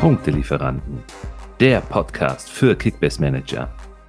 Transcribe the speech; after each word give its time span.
Punktelieferanten, 0.00 1.04
der 1.60 1.82
Podcast 1.82 2.48
für 2.48 2.74
Kickbase 2.74 3.20
Manager. 3.20 3.68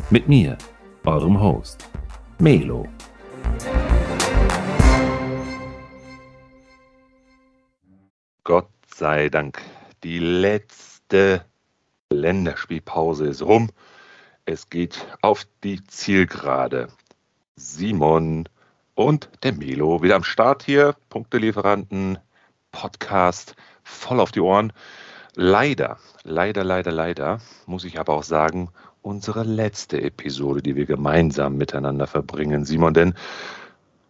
Mit 0.10 0.30
mir, 0.30 0.58
eurem 1.04 1.38
Host, 1.38 1.90
Melo. 2.40 2.88
Gott 8.46 8.70
sei 8.96 9.28
Dank, 9.28 9.62
die 10.06 10.20
letzte 10.20 11.44
Länderspielpause 12.10 13.28
ist 13.28 13.42
rum. 13.42 13.70
Es 14.46 14.70
geht 14.70 15.06
auf 15.22 15.46
die 15.66 15.84
Zielgerade. 15.84 16.88
Simon 17.58 18.48
und 18.96 19.30
der 19.44 19.52
Melo 19.52 20.02
wieder 20.02 20.16
am 20.16 20.24
Start 20.24 20.64
hier. 20.64 20.96
Punktelieferanten, 21.10 22.18
Podcast, 22.72 23.58
voll 23.84 24.22
auf 24.22 24.32
die 24.32 24.40
Ohren. 24.40 24.72
Leider, 25.36 25.98
leider, 26.24 26.64
leider, 26.64 26.92
leider, 26.92 27.40
muss 27.66 27.86
ich 27.86 28.00
aber 28.00 28.14
auch 28.14 28.24
sagen, 28.24 28.70
unsere 29.02 29.44
letzte 29.44 30.02
Episode, 30.02 30.62
die 30.62 30.76
wir 30.76 30.86
gemeinsam 30.86 31.58
miteinander 31.58 32.06
verbringen, 32.06 32.66
Simon, 32.66 32.94
denn 32.94 33.14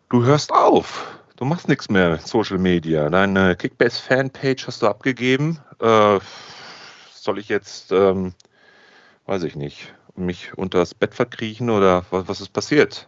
du 0.09 0.23
hörst 0.23 0.51
auf. 0.51 1.19
Du 1.35 1.45
machst 1.45 1.67
nichts 1.67 1.89
mehr 1.89 2.11
mit 2.11 2.27
Social 2.27 2.57
Media. 2.57 3.09
Deine 3.09 3.55
Kickbase-Fanpage 3.55 4.67
hast 4.67 4.81
du 4.81 4.87
abgegeben. 4.87 5.59
Äh, 5.79 6.19
soll 7.13 7.39
ich 7.39 7.49
jetzt, 7.49 7.91
ähm, 7.91 8.33
weiß 9.25 9.43
ich 9.43 9.55
nicht, 9.55 9.93
mich 10.15 10.57
unter 10.57 10.79
das 10.79 10.93
Bett 10.93 11.15
verkriechen 11.15 11.69
oder 11.69 12.05
was, 12.09 12.27
was 12.27 12.41
ist 12.41 12.53
passiert? 12.53 13.07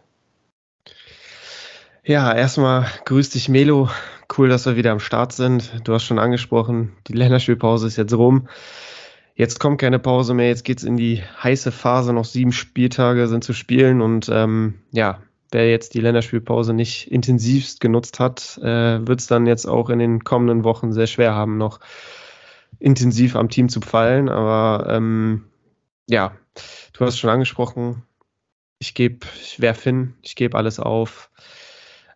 Ja, 2.04 2.34
erstmal 2.34 2.86
grüß 3.04 3.30
dich, 3.30 3.48
Melo. 3.48 3.88
Cool, 4.36 4.48
dass 4.48 4.66
wir 4.66 4.76
wieder 4.76 4.92
am 4.92 5.00
Start 5.00 5.32
sind. 5.32 5.82
Du 5.84 5.92
hast 5.92 6.04
schon 6.04 6.18
angesprochen, 6.18 6.92
die 7.06 7.12
Länderspielpause 7.12 7.86
ist 7.86 7.96
jetzt 7.96 8.14
rum. 8.14 8.48
Jetzt 9.34 9.58
kommt 9.58 9.80
keine 9.80 9.98
Pause 9.98 10.32
mehr, 10.32 10.48
jetzt 10.48 10.64
geht's 10.64 10.84
in 10.84 10.96
die 10.96 11.22
heiße 11.42 11.72
Phase. 11.72 12.12
Noch 12.12 12.24
sieben 12.24 12.52
Spieltage 12.52 13.26
sind 13.28 13.42
zu 13.42 13.52
spielen 13.52 14.00
und 14.00 14.30
ähm, 14.32 14.80
ja, 14.92 15.20
wer 15.50 15.70
jetzt 15.70 15.94
die 15.94 16.00
Länderspielpause 16.00 16.72
nicht 16.72 17.10
intensivst 17.10 17.80
genutzt 17.80 18.20
hat, 18.20 18.58
äh, 18.58 19.06
wird 19.06 19.20
es 19.20 19.26
dann 19.26 19.46
jetzt 19.46 19.66
auch 19.66 19.90
in 19.90 19.98
den 19.98 20.24
kommenden 20.24 20.64
Wochen 20.64 20.92
sehr 20.92 21.06
schwer 21.06 21.34
haben, 21.34 21.58
noch 21.58 21.80
intensiv 22.78 23.36
am 23.36 23.48
Team 23.48 23.68
zu 23.68 23.80
fallen. 23.80 24.28
Aber 24.28 24.88
ähm, 24.88 25.44
ja, 26.08 26.32
du 26.92 27.04
hast 27.04 27.18
schon 27.18 27.30
angesprochen, 27.30 28.02
ich 28.78 28.94
gebe, 28.94 29.26
ich 29.40 29.60
werfe 29.60 29.82
hin, 29.84 30.14
ich 30.22 30.36
gebe 30.36 30.56
alles 30.56 30.78
auf 30.78 31.30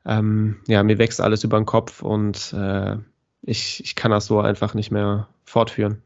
ähm, 0.08 0.56
ja, 0.66 0.82
mir 0.82 0.98
wächst 0.98 1.20
alles 1.20 1.44
über 1.44 1.58
den 1.58 1.66
Kopf 1.66 2.02
und 2.02 2.52
äh, 2.54 2.96
ich, 3.42 3.84
ich 3.84 3.94
kann 3.94 4.10
das 4.10 4.26
so 4.26 4.40
einfach 4.40 4.74
nicht 4.74 4.90
mehr 4.90 5.28
fortführen. 5.44 6.02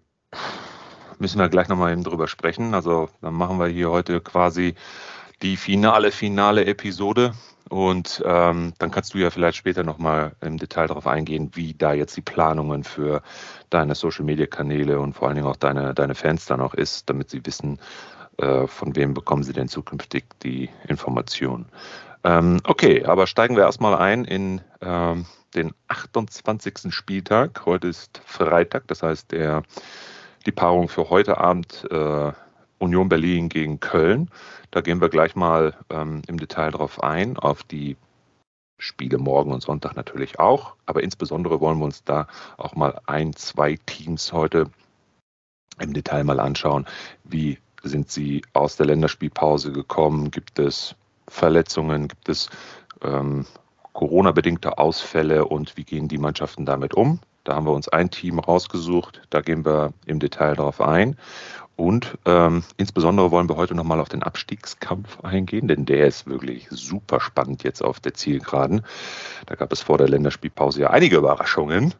Müssen 1.18 1.38
wir 1.38 1.48
gleich 1.48 1.68
nochmal 1.68 1.92
eben 1.92 2.02
drüber 2.02 2.26
sprechen. 2.26 2.74
Also 2.74 3.08
dann 3.20 3.34
machen 3.34 3.58
wir 3.58 3.68
hier 3.68 3.90
heute 3.90 4.20
quasi 4.20 4.74
die 5.40 5.56
finale, 5.56 6.10
finale 6.10 6.64
Episode. 6.64 7.32
Und 7.68 8.22
ähm, 8.26 8.74
dann 8.78 8.90
kannst 8.90 9.14
du 9.14 9.18
ja 9.18 9.30
vielleicht 9.30 9.56
später 9.56 9.82
nochmal 9.84 10.32
im 10.40 10.58
Detail 10.58 10.88
darauf 10.88 11.06
eingehen, 11.06 11.52
wie 11.54 11.72
da 11.72 11.92
jetzt 11.92 12.16
die 12.16 12.22
Planungen 12.22 12.84
für 12.84 13.22
deine 13.70 13.94
Social-Media-Kanäle 13.94 14.98
und 15.00 15.14
vor 15.14 15.28
allen 15.28 15.36
Dingen 15.36 15.46
auch 15.46 15.56
deine, 15.56 15.94
deine 15.94 16.14
Fans 16.14 16.44
dann 16.44 16.60
auch 16.60 16.74
ist, 16.74 17.08
damit 17.08 17.30
sie 17.30 17.46
wissen, 17.46 17.78
äh, 18.38 18.66
von 18.66 18.94
wem 18.96 19.14
bekommen 19.14 19.42
sie 19.42 19.52
denn 19.52 19.68
zukünftig 19.68 20.24
die 20.42 20.68
Informationen. 20.88 21.66
Ähm, 22.24 22.60
okay, 22.64 23.04
aber 23.04 23.26
steigen 23.26 23.56
wir 23.56 23.64
erstmal 23.64 23.96
ein 23.96 24.24
in 24.24 24.60
ähm, 24.80 25.26
den 25.54 25.72
28. 25.88 26.94
Spieltag. 26.94 27.66
Heute 27.66 27.88
ist 27.88 28.20
Freitag, 28.24 28.86
das 28.86 29.02
heißt 29.02 29.32
der, 29.32 29.62
die 30.46 30.52
Paarung 30.52 30.88
für 30.88 31.10
heute 31.10 31.38
Abend 31.38 31.86
äh, 31.90 32.32
Union 32.78 33.08
Berlin 33.08 33.48
gegen 33.48 33.80
Köln. 33.80 34.30
Da 34.70 34.80
gehen 34.80 35.00
wir 35.00 35.08
gleich 35.08 35.34
mal 35.34 35.74
ähm, 35.90 36.22
im 36.26 36.38
Detail 36.38 36.70
drauf 36.70 37.02
ein, 37.02 37.36
auf 37.38 37.62
die 37.64 37.96
Spiele 38.78 39.18
morgen 39.18 39.52
und 39.52 39.62
Sonntag 39.62 39.94
natürlich 39.94 40.38
auch. 40.38 40.74
Aber 40.86 41.02
insbesondere 41.02 41.60
wollen 41.60 41.78
wir 41.78 41.84
uns 41.84 42.04
da 42.04 42.26
auch 42.56 42.74
mal 42.74 43.00
ein, 43.06 43.34
zwei 43.34 43.78
Teams 43.86 44.32
heute 44.32 44.70
im 45.78 45.92
Detail 45.92 46.24
mal 46.24 46.40
anschauen. 46.40 46.86
Wie 47.24 47.58
sind 47.82 48.10
sie 48.10 48.42
aus 48.52 48.76
der 48.76 48.86
Länderspielpause 48.86 49.72
gekommen? 49.72 50.30
Gibt 50.30 50.58
es 50.58 50.96
Verletzungen? 51.32 52.08
Gibt 52.08 52.28
es 52.28 52.48
ähm, 53.02 53.46
Corona-bedingte 53.92 54.78
Ausfälle 54.78 55.46
und 55.46 55.76
wie 55.76 55.84
gehen 55.84 56.08
die 56.08 56.18
Mannschaften 56.18 56.66
damit 56.66 56.94
um? 56.94 57.20
Da 57.44 57.54
haben 57.56 57.66
wir 57.66 57.72
uns 57.72 57.88
ein 57.88 58.10
Team 58.10 58.38
rausgesucht, 58.38 59.22
da 59.30 59.40
gehen 59.40 59.64
wir 59.64 59.92
im 60.06 60.20
Detail 60.20 60.54
darauf 60.54 60.80
ein. 60.80 61.16
Und 61.74 62.16
ähm, 62.26 62.62
insbesondere 62.76 63.30
wollen 63.30 63.48
wir 63.48 63.56
heute 63.56 63.74
nochmal 63.74 63.98
auf 63.98 64.08
den 64.08 64.22
Abstiegskampf 64.22 65.20
eingehen, 65.22 65.66
denn 65.66 65.84
der 65.86 66.06
ist 66.06 66.26
wirklich 66.26 66.68
super 66.70 67.18
spannend 67.18 67.64
jetzt 67.64 67.82
auf 67.82 67.98
der 67.98 68.14
Zielgeraden. 68.14 68.82
Da 69.46 69.56
gab 69.56 69.72
es 69.72 69.80
vor 69.80 69.98
der 69.98 70.08
Länderspielpause 70.08 70.82
ja 70.82 70.90
einige 70.90 71.16
Überraschungen. 71.16 71.94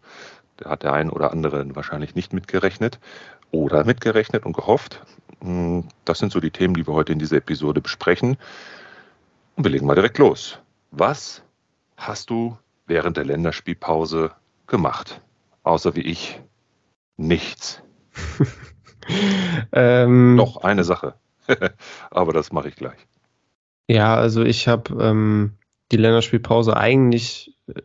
Da 0.58 0.70
hat 0.70 0.84
der 0.84 0.92
ein 0.92 1.10
oder 1.10 1.32
andere 1.32 1.74
wahrscheinlich 1.74 2.14
nicht 2.14 2.32
mitgerechnet 2.32 3.00
oder 3.50 3.84
mitgerechnet 3.84 4.46
und 4.46 4.52
gehofft. 4.52 5.02
Hm, 5.40 5.88
das 6.04 6.18
sind 6.18 6.30
so 6.30 6.38
die 6.38 6.50
Themen, 6.50 6.74
die 6.74 6.86
wir 6.86 6.94
heute 6.94 7.12
in 7.12 7.18
dieser 7.18 7.38
Episode 7.38 7.80
besprechen. 7.80 8.36
Und 9.56 9.64
wir 9.64 9.70
legen 9.70 9.86
mal 9.86 9.94
direkt 9.94 10.18
los. 10.18 10.58
Was 10.90 11.42
hast 11.96 12.30
du 12.30 12.58
während 12.86 13.16
der 13.16 13.24
Länderspielpause 13.24 14.32
gemacht? 14.66 15.20
Außer 15.62 15.94
wie 15.94 16.02
ich 16.02 16.40
nichts. 17.16 17.82
ähm, 19.72 20.34
Noch 20.34 20.58
eine 20.58 20.84
Sache. 20.84 21.14
Aber 22.10 22.32
das 22.32 22.52
mache 22.52 22.68
ich 22.68 22.76
gleich. 22.76 23.06
Ja, 23.88 24.14
also 24.14 24.42
ich 24.42 24.68
habe 24.68 25.02
ähm, 25.02 25.52
die 25.90 25.96
Länderspielpause 25.96 26.76
eigentlich 26.76 27.56
äh, 27.66 27.82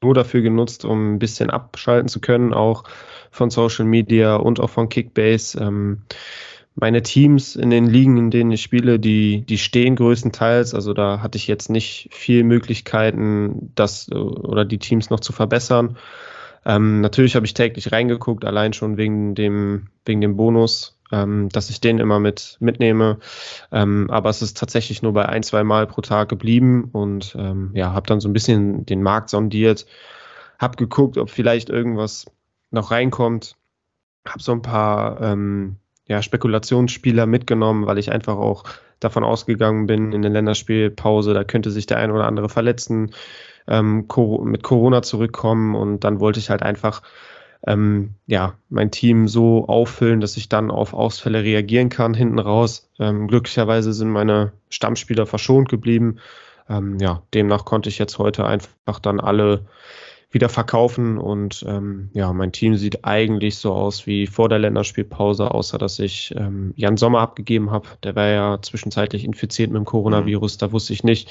nur 0.00 0.14
dafür 0.14 0.40
genutzt, 0.40 0.84
um 0.84 1.14
ein 1.14 1.18
bisschen 1.18 1.50
abschalten 1.50 2.08
zu 2.08 2.20
können, 2.20 2.54
auch 2.54 2.84
von 3.30 3.50
Social 3.50 3.84
Media 3.84 4.36
und 4.36 4.60
auch 4.60 4.70
von 4.70 4.88
Kickbase. 4.88 5.58
Ähm, 5.60 6.02
meine 6.74 7.02
Teams 7.02 7.56
in 7.56 7.70
den 7.70 7.86
Ligen, 7.86 8.16
in 8.16 8.30
denen 8.30 8.50
ich 8.50 8.62
spiele, 8.62 8.98
die, 8.98 9.42
die 9.42 9.58
stehen 9.58 9.96
größtenteils. 9.96 10.74
Also 10.74 10.94
da 10.94 11.20
hatte 11.20 11.36
ich 11.36 11.46
jetzt 11.46 11.70
nicht 11.70 12.08
viel 12.12 12.44
Möglichkeiten, 12.44 13.72
das 13.74 14.10
oder 14.10 14.64
die 14.64 14.78
Teams 14.78 15.10
noch 15.10 15.20
zu 15.20 15.32
verbessern. 15.32 15.96
Ähm, 16.64 17.00
natürlich 17.00 17.34
habe 17.34 17.46
ich 17.46 17.54
täglich 17.54 17.92
reingeguckt, 17.92 18.44
allein 18.44 18.72
schon 18.72 18.96
wegen 18.96 19.34
dem, 19.34 19.88
wegen 20.04 20.20
dem 20.20 20.36
Bonus, 20.36 20.98
ähm, 21.10 21.48
dass 21.50 21.70
ich 21.70 21.80
den 21.80 21.98
immer 21.98 22.20
mit 22.20 22.56
mitnehme. 22.60 23.18
Ähm, 23.72 24.08
aber 24.10 24.30
es 24.30 24.42
ist 24.42 24.56
tatsächlich 24.56 25.02
nur 25.02 25.12
bei 25.12 25.28
ein, 25.28 25.42
zwei 25.42 25.64
Mal 25.64 25.86
pro 25.86 26.00
Tag 26.00 26.28
geblieben 26.28 26.88
und 26.92 27.34
ähm, 27.38 27.72
ja, 27.74 27.92
habe 27.92 28.06
dann 28.06 28.20
so 28.20 28.28
ein 28.28 28.32
bisschen 28.32 28.86
den 28.86 29.02
Markt 29.02 29.28
sondiert, 29.28 29.86
habe 30.58 30.76
geguckt, 30.76 31.18
ob 31.18 31.30
vielleicht 31.30 31.68
irgendwas 31.68 32.26
noch 32.70 32.92
reinkommt, 32.92 33.56
habe 34.26 34.42
so 34.42 34.52
ein 34.52 34.62
paar 34.62 35.20
ähm, 35.20 35.76
ja, 36.12 36.20
Spekulationsspieler 36.20 37.24
mitgenommen, 37.24 37.86
weil 37.86 37.96
ich 37.96 38.12
einfach 38.12 38.36
auch 38.36 38.64
davon 39.00 39.24
ausgegangen 39.24 39.86
bin, 39.86 40.12
in 40.12 40.20
der 40.20 40.30
Länderspielpause, 40.30 41.32
da 41.32 41.42
könnte 41.42 41.70
sich 41.70 41.86
der 41.86 41.96
ein 41.96 42.10
oder 42.10 42.26
andere 42.26 42.50
verletzen, 42.50 43.12
ähm, 43.66 44.06
mit 44.44 44.62
Corona 44.62 45.00
zurückkommen 45.00 45.74
und 45.74 46.04
dann 46.04 46.20
wollte 46.20 46.38
ich 46.38 46.50
halt 46.50 46.62
einfach 46.62 47.00
ähm, 47.66 48.16
ja, 48.26 48.58
mein 48.68 48.90
Team 48.90 49.26
so 49.26 49.66
auffüllen, 49.68 50.20
dass 50.20 50.36
ich 50.36 50.50
dann 50.50 50.70
auf 50.70 50.92
Ausfälle 50.92 51.44
reagieren 51.44 51.88
kann 51.88 52.12
hinten 52.12 52.40
raus. 52.40 52.90
Ähm, 52.98 53.26
glücklicherweise 53.26 53.94
sind 53.94 54.10
meine 54.10 54.52
Stammspieler 54.68 55.24
verschont 55.24 55.70
geblieben. 55.70 56.18
Ähm, 56.68 56.98
ja, 57.00 57.22
demnach 57.32 57.64
konnte 57.64 57.88
ich 57.88 57.98
jetzt 57.98 58.18
heute 58.18 58.44
einfach 58.44 58.98
dann 59.00 59.18
alle 59.18 59.64
wieder 60.32 60.48
verkaufen. 60.48 61.18
Und 61.18 61.64
ähm, 61.68 62.10
ja, 62.14 62.32
mein 62.32 62.52
Team 62.52 62.76
sieht 62.76 63.04
eigentlich 63.04 63.58
so 63.58 63.72
aus 63.72 64.06
wie 64.06 64.26
vor 64.26 64.48
der 64.48 64.58
Länderspielpause, 64.58 65.50
außer 65.50 65.78
dass 65.78 65.98
ich 65.98 66.34
ähm, 66.36 66.72
Jan 66.76 66.96
Sommer 66.96 67.20
abgegeben 67.20 67.70
habe. 67.70 67.86
Der 68.02 68.16
war 68.16 68.26
ja 68.26 68.58
zwischenzeitlich 68.60 69.24
infiziert 69.24 69.70
mit 69.70 69.78
dem 69.78 69.84
Coronavirus. 69.84 70.56
Mhm. 70.56 70.58
Da 70.58 70.72
wusste 70.72 70.92
ich 70.92 71.04
nicht, 71.04 71.30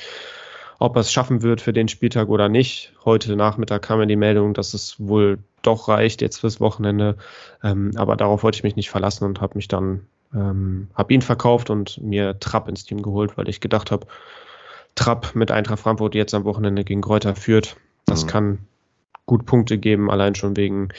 ob 0.79 0.95
er 0.95 1.01
es 1.01 1.11
schaffen 1.11 1.41
wird 1.41 1.61
für 1.61 1.73
den 1.73 1.87
Spieltag 1.87 2.29
oder 2.29 2.49
nicht. 2.49 2.93
Heute 3.03 3.35
Nachmittag 3.35 3.81
kam 3.81 3.99
mir 3.99 4.07
die 4.07 4.15
Meldung, 4.15 4.53
dass 4.53 4.73
es 4.73 4.99
wohl 4.99 5.39
doch 5.61 5.87
reicht 5.87 6.21
jetzt 6.21 6.39
fürs 6.39 6.59
Wochenende. 6.59 7.17
Ähm, 7.63 7.91
aber 7.95 8.15
darauf 8.15 8.43
wollte 8.43 8.57
ich 8.57 8.63
mich 8.63 8.75
nicht 8.75 8.89
verlassen 8.89 9.25
und 9.25 9.41
habe 9.41 9.55
mich 9.55 9.67
dann, 9.67 10.07
ähm, 10.33 10.87
habe 10.93 11.13
ihn 11.13 11.21
verkauft 11.21 11.69
und 11.69 12.01
mir 12.01 12.39
Trapp 12.39 12.67
ins 12.67 12.85
Team 12.85 13.01
geholt, 13.01 13.37
weil 13.37 13.49
ich 13.49 13.61
gedacht 13.61 13.91
habe, 13.91 14.07
Trapp 14.95 15.35
mit 15.35 15.51
Eintracht 15.51 15.79
Frankfurt 15.79 16.15
jetzt 16.15 16.33
am 16.33 16.43
Wochenende 16.43 16.83
gegen 16.83 17.01
Kräuter 17.01 17.35
führt. 17.35 17.77
Das 18.05 18.25
mhm. 18.25 18.29
kann 18.29 18.57
gut 19.31 19.45
Punkte 19.45 19.77
geben, 19.77 20.11
allein 20.11 20.35
schon 20.35 20.57
wegen 20.57 20.89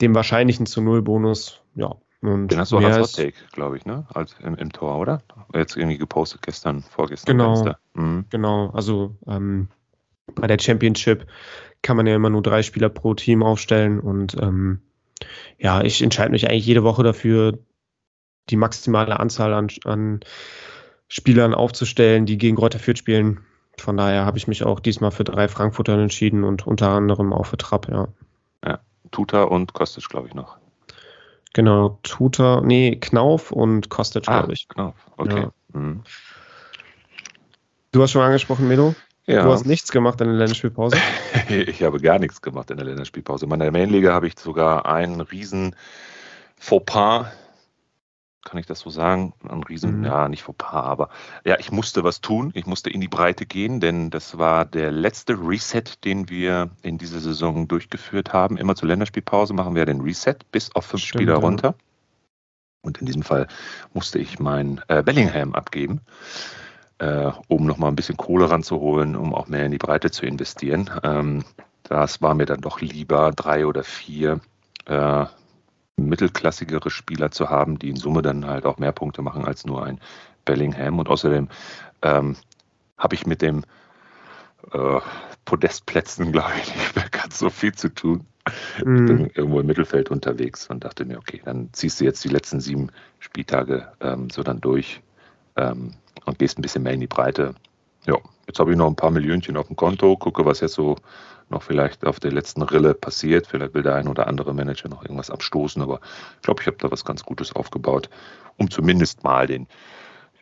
dem 0.00 0.12
wahrscheinlichen 0.12 0.66
zu 0.66 0.82
Null 0.82 1.02
Bonus. 1.02 1.62
Ja. 1.76 1.94
Und 2.20 2.48
Den 2.48 2.58
hast 2.58 2.72
du 2.72 2.78
als 2.78 2.98
Hot 2.98 3.14
Take, 3.14 3.36
glaube 3.52 3.76
ich, 3.76 3.86
ne? 3.86 4.08
Als 4.12 4.34
im, 4.42 4.56
im, 4.56 4.72
Tor, 4.72 4.98
oder? 4.98 5.22
Jetzt 5.54 5.76
irgendwie 5.76 5.96
gepostet 5.96 6.42
gestern, 6.42 6.82
vorgestern. 6.82 7.38
Genau. 7.38 7.74
Mhm. 7.94 8.24
Genau. 8.28 8.70
Also 8.70 9.14
ähm, 9.28 9.68
bei 10.34 10.48
der 10.48 10.58
Championship 10.58 11.28
kann 11.80 11.96
man 11.96 12.08
ja 12.08 12.16
immer 12.16 12.28
nur 12.28 12.42
drei 12.42 12.64
Spieler 12.64 12.88
pro 12.88 13.14
Team 13.14 13.44
aufstellen 13.44 14.00
und 14.00 14.36
ähm, 14.42 14.80
Ja, 15.56 15.82
ich 15.82 16.02
entscheide 16.02 16.32
mich 16.32 16.50
eigentlich 16.50 16.66
jede 16.66 16.82
Woche 16.82 17.04
dafür, 17.04 17.56
die 18.48 18.56
maximale 18.56 19.20
Anzahl 19.20 19.54
an, 19.54 19.68
an 19.84 20.20
Spielern 21.06 21.54
aufzustellen, 21.54 22.26
die 22.26 22.36
gegen 22.36 22.56
Kräuter 22.56 22.80
Fürth 22.80 22.98
spielen. 22.98 23.42
Von 23.80 23.96
daher 23.96 24.24
habe 24.24 24.38
ich 24.38 24.48
mich 24.48 24.64
auch 24.64 24.80
diesmal 24.80 25.10
für 25.10 25.24
drei 25.24 25.48
Frankfurter 25.48 25.98
entschieden 25.98 26.44
und 26.44 26.66
unter 26.66 26.90
anderem 26.90 27.32
auch 27.32 27.46
für 27.46 27.56
Trapp, 27.56 27.88
ja. 27.88 28.08
Ja, 28.64 28.78
Tuta 29.10 29.44
und 29.44 29.72
Kostic, 29.72 30.08
glaube 30.08 30.28
ich, 30.28 30.34
noch. 30.34 30.56
Genau, 31.52 31.98
Tuta, 32.02 32.60
nee, 32.60 32.96
Knauf 32.96 33.50
und 33.50 33.88
Kostic, 33.88 34.24
ah, 34.26 34.38
glaube 34.38 34.52
ich. 34.52 34.68
Knauf, 34.68 34.94
okay. 35.16 35.40
Ja. 35.74 35.78
Mhm. 35.80 36.02
Du 37.92 38.02
hast 38.02 38.12
schon 38.12 38.22
angesprochen, 38.22 38.68
Melo. 38.68 38.94
Ja. 39.26 39.42
Du 39.42 39.52
hast 39.52 39.66
nichts 39.66 39.90
gemacht 39.92 40.20
in 40.20 40.28
der 40.28 40.36
Länderspielpause? 40.36 40.96
ich 41.48 41.82
habe 41.82 42.00
gar 42.00 42.18
nichts 42.18 42.40
gemacht 42.40 42.70
in 42.70 42.76
der 42.76 42.86
Länderspielpause. 42.86 43.46
In 43.46 43.48
meiner 43.50 43.70
Mainliga 43.70 44.12
habe 44.12 44.26
ich 44.26 44.38
sogar 44.38 44.86
einen 44.86 45.20
riesen 45.20 45.74
Fauxpas 46.56 47.26
kann 48.44 48.58
ich 48.58 48.66
das 48.66 48.80
so 48.80 48.90
sagen? 48.90 49.32
Ein 49.48 49.62
Riesen, 49.62 49.98
mhm. 49.98 50.04
ja, 50.04 50.28
nicht 50.28 50.42
Fauxpas, 50.42 50.72
aber 50.72 51.08
ja, 51.44 51.58
ich 51.58 51.70
musste 51.70 52.04
was 52.04 52.20
tun. 52.20 52.50
Ich 52.54 52.66
musste 52.66 52.90
in 52.90 53.00
die 53.00 53.08
Breite 53.08 53.46
gehen, 53.46 53.80
denn 53.80 54.10
das 54.10 54.38
war 54.38 54.64
der 54.64 54.90
letzte 54.90 55.34
Reset, 55.34 55.84
den 56.04 56.28
wir 56.28 56.70
in 56.82 56.98
dieser 56.98 57.20
Saison 57.20 57.68
durchgeführt 57.68 58.32
haben. 58.32 58.56
Immer 58.56 58.76
zur 58.76 58.88
Länderspielpause 58.88 59.52
machen 59.52 59.74
wir 59.74 59.84
den 59.86 60.00
Reset 60.00 60.36
bis 60.52 60.74
auf 60.74 60.86
fünf 60.86 61.02
Stimmt, 61.02 61.22
Spieler 61.22 61.34
ja. 61.34 61.40
runter. 61.40 61.74
Und 62.82 62.98
in 62.98 63.06
diesem 63.06 63.22
Fall 63.22 63.46
musste 63.92 64.18
ich 64.18 64.38
mein 64.38 64.80
äh, 64.88 65.02
Bellingham 65.02 65.54
abgeben, 65.54 66.00
äh, 66.98 67.30
um 67.48 67.66
nochmal 67.66 67.92
ein 67.92 67.96
bisschen 67.96 68.16
Kohle 68.16 68.50
ranzuholen, 68.50 69.16
um 69.16 69.34
auch 69.34 69.48
mehr 69.48 69.66
in 69.66 69.72
die 69.72 69.78
Breite 69.78 70.10
zu 70.10 70.24
investieren. 70.24 70.88
Ähm, 71.02 71.44
das 71.82 72.22
war 72.22 72.34
mir 72.34 72.46
dann 72.46 72.62
doch 72.62 72.80
lieber 72.80 73.32
drei 73.32 73.66
oder 73.66 73.84
vier 73.84 74.40
äh, 74.86 75.26
mittelklassigere 76.08 76.90
Spieler 76.90 77.30
zu 77.30 77.48
haben, 77.48 77.78
die 77.78 77.90
in 77.90 77.96
Summe 77.96 78.22
dann 78.22 78.46
halt 78.46 78.66
auch 78.66 78.78
mehr 78.78 78.92
Punkte 78.92 79.22
machen 79.22 79.44
als 79.44 79.64
nur 79.64 79.84
ein 79.84 80.00
Bellingham. 80.44 80.98
Und 80.98 81.08
außerdem 81.08 81.48
ähm, 82.02 82.36
habe 82.98 83.14
ich 83.14 83.26
mit 83.26 83.42
dem 83.42 83.64
äh, 84.72 85.00
Podestplätzen, 85.44 86.32
glaube 86.32 86.52
ich, 86.62 86.74
nicht 86.74 86.96
mehr 86.96 87.08
ganz 87.10 87.38
so 87.38 87.50
viel 87.50 87.74
zu 87.74 87.88
tun. 87.88 88.26
Mhm. 88.84 88.96
Ich 88.96 89.06
bin 89.06 89.30
irgendwo 89.34 89.60
im 89.60 89.66
Mittelfeld 89.66 90.10
unterwegs 90.10 90.68
und 90.68 90.84
dachte 90.84 91.04
mir, 91.04 91.18
okay, 91.18 91.40
dann 91.44 91.68
ziehst 91.72 92.00
du 92.00 92.04
jetzt 92.04 92.24
die 92.24 92.28
letzten 92.28 92.60
sieben 92.60 92.88
Spieltage 93.18 93.88
ähm, 94.00 94.30
so 94.30 94.42
dann 94.42 94.60
durch 94.60 95.02
ähm, 95.56 95.94
und 96.24 96.38
gehst 96.38 96.58
ein 96.58 96.62
bisschen 96.62 96.82
mehr 96.82 96.94
in 96.94 97.00
die 97.00 97.06
Breite. 97.06 97.54
Ja, 98.06 98.16
jetzt 98.46 98.58
habe 98.58 98.70
ich 98.70 98.76
noch 98.76 98.86
ein 98.86 98.96
paar 98.96 99.10
Millionchen 99.10 99.56
auf 99.56 99.66
dem 99.66 99.76
Konto, 99.76 100.16
gucke, 100.16 100.44
was 100.44 100.60
jetzt 100.60 100.74
so 100.74 100.96
noch 101.50 101.62
vielleicht 101.62 102.04
auf 102.06 102.20
der 102.20 102.32
letzten 102.32 102.62
Rille 102.62 102.94
passiert. 102.94 103.46
Vielleicht 103.46 103.74
will 103.74 103.82
der 103.82 103.96
ein 103.96 104.08
oder 104.08 104.26
andere 104.26 104.54
Manager 104.54 104.88
noch 104.88 105.02
irgendwas 105.02 105.30
abstoßen, 105.30 105.82
aber 105.82 106.00
ich 106.36 106.42
glaube, 106.42 106.62
ich 106.62 106.66
habe 106.66 106.78
da 106.78 106.90
was 106.90 107.04
ganz 107.04 107.24
Gutes 107.24 107.54
aufgebaut, 107.54 108.08
um 108.56 108.70
zumindest 108.70 109.24
mal 109.24 109.46
den 109.46 109.66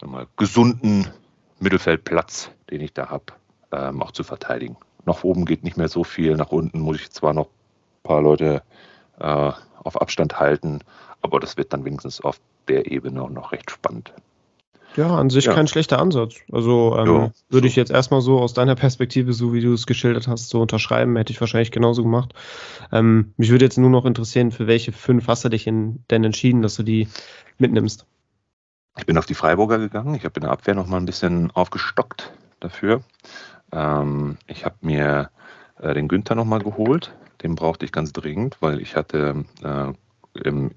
mal, 0.05 0.27
gesunden 0.37 1.09
Mittelfeldplatz, 1.61 2.51
den 2.71 2.81
ich 2.81 2.93
da 2.93 3.09
habe, 3.09 3.25
ähm, 3.73 4.03
auch 4.03 4.13
zu 4.13 4.23
verteidigen. 4.23 4.77
Nach 5.07 5.25
oben 5.25 5.45
geht 5.45 5.65
nicht 5.65 5.77
mehr 5.77 5.89
so 5.89 6.05
viel, 6.05 6.37
nach 6.37 6.53
unten 6.53 6.81
muss 6.81 7.01
ich 7.01 7.11
zwar 7.11 7.33
noch 7.33 7.47
ein 7.47 8.03
paar 8.03 8.23
Leute 8.23 8.63
äh, 9.19 9.53
auf 9.83 10.01
Abstand 10.01 10.39
halten, 10.39 10.81
aber 11.23 11.41
das 11.41 11.57
wird 11.57 11.73
dann 11.73 11.85
wenigstens 11.85 12.21
auf 12.21 12.41
der 12.69 12.91
Ebene 12.91 13.23
auch 13.23 13.31
noch 13.31 13.53
recht 13.53 13.71
spannend. 13.71 14.13
Ja, 14.99 15.15
an 15.17 15.31
sich 15.31 15.45
ja. 15.45 15.55
kein 15.55 15.69
schlechter 15.69 16.01
Ansatz. 16.01 16.41
Also 16.51 16.97
ähm, 16.99 17.07
ja, 17.07 17.31
würde 17.51 17.69
ich 17.69 17.77
jetzt 17.77 17.93
erstmal 17.93 18.21
so 18.21 18.41
aus 18.41 18.53
deiner 18.53 18.75
Perspektive, 18.75 19.33
so 19.33 19.53
wie 19.53 19.61
du 19.61 19.73
es 19.73 19.87
geschildert 19.87 20.27
hast, 20.27 20.49
so 20.49 20.61
unterschreiben, 20.61 21.15
hätte 21.15 21.33
ich 21.33 21.41
wahrscheinlich 21.41 21.71
genauso 21.71 22.03
gemacht. 22.03 22.35
Ähm, 22.91 23.33
mich 23.37 23.51
würde 23.51 23.65
jetzt 23.65 23.79
nur 23.79 23.91
noch 23.91 24.05
interessieren, 24.07 24.51
für 24.51 24.67
welche 24.67 24.91
fünf 24.91 25.29
hast 25.29 25.45
du 25.45 25.51
dich 25.51 25.69
in, 25.69 26.03
denn 26.11 26.25
entschieden, 26.25 26.63
dass 26.63 26.75
du 26.75 26.83
die 26.83 27.07
mitnimmst? 27.59 28.07
Ich 28.99 29.07
bin 29.07 29.17
auf 29.17 29.27
die 29.27 29.35
Freiburger 29.35 29.79
gegangen. 29.79 30.17
Ich 30.17 30.25
habe 30.25 30.35
in 30.35 30.43
der 30.43 30.51
Abwehr 30.51 30.75
noch 30.75 30.89
mal 30.89 30.97
ein 30.97 31.07
bisschen 31.07 31.53
aufgestockt 31.53 32.33
dafür. 32.59 33.03
Ähm, 33.71 34.37
ich 34.49 34.65
habe 34.65 34.75
mir 34.81 35.31
äh, 35.81 35.95
den 35.95 36.09
Günther 36.09 36.35
noch 36.35 36.45
mal 36.45 36.59
geholt. 36.59 37.15
Den 37.45 37.55
brauchte 37.55 37.85
ich 37.85 37.93
ganz 37.93 38.13
dringend, 38.13 38.57
weil 38.59 38.81
ich 38.81 38.97
hatte 38.97 39.45
äh, 39.63 39.93
im 40.43 40.73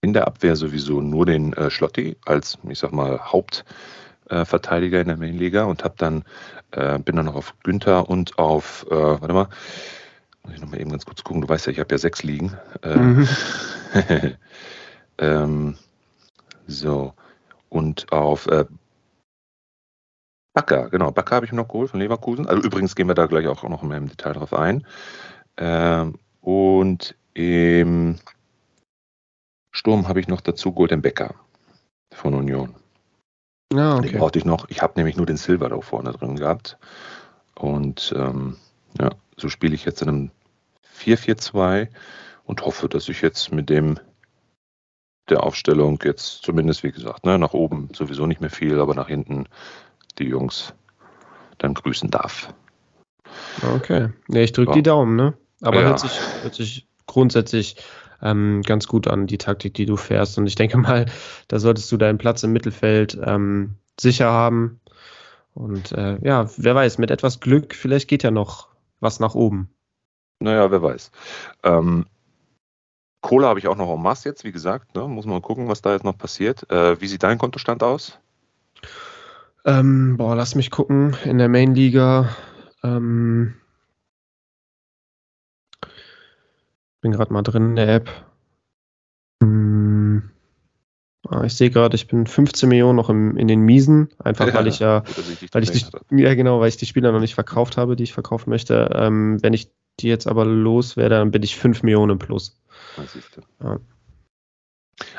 in 0.00 0.12
der 0.12 0.26
Abwehr 0.26 0.56
sowieso 0.56 1.00
nur 1.00 1.26
den 1.26 1.52
äh, 1.54 1.70
Schlotti 1.70 2.16
als, 2.24 2.58
ich 2.68 2.78
sag 2.78 2.92
mal, 2.92 3.18
Hauptverteidiger 3.20 4.98
äh, 4.98 5.00
in 5.02 5.08
der 5.08 5.16
Mainliga 5.16 5.64
und 5.64 5.84
hab 5.84 5.96
dann, 5.98 6.24
äh, 6.70 6.98
bin 6.98 7.16
dann 7.16 7.26
noch 7.26 7.34
auf 7.34 7.54
Günther 7.62 8.08
und 8.08 8.38
auf, 8.38 8.86
äh, 8.90 8.94
warte 8.94 9.32
mal, 9.34 9.48
muss 10.44 10.54
ich 10.54 10.60
nochmal 10.60 10.80
eben 10.80 10.90
ganz 10.90 11.04
kurz 11.04 11.24
gucken, 11.24 11.42
du 11.42 11.48
weißt 11.48 11.66
ja, 11.66 11.72
ich 11.72 11.80
habe 11.80 11.92
ja 11.92 11.98
sechs 11.98 12.22
liegen. 12.22 12.56
Äh, 12.82 12.96
mhm. 12.96 13.28
ähm, 15.18 15.76
so, 16.66 17.14
und 17.68 18.12
auf 18.12 18.46
äh, 18.46 18.66
Bakker, 20.54 20.90
genau, 20.90 21.10
Bakker 21.10 21.36
habe 21.36 21.46
ich 21.46 21.52
mir 21.52 21.58
noch 21.58 21.68
geholt 21.68 21.90
von 21.90 22.00
Leverkusen. 22.00 22.48
Also 22.48 22.62
übrigens 22.62 22.94
gehen 22.94 23.08
wir 23.08 23.14
da 23.14 23.26
gleich 23.26 23.46
auch 23.46 23.62
noch 23.64 23.82
mehr 23.82 23.98
im 23.98 24.08
Detail 24.08 24.32
drauf 24.32 24.52
ein. 24.52 24.86
Ähm, 25.56 26.18
und 26.40 27.14
im 27.34 28.18
Sturm 29.70 30.08
habe 30.08 30.20
ich 30.20 30.28
noch 30.28 30.40
dazu 30.40 30.72
Golden 30.72 31.02
Becker 31.02 31.34
von 32.12 32.34
Union. 32.34 32.74
Ja, 33.72 33.96
okay. 33.96 34.08
Den 34.08 34.18
brauchte 34.18 34.38
ich 34.38 34.44
noch. 34.44 34.68
Ich 34.68 34.82
habe 34.82 34.94
nämlich 34.96 35.16
nur 35.16 35.26
den 35.26 35.36
Silver 35.36 35.68
da 35.68 35.80
vorne 35.80 36.12
drin 36.12 36.36
gehabt. 36.36 36.78
Und 37.54 38.14
ähm, 38.16 38.56
ja, 38.98 39.10
so 39.36 39.48
spiele 39.48 39.74
ich 39.74 39.84
jetzt 39.84 40.02
in 40.02 40.08
einem 40.08 40.30
4-4-2 40.96 41.88
und 42.44 42.64
hoffe, 42.64 42.88
dass 42.88 43.08
ich 43.08 43.20
jetzt 43.20 43.52
mit 43.52 43.68
dem 43.68 43.98
der 45.28 45.42
Aufstellung 45.42 45.98
jetzt 46.04 46.42
zumindest, 46.42 46.82
wie 46.82 46.92
gesagt, 46.92 47.26
ne, 47.26 47.38
nach 47.38 47.52
oben 47.52 47.90
sowieso 47.92 48.26
nicht 48.26 48.40
mehr 48.40 48.50
viel, 48.50 48.80
aber 48.80 48.94
nach 48.94 49.08
hinten 49.08 49.44
die 50.18 50.24
Jungs 50.24 50.72
dann 51.58 51.74
grüßen 51.74 52.10
darf. 52.10 52.54
Okay. 53.74 54.08
Ja, 54.28 54.40
ich 54.40 54.52
drücke 54.52 54.70
ja. 54.70 54.74
die 54.76 54.82
Daumen, 54.82 55.16
ne? 55.16 55.34
Aber 55.60 55.80
ja. 55.80 55.88
hört, 55.88 56.00
sich, 56.00 56.18
hört 56.42 56.54
sich 56.54 56.86
grundsätzlich 57.06 57.76
ähm, 58.22 58.62
ganz 58.62 58.86
gut 58.86 59.08
an, 59.08 59.26
die 59.26 59.38
Taktik, 59.38 59.74
die 59.74 59.86
du 59.86 59.96
fährst. 59.96 60.38
Und 60.38 60.46
ich 60.46 60.54
denke 60.54 60.78
mal, 60.78 61.06
da 61.48 61.58
solltest 61.58 61.90
du 61.92 61.96
deinen 61.96 62.18
Platz 62.18 62.42
im 62.42 62.52
Mittelfeld 62.52 63.18
ähm, 63.24 63.76
sicher 63.98 64.30
haben. 64.30 64.80
Und 65.54 65.92
äh, 65.92 66.18
ja, 66.22 66.48
wer 66.56 66.74
weiß, 66.74 66.98
mit 66.98 67.10
etwas 67.10 67.40
Glück, 67.40 67.74
vielleicht 67.74 68.08
geht 68.08 68.22
ja 68.22 68.30
noch 68.30 68.68
was 69.00 69.20
nach 69.20 69.34
oben. 69.34 69.68
Naja, 70.40 70.70
wer 70.70 70.82
weiß. 70.82 71.10
Ähm, 71.64 72.06
Kohle 73.20 73.48
habe 73.48 73.58
ich 73.58 73.66
auch 73.66 73.76
noch 73.76 73.92
en 73.92 74.02
masse 74.02 74.28
jetzt, 74.28 74.44
wie 74.44 74.52
gesagt. 74.52 74.94
Ne? 74.94 75.08
Muss 75.08 75.26
man 75.26 75.42
gucken, 75.42 75.68
was 75.68 75.82
da 75.82 75.92
jetzt 75.92 76.04
noch 76.04 76.16
passiert. 76.16 76.70
Äh, 76.70 77.00
wie 77.00 77.08
sieht 77.08 77.24
dein 77.24 77.38
Kontostand 77.38 77.82
aus? 77.82 78.18
Ähm, 79.64 80.16
boah, 80.16 80.36
lass 80.36 80.54
mich 80.54 80.70
gucken. 80.70 81.16
In 81.24 81.38
der 81.38 81.48
Main-Liga 81.48 82.28
ähm, 82.84 83.54
bin 87.00 87.12
gerade 87.12 87.32
mal 87.32 87.42
drin 87.42 87.70
in 87.70 87.76
der 87.76 87.88
App. 87.88 88.10
Hm. 89.42 90.30
Ah, 91.28 91.44
ich 91.44 91.54
sehe 91.54 91.70
gerade, 91.70 91.94
ich 91.94 92.08
bin 92.08 92.26
15 92.26 92.68
Millionen 92.68 92.96
noch 92.96 93.10
im, 93.10 93.36
in 93.36 93.48
den 93.48 93.60
Miesen, 93.60 94.08
einfach 94.18 94.46
ja, 94.46 94.54
weil 94.54 94.66
ich 94.66 94.78
ja, 94.78 95.02
weil 95.52 95.62
ich 95.62 95.70
die, 95.72 95.84
ja 96.16 96.34
genau, 96.34 96.60
weil 96.60 96.68
ich 96.68 96.76
die 96.76 96.86
Spieler 96.86 97.12
noch 97.12 97.20
nicht 97.20 97.34
verkauft 97.34 97.76
habe, 97.76 97.96
die 97.96 98.04
ich 98.04 98.14
verkaufen 98.14 98.50
möchte. 98.50 98.90
Ähm, 98.94 99.42
wenn 99.42 99.52
ich 99.52 99.70
die 100.00 100.08
jetzt 100.08 100.26
aber 100.26 100.44
loswerde, 100.44 101.16
dann 101.16 101.30
bin 101.30 101.42
ich 101.42 101.56
5 101.56 101.82
Millionen 101.82 102.18
plus. 102.18 102.58
Ja. 103.62 103.78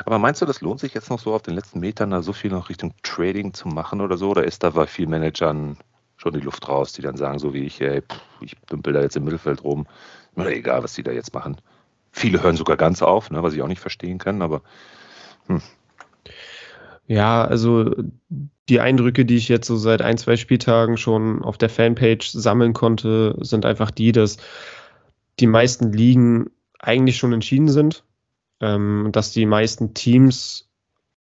Aber 0.05 0.19
meinst 0.19 0.41
du, 0.41 0.45
das 0.45 0.62
lohnt 0.62 0.79
sich 0.79 0.93
jetzt 0.93 1.09
noch 1.09 1.19
so 1.19 1.33
auf 1.33 1.41
den 1.41 1.55
letzten 1.55 1.79
Metern 1.79 2.12
da 2.12 2.21
so 2.21 2.33
viel 2.33 2.51
noch 2.51 2.69
Richtung 2.69 2.93
Trading 3.03 3.53
zu 3.53 3.67
machen 3.67 4.01
oder 4.01 4.17
so? 4.17 4.29
Oder 4.29 4.43
ist 4.43 4.63
da 4.63 4.71
bei 4.71 4.88
vielen 4.88 5.09
Managern 5.09 5.77
schon 6.17 6.33
die 6.33 6.41
Luft 6.41 6.67
raus, 6.67 6.93
die 6.93 7.01
dann 7.01 7.15
sagen, 7.15 7.39
so 7.39 7.53
wie 7.53 7.63
ich, 7.63 7.79
ey, 7.81 8.01
pff, 8.01 8.21
ich 8.41 8.55
dümpel 8.69 8.93
da 8.93 9.01
jetzt 9.01 9.15
im 9.15 9.24
Mittelfeld 9.24 9.63
rum, 9.63 9.88
mir 10.36 10.48
egal, 10.51 10.83
was 10.83 10.93
die 10.93 11.03
da 11.03 11.12
jetzt 11.12 11.33
machen. 11.33 11.57
Viele 12.12 12.41
hören 12.41 12.55
sogar 12.55 12.77
ganz 12.77 13.01
auf, 13.01 13.29
ne, 13.29 13.43
was 13.43 13.53
ich 13.53 13.62
auch 13.62 13.67
nicht 13.67 13.81
verstehen 13.81 14.17
kann, 14.17 14.41
aber 14.41 14.62
hm. 15.48 15.62
Ja, 17.07 17.43
also 17.43 17.91
die 18.69 18.79
Eindrücke, 18.79 19.25
die 19.25 19.36
ich 19.36 19.50
jetzt 19.50 19.65
so 19.65 19.75
seit 19.77 20.03
ein, 20.03 20.19
zwei 20.19 20.38
Spieltagen 20.38 20.95
schon 20.95 21.41
auf 21.41 21.57
der 21.57 21.69
Fanpage 21.69 22.29
sammeln 22.29 22.74
konnte, 22.74 23.36
sind 23.41 23.65
einfach 23.65 23.89
die, 23.89 24.12
dass 24.12 24.38
die 25.39 25.48
meisten 25.48 25.91
Ligen 25.91 26.51
eigentlich 26.77 27.17
schon 27.17 27.33
entschieden 27.33 27.67
sind, 27.67 28.03
ähm, 28.62 29.09
dass 29.12 29.31
die 29.31 29.48
meisten 29.48 29.95
Teams 29.95 30.69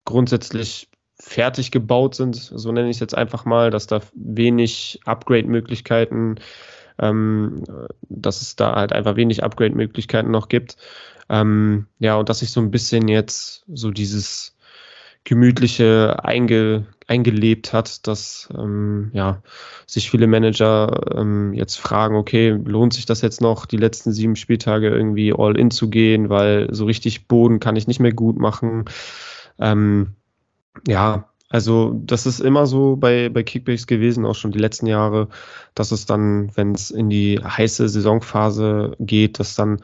grundsätzlich 0.04 0.90
fertig 1.18 1.70
gebaut 1.70 2.16
sind, 2.16 2.36
so 2.36 2.70
nenne 2.70 2.90
ich 2.90 2.96
es 2.96 3.00
jetzt 3.00 3.16
einfach 3.16 3.44
mal, 3.44 3.70
dass 3.70 3.86
da 3.86 4.00
wenig 4.14 5.00
Upgrade-Möglichkeiten, 5.04 6.34
ähm, 6.98 7.64
dass 8.08 8.42
es 8.42 8.56
da 8.56 8.74
halt 8.74 8.92
einfach 8.92 9.16
wenig 9.16 9.42
Upgrade-Möglichkeiten 9.42 10.30
noch 10.30 10.48
gibt. 10.48 10.76
Ähm, 11.28 11.86
ja, 11.98 12.16
und 12.16 12.28
dass 12.28 12.40
sich 12.40 12.50
so 12.50 12.60
ein 12.60 12.70
bisschen 12.70 13.08
jetzt 13.08 13.64
so 13.72 13.90
dieses 13.90 14.56
gemütliche, 15.24 16.24
einge, 16.24 16.86
eingelebt 17.06 17.72
hat, 17.72 18.06
dass 18.06 18.48
ähm, 18.56 19.10
ja, 19.12 19.42
sich 19.86 20.10
viele 20.10 20.26
Manager 20.26 21.16
ähm, 21.16 21.52
jetzt 21.54 21.76
fragen, 21.76 22.16
okay, 22.16 22.50
lohnt 22.50 22.92
sich 22.92 23.06
das 23.06 23.20
jetzt 23.20 23.40
noch, 23.40 23.66
die 23.66 23.76
letzten 23.76 24.12
sieben 24.12 24.34
Spieltage 24.36 24.88
irgendwie 24.88 25.32
all 25.32 25.56
in 25.56 25.70
zu 25.70 25.90
gehen, 25.90 26.28
weil 26.28 26.68
so 26.74 26.86
richtig 26.86 27.28
Boden 27.28 27.60
kann 27.60 27.76
ich 27.76 27.86
nicht 27.86 28.00
mehr 28.00 28.12
gut 28.12 28.36
machen. 28.38 28.86
Ähm, 29.58 30.08
ja, 30.88 31.31
also 31.52 31.92
das 32.02 32.24
ist 32.24 32.40
immer 32.40 32.64
so 32.64 32.96
bei, 32.96 33.28
bei 33.28 33.42
Kickbacks 33.42 33.86
gewesen, 33.86 34.24
auch 34.24 34.34
schon 34.34 34.52
die 34.52 34.58
letzten 34.58 34.86
Jahre, 34.86 35.28
dass 35.74 35.92
es 35.92 36.06
dann, 36.06 36.50
wenn 36.56 36.72
es 36.72 36.90
in 36.90 37.10
die 37.10 37.38
heiße 37.44 37.90
Saisonphase 37.90 38.96
geht, 38.98 39.38
dass 39.38 39.54
dann 39.54 39.82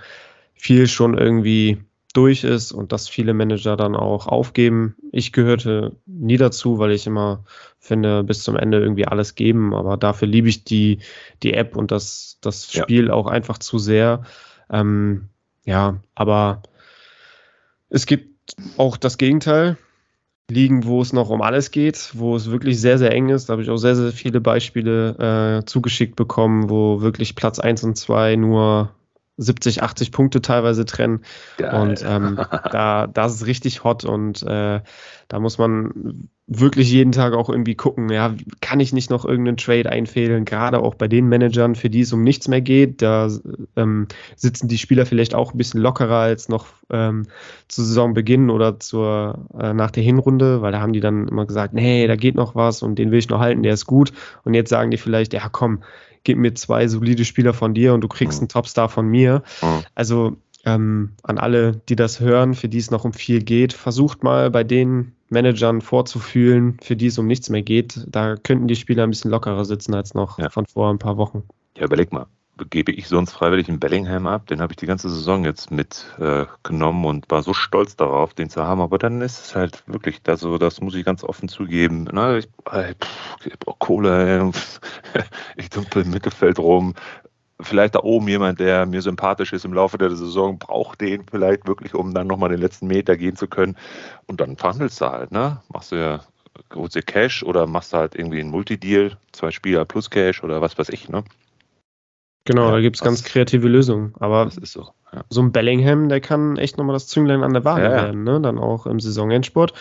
viel 0.54 0.86
schon 0.86 1.18
irgendwie 1.18 1.76
durch 2.14 2.42
ist 2.42 2.72
und 2.72 2.90
dass 2.92 3.06
viele 3.06 3.34
Manager 3.34 3.76
dann 3.76 3.96
auch 3.96 4.26
aufgeben. 4.26 4.96
Ich 5.12 5.30
gehörte 5.32 5.94
nie 6.06 6.38
dazu, 6.38 6.78
weil 6.78 6.92
ich 6.92 7.06
immer 7.06 7.44
finde, 7.78 8.24
bis 8.24 8.42
zum 8.44 8.56
Ende 8.56 8.80
irgendwie 8.80 9.06
alles 9.06 9.34
geben, 9.34 9.74
aber 9.74 9.98
dafür 9.98 10.26
liebe 10.26 10.48
ich 10.48 10.64
die, 10.64 11.00
die 11.42 11.52
App 11.52 11.76
und 11.76 11.90
das, 11.90 12.38
das 12.40 12.72
Spiel 12.72 13.08
ja. 13.08 13.12
auch 13.12 13.26
einfach 13.26 13.58
zu 13.58 13.78
sehr. 13.78 14.22
Ähm, 14.70 15.28
ja, 15.66 16.00
aber 16.14 16.62
es 17.90 18.06
gibt 18.06 18.56
auch 18.78 18.96
das 18.96 19.18
Gegenteil. 19.18 19.76
Ligen, 20.50 20.84
wo 20.84 21.02
es 21.02 21.12
noch 21.12 21.28
um 21.28 21.42
alles 21.42 21.70
geht, 21.70 22.10
wo 22.14 22.34
es 22.34 22.50
wirklich 22.50 22.80
sehr, 22.80 22.98
sehr 22.98 23.12
eng 23.12 23.28
ist. 23.28 23.48
Da 23.48 23.52
habe 23.52 23.62
ich 23.62 23.70
auch 23.70 23.76
sehr, 23.76 23.96
sehr 23.96 24.12
viele 24.12 24.40
Beispiele 24.40 25.60
äh, 25.60 25.64
zugeschickt 25.66 26.16
bekommen, 26.16 26.70
wo 26.70 27.02
wirklich 27.02 27.34
Platz 27.34 27.58
1 27.58 27.84
und 27.84 27.96
2 27.96 28.36
nur 28.36 28.90
70, 29.38 29.82
80 29.82 30.12
Punkte 30.12 30.42
teilweise 30.42 30.84
trennen. 30.84 31.20
Geil. 31.56 31.80
Und 31.80 32.04
ähm, 32.06 32.38
da, 32.70 33.06
das 33.06 33.36
ist 33.36 33.46
richtig 33.46 33.84
hot 33.84 34.04
und 34.04 34.42
äh, 34.42 34.80
da 35.28 35.40
muss 35.40 35.58
man 35.58 36.28
wirklich 36.46 36.90
jeden 36.90 37.12
Tag 37.12 37.34
auch 37.34 37.50
irgendwie 37.50 37.74
gucken, 37.74 38.08
ja, 38.08 38.34
kann 38.62 38.80
ich 38.80 38.94
nicht 38.94 39.10
noch 39.10 39.26
irgendeinen 39.26 39.58
Trade 39.58 39.90
einfädeln, 39.90 40.46
gerade 40.46 40.80
auch 40.80 40.94
bei 40.94 41.06
den 41.06 41.28
Managern, 41.28 41.74
für 41.74 41.90
die 41.90 42.00
es 42.00 42.12
um 42.14 42.22
nichts 42.22 42.48
mehr 42.48 42.62
geht. 42.62 43.02
Da 43.02 43.28
ähm, 43.76 44.08
sitzen 44.34 44.66
die 44.66 44.78
Spieler 44.78 45.04
vielleicht 45.04 45.34
auch 45.34 45.52
ein 45.52 45.58
bisschen 45.58 45.80
lockerer 45.80 46.20
als 46.20 46.48
noch 46.48 46.68
ähm, 46.90 47.26
zu 47.68 47.84
Saisonbeginn 47.84 48.48
oder 48.48 48.80
zur, 48.80 49.46
äh, 49.60 49.74
nach 49.74 49.90
der 49.90 50.02
Hinrunde, 50.02 50.62
weil 50.62 50.72
da 50.72 50.80
haben 50.80 50.94
die 50.94 51.00
dann 51.00 51.28
immer 51.28 51.44
gesagt, 51.44 51.74
nee, 51.74 52.06
da 52.06 52.16
geht 52.16 52.34
noch 52.34 52.54
was 52.54 52.82
und 52.82 52.98
den 52.98 53.10
will 53.10 53.18
ich 53.18 53.28
noch 53.28 53.40
halten, 53.40 53.62
der 53.62 53.74
ist 53.74 53.84
gut. 53.84 54.12
Und 54.44 54.54
jetzt 54.54 54.70
sagen 54.70 54.90
die 54.90 54.96
vielleicht, 54.96 55.34
ja 55.34 55.50
komm, 55.52 55.82
gib 56.28 56.36
mir 56.36 56.52
zwei 56.52 56.88
solide 56.88 57.24
Spieler 57.24 57.54
von 57.54 57.72
dir 57.72 57.94
und 57.94 58.02
du 58.02 58.08
kriegst 58.08 58.40
mhm. 58.40 58.42
einen 58.42 58.48
Topstar 58.50 58.90
von 58.90 59.08
mir. 59.08 59.42
Mhm. 59.62 59.84
Also 59.94 60.36
ähm, 60.66 61.12
an 61.22 61.38
alle, 61.38 61.80
die 61.88 61.96
das 61.96 62.20
hören, 62.20 62.52
für 62.52 62.68
die 62.68 62.76
es 62.76 62.90
noch 62.90 63.06
um 63.06 63.14
viel 63.14 63.42
geht, 63.42 63.72
versucht 63.72 64.22
mal 64.22 64.50
bei 64.50 64.62
den 64.62 65.12
Managern 65.30 65.80
vorzufühlen, 65.80 66.76
für 66.82 66.96
die 66.96 67.06
es 67.06 67.16
um 67.16 67.26
nichts 67.26 67.48
mehr 67.48 67.62
geht. 67.62 68.04
Da 68.08 68.36
könnten 68.36 68.68
die 68.68 68.76
Spieler 68.76 69.04
ein 69.04 69.10
bisschen 69.10 69.30
lockerer 69.30 69.64
sitzen 69.64 69.94
als 69.94 70.12
noch 70.12 70.38
ja. 70.38 70.50
von 70.50 70.66
vor 70.66 70.90
ein 70.90 70.98
paar 70.98 71.16
Wochen. 71.16 71.44
Ja, 71.78 71.86
überleg 71.86 72.12
mal 72.12 72.26
gebe 72.70 72.92
ich 72.92 73.08
sonst 73.08 73.32
freiwillig 73.32 73.68
in 73.68 73.80
Bellingham 73.80 74.26
ab. 74.26 74.46
Den 74.46 74.60
habe 74.60 74.72
ich 74.72 74.76
die 74.76 74.86
ganze 74.86 75.08
Saison 75.08 75.44
jetzt 75.44 75.70
mitgenommen 75.70 77.04
äh, 77.04 77.08
und 77.08 77.30
war 77.30 77.42
so 77.42 77.54
stolz 77.54 77.96
darauf, 77.96 78.34
den 78.34 78.50
zu 78.50 78.64
haben. 78.64 78.80
Aber 78.80 78.98
dann 78.98 79.20
ist 79.20 79.38
es 79.38 79.56
halt 79.56 79.82
wirklich, 79.86 80.20
also 80.26 80.58
das 80.58 80.80
muss 80.80 80.94
ich 80.94 81.04
ganz 81.04 81.24
offen 81.24 81.48
zugeben. 81.48 82.08
Na, 82.12 82.36
ich, 82.38 82.48
ey, 82.70 82.94
pff, 82.94 83.46
ich 83.46 83.58
brauche 83.58 83.78
Kohle, 83.78 84.52
ich 85.56 85.70
dumpel 85.70 86.04
im 86.04 86.10
Mittelfeld 86.10 86.58
rum. 86.58 86.94
Vielleicht 87.60 87.96
da 87.96 88.00
oben 88.04 88.28
jemand, 88.28 88.60
der 88.60 88.86
mir 88.86 89.02
sympathisch 89.02 89.52
ist 89.52 89.64
im 89.64 89.72
Laufe 89.72 89.98
der 89.98 90.14
Saison, 90.14 90.58
braucht 90.58 91.00
den 91.00 91.24
vielleicht 91.28 91.66
wirklich, 91.66 91.94
um 91.94 92.14
dann 92.14 92.28
nochmal 92.28 92.50
den 92.50 92.60
letzten 92.60 92.86
Meter 92.86 93.16
gehen 93.16 93.34
zu 93.34 93.48
können. 93.48 93.76
Und 94.26 94.40
dann 94.40 94.56
verhandelst 94.56 95.00
du 95.00 95.06
halt, 95.06 95.32
ne? 95.32 95.60
Machst 95.68 95.90
du 95.90 95.96
ja 95.96 96.20
holst 96.74 97.06
Cash 97.06 97.42
oder 97.42 97.66
machst 97.66 97.92
du 97.92 97.98
halt 97.98 98.14
irgendwie 98.14 98.40
einen 98.40 98.50
Multideal, 98.50 99.16
zwei 99.32 99.50
Spieler 99.50 99.84
plus 99.84 100.10
Cash 100.10 100.42
oder 100.42 100.60
was 100.60 100.78
weiß 100.78 100.88
ich, 100.90 101.08
ne? 101.08 101.24
Genau, 102.48 102.68
ja, 102.68 102.70
da 102.70 102.80
gibt 102.80 102.96
es 102.96 103.02
ganz 103.02 103.24
kreative 103.24 103.68
Lösungen. 103.68 104.14
Aber 104.20 104.46
das 104.46 104.56
ist 104.56 104.72
so. 104.72 104.88
Ja. 105.12 105.22
So 105.28 105.42
ein 105.42 105.52
Bellingham, 105.52 106.08
der 106.08 106.22
kann 106.22 106.56
echt 106.56 106.78
nochmal 106.78 106.94
das 106.94 107.06
Zünglein 107.06 107.42
an 107.42 107.52
der 107.52 107.62
Waage 107.66 107.82
ja, 107.82 107.90
werden, 107.90 108.24
ne? 108.24 108.40
Dann 108.40 108.58
auch 108.58 108.86
im 108.86 109.00
Saisonendsport. 109.00 109.74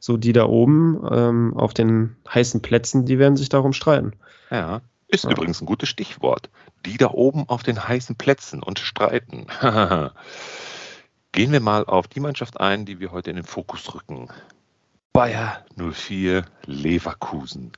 So 0.00 0.18
die 0.18 0.34
da 0.34 0.44
oben 0.44 1.00
ähm, 1.10 1.56
auf 1.56 1.72
den 1.72 2.16
heißen 2.28 2.60
Plätzen, 2.60 3.06
die 3.06 3.18
werden 3.18 3.38
sich 3.38 3.48
darum 3.48 3.72
streiten. 3.72 4.12
Ja. 4.50 4.82
Ist 5.08 5.24
übrigens 5.24 5.62
ein 5.62 5.66
gutes 5.66 5.88
Stichwort. 5.88 6.50
Die 6.84 6.98
da 6.98 7.10
oben 7.10 7.48
auf 7.48 7.62
den 7.62 7.88
heißen 7.88 8.16
Plätzen 8.16 8.62
und 8.62 8.78
streiten. 8.78 9.46
Gehen 11.32 11.52
wir 11.52 11.60
mal 11.60 11.86
auf 11.86 12.06
die 12.06 12.20
Mannschaft 12.20 12.60
ein, 12.60 12.84
die 12.84 13.00
wir 13.00 13.12
heute 13.12 13.30
in 13.30 13.36
den 13.36 13.46
Fokus 13.46 13.94
rücken. 13.94 14.28
Bayer 15.14 15.64
04 15.74 16.44
Leverkusen. 16.66 17.72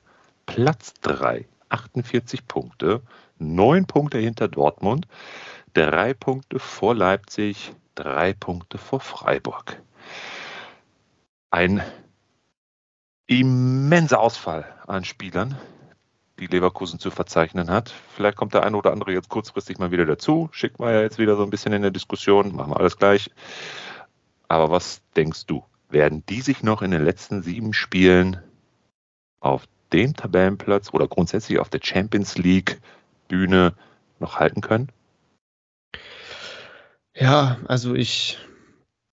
Platz 0.45 0.95
3, 1.01 1.45
48 1.69 2.45
Punkte 2.45 3.01
neun 3.43 3.85
Punkte 3.85 4.17
hinter 4.17 4.47
Dortmund, 4.47 5.07
drei 5.73 6.13
Punkte 6.13 6.59
vor 6.59 6.95
Leipzig, 6.95 7.73
drei 7.95 8.33
Punkte 8.33 8.77
vor 8.77 8.99
Freiburg. 8.99 9.81
Ein 11.51 11.83
immenser 13.27 14.19
Ausfall 14.19 14.65
an 14.87 15.05
Spielern, 15.05 15.57
die 16.39 16.47
Leverkusen 16.47 16.99
zu 16.99 17.11
verzeichnen 17.11 17.69
hat. 17.69 17.93
Vielleicht 18.15 18.37
kommt 18.37 18.53
der 18.53 18.63
eine 18.63 18.77
oder 18.77 18.91
andere 18.91 19.13
jetzt 19.13 19.29
kurzfristig 19.29 19.77
mal 19.77 19.91
wieder 19.91 20.05
dazu. 20.05 20.49
Schickt 20.51 20.79
mal 20.79 20.93
ja 20.93 21.01
jetzt 21.01 21.19
wieder 21.19 21.35
so 21.35 21.43
ein 21.43 21.49
bisschen 21.49 21.73
in 21.73 21.83
der 21.83 21.91
Diskussion. 21.91 22.55
Machen 22.55 22.71
wir 22.71 22.79
alles 22.79 22.97
gleich. 22.97 23.29
Aber 24.47 24.71
was 24.71 25.01
denkst 25.15 25.45
du? 25.45 25.63
Werden 25.89 26.23
die 26.27 26.41
sich 26.41 26.63
noch 26.63 26.81
in 26.81 26.91
den 26.91 27.03
letzten 27.03 27.43
sieben 27.43 27.73
Spielen 27.73 28.41
auf 29.39 29.65
dem 29.91 30.15
Tabellenplatz 30.15 30.91
oder 30.91 31.07
grundsätzlich 31.07 31.59
auf 31.59 31.69
der 31.69 31.79
Champions 31.83 32.37
League 32.37 32.81
Bühne 33.27 33.73
noch 34.19 34.39
halten 34.39 34.61
können? 34.61 34.89
Ja, 37.15 37.57
also 37.67 37.93
ich 37.93 38.39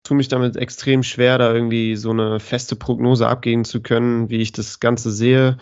tue 0.03 0.17
mich 0.17 0.27
damit 0.27 0.55
extrem 0.55 1.03
schwer, 1.03 1.37
da 1.37 1.53
irgendwie 1.53 1.95
so 1.95 2.11
eine 2.11 2.39
feste 2.39 2.75
Prognose 2.75 3.27
abgeben 3.27 3.65
zu 3.65 3.81
können, 3.81 4.29
wie 4.29 4.37
ich 4.37 4.51
das 4.51 4.79
Ganze 4.79 5.11
sehe. 5.11 5.57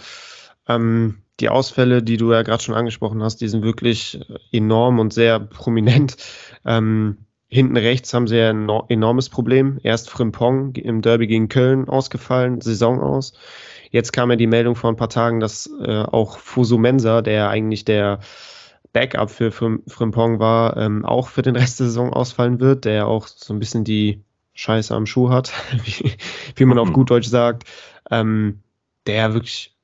Ähm, 0.67 1.17
die 1.39 1.49
Ausfälle, 1.49 2.01
die 2.01 2.17
du 2.17 2.31
ja 2.31 2.41
gerade 2.41 2.63
schon 2.63 2.75
angesprochen 2.75 3.21
hast, 3.21 3.41
die 3.41 3.47
sind 3.47 3.63
wirklich 3.63 4.19
enorm 4.51 4.99
und 4.99 5.13
sehr 5.13 5.39
prominent. 5.39 6.17
Ähm, 6.65 7.17
hinten 7.49 7.77
rechts 7.77 8.13
haben 8.13 8.27
sie 8.27 8.37
ja 8.37 8.49
ein 8.49 8.69
enormes 8.89 9.29
Problem. 9.29 9.79
Erst 9.83 10.09
Frimpong 10.09 10.75
im 10.75 11.01
Derby 11.01 11.27
gegen 11.27 11.47
Köln 11.47 11.87
ausgefallen, 11.87 12.61
Saison 12.61 12.99
aus. 12.99 13.33
Jetzt 13.91 14.13
kam 14.13 14.29
ja 14.29 14.35
die 14.35 14.47
Meldung 14.47 14.75
vor 14.75 14.91
ein 14.91 14.95
paar 14.95 15.09
Tagen, 15.09 15.39
dass 15.39 15.69
äh, 15.79 16.03
auch 16.03 16.39
Fuso 16.39 16.77
Mensa, 16.77 17.21
der 17.21 17.49
eigentlich 17.49 17.85
der 17.85 18.19
Backup 18.93 19.29
für 19.29 19.51
Frimpong 19.51 20.39
war, 20.39 20.77
ähm, 20.77 21.05
auch 21.05 21.27
für 21.27 21.41
den 21.41 21.55
Rest 21.55 21.79
der 21.79 21.87
Saison 21.87 22.11
ausfallen 22.11 22.59
wird, 22.59 22.85
der 22.85 23.07
auch 23.07 23.27
so 23.27 23.53
ein 23.53 23.59
bisschen 23.59 23.83
die 23.83 24.23
Scheiße 24.53 24.93
am 24.93 25.05
Schuh 25.05 25.29
hat, 25.29 25.53
wie, 25.85 26.13
wie 26.55 26.65
man 26.65 26.79
auf 26.79 26.89
mhm. 26.89 26.93
gut 26.93 27.09
Deutsch 27.11 27.27
sagt, 27.27 27.63
ähm, 28.09 28.61
der 29.05 29.33
wirklich 29.33 29.75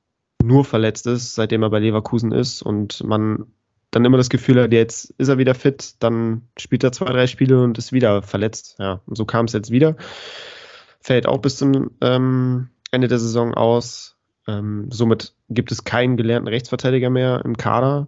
nur 0.41 0.65
verletzt 0.65 1.07
ist, 1.07 1.35
seitdem 1.35 1.63
er 1.63 1.69
bei 1.69 1.79
Leverkusen 1.79 2.31
ist 2.31 2.61
und 2.61 3.03
man 3.03 3.45
dann 3.91 4.05
immer 4.05 4.17
das 4.17 4.29
Gefühl 4.29 4.61
hat, 4.61 4.73
jetzt 4.73 5.13
ist 5.17 5.27
er 5.27 5.37
wieder 5.37 5.53
fit, 5.53 5.95
dann 5.99 6.47
spielt 6.57 6.83
er 6.83 6.91
zwei, 6.91 7.05
drei 7.05 7.27
Spiele 7.27 7.61
und 7.61 7.77
ist 7.77 7.93
wieder 7.93 8.23
verletzt. 8.23 8.75
Ja, 8.79 9.01
und 9.05 9.15
so 9.15 9.25
kam 9.25 9.45
es 9.45 9.53
jetzt 9.53 9.69
wieder. 9.69 9.95
Fällt 10.99 11.27
auch 11.27 11.37
bis 11.37 11.57
zum 11.57 11.91
ähm, 12.01 12.69
Ende 12.93 13.07
der 13.07 13.19
Saison 13.19 13.53
aus. 13.53 14.15
Ähm, 14.47 14.87
somit 14.91 15.33
gibt 15.49 15.71
es 15.71 15.83
keinen 15.83 16.17
gelernten 16.17 16.47
Rechtsverteidiger 16.47 17.09
mehr 17.09 17.41
im 17.43 17.57
Kader, 17.57 18.07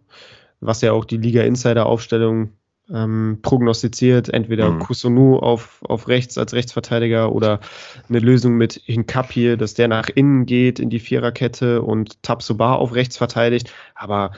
was 0.60 0.82
ja 0.82 0.92
auch 0.92 1.06
die 1.06 1.18
Liga 1.18 1.44
Insider 1.44 1.86
Aufstellung 1.86 2.52
ähm, 2.94 3.40
prognostiziert. 3.42 4.30
Entweder 4.30 4.70
mhm. 4.70 4.80
Kusunu 4.80 5.38
auf, 5.38 5.82
auf 5.84 6.08
rechts 6.08 6.38
als 6.38 6.54
Rechtsverteidiger 6.54 7.32
oder 7.32 7.62
eine 8.10 8.20
Lösung 8.20 8.56
mit 8.56 8.74
Hinkapie, 8.86 9.58
dass 9.58 9.74
der 9.74 9.88
nach 9.88 10.10
innen 10.10 10.46
geht 10.46 10.80
in 10.80 10.90
die 10.90 11.00
Viererkette 11.00 11.82
und 11.82 12.22
Tabsoba 12.22 12.76
auf 12.76 12.94
rechts 12.94 13.18
verteidigt. 13.18 13.74
Aber 13.96 14.34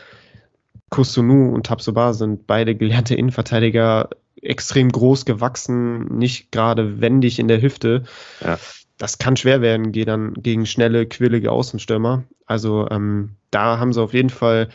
Kusunu 0.89 1.54
und 1.54 1.66
Tabsoba 1.66 2.13
sind 2.13 2.48
beide 2.48 2.75
gelernte 2.75 3.16
Innenverteidiger, 3.16 4.12
extrem 4.42 4.92
groß 4.92 5.25
gewachsen, 5.25 6.18
nicht 6.18 6.51
gerade 6.51 7.01
wendig 7.01 7.39
in 7.39 7.50
der 7.50 7.62
Hüfte. 7.62 8.04
Ja 8.39 8.58
das 8.98 9.18
kann 9.18 9.38
schwer 9.38 9.62
werden, 9.62 9.92
geht 9.92 10.08
dann 10.08 10.34
gegen 10.34 10.66
schnelle, 10.66 11.06
quillige 11.06 11.51
Außenstürmer. 11.51 12.24
Also 12.46 12.88
ähm, 12.89 13.36
da 13.51 13.80
haben 13.80 13.94
sie 13.94 14.01
auf 14.01 14.13
jeden 14.13 14.30
Fall 14.30 14.70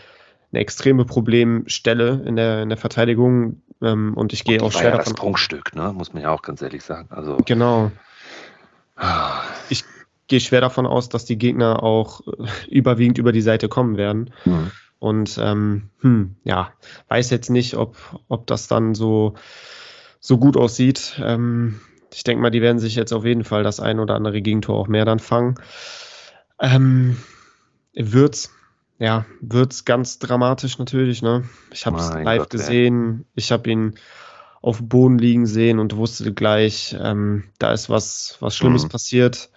eine 0.52 0.60
extreme 0.60 1.04
Problemstelle 1.04 2.22
in 2.24 2.36
der, 2.36 2.62
in 2.62 2.68
der 2.68 2.78
Verteidigung. 2.78 3.62
Ähm, 3.80 4.14
und 4.14 4.32
ich 4.32 4.44
gehe 4.44 4.62
auch 4.62 4.70
schwer 4.70 4.90
ja 4.90 4.96
davon. 4.98 5.14
Das 5.14 5.20
Prunkstück, 5.20 5.74
ne? 5.74 5.92
muss 5.92 6.12
man 6.12 6.22
ja 6.22 6.30
auch 6.30 6.42
ganz 6.42 6.62
ehrlich 6.62 6.82
sagen. 6.82 7.08
Also, 7.10 7.38
genau. 7.44 7.90
Ich 9.68 9.84
gehe 10.28 10.40
schwer 10.40 10.60
davon 10.60 10.86
aus, 10.86 11.08
dass 11.08 11.24
die 11.24 11.38
Gegner 11.38 11.82
auch 11.82 12.20
äh, 12.26 12.46
überwiegend 12.68 13.18
über 13.18 13.32
die 13.32 13.40
Seite 13.40 13.68
kommen 13.68 13.96
werden. 13.96 14.32
Mhm. 14.44 14.70
Und 14.98 15.36
ähm, 15.42 15.90
hm, 16.00 16.36
ja, 16.44 16.72
weiß 17.08 17.30
jetzt 17.30 17.50
nicht, 17.50 17.74
ob, 17.74 17.96
ob 18.28 18.46
das 18.46 18.68
dann 18.68 18.94
so, 18.94 19.34
so 20.20 20.38
gut 20.38 20.56
aussieht. 20.56 21.20
Ähm, 21.24 21.80
ich 22.12 22.24
denke 22.24 22.42
mal, 22.42 22.50
die 22.50 22.62
werden 22.62 22.78
sich 22.78 22.94
jetzt 22.94 23.12
auf 23.12 23.24
jeden 23.24 23.44
Fall 23.44 23.62
das 23.62 23.80
ein 23.80 23.98
oder 23.98 24.14
andere 24.14 24.42
Gegentor 24.42 24.78
auch 24.78 24.88
mehr 24.88 25.04
dann 25.04 25.18
fangen. 25.18 25.56
Ähm, 26.60 27.16
wird's, 27.94 28.50
ja, 28.98 29.24
wird's 29.40 29.84
ganz 29.84 30.18
dramatisch 30.18 30.78
natürlich. 30.78 31.22
Ne? 31.22 31.44
Ich 31.72 31.86
habe 31.86 31.98
es 31.98 32.10
live 32.12 32.38
Gott, 32.40 32.50
gesehen. 32.50 33.20
Ey. 33.20 33.32
Ich 33.36 33.52
habe 33.52 33.70
ihn 33.70 33.94
auf 34.60 34.78
dem 34.78 34.88
Boden 34.88 35.18
liegen 35.18 35.46
sehen 35.46 35.78
und 35.78 35.96
wusste 35.96 36.32
gleich, 36.32 36.96
ähm, 36.98 37.44
da 37.58 37.72
ist 37.72 37.90
was, 37.90 38.36
was 38.40 38.56
Schlimmes 38.56 38.84
mhm. 38.84 38.88
passiert. 38.90 39.50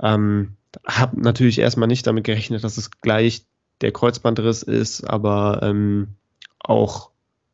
Ähm, 0.00 0.56
habe 0.86 1.20
natürlich 1.20 1.58
erstmal 1.58 1.88
nicht 1.88 2.06
damit 2.06 2.24
gerechnet, 2.24 2.64
dass 2.64 2.78
es 2.78 2.90
gleich 2.90 3.44
der 3.80 3.92
Kreuzbandriss 3.92 4.62
ist, 4.62 5.04
aber 5.04 5.60
ähm, 5.62 6.14
auch 6.60 7.10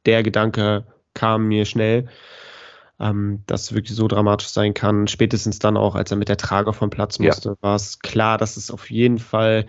der 0.07 0.23
Gedanke 0.23 0.87
kam 1.15 1.47
mir 1.47 1.65
schnell, 1.65 2.09
ähm, 3.01 3.43
dass 3.47 3.63
es 3.63 3.75
wirklich 3.75 3.97
so 3.97 4.09
dramatisch 4.09 4.49
sein 4.49 4.75
kann. 4.75 5.09
Spätestens 5.09 5.59
dann 5.59 5.77
auch, 5.77 5.95
als 5.95 6.11
er 6.11 6.17
mit 6.17 6.29
der 6.29 6.37
Trage 6.37 6.73
vom 6.73 6.91
Platz 6.91 7.19
musste, 7.19 7.51
ja. 7.51 7.57
war 7.61 7.77
es 7.77 7.99
klar, 7.99 8.39
dass 8.39 8.57
es 8.57 8.71
auf 8.71 8.91
jeden 8.91 9.19
Fall 9.19 9.67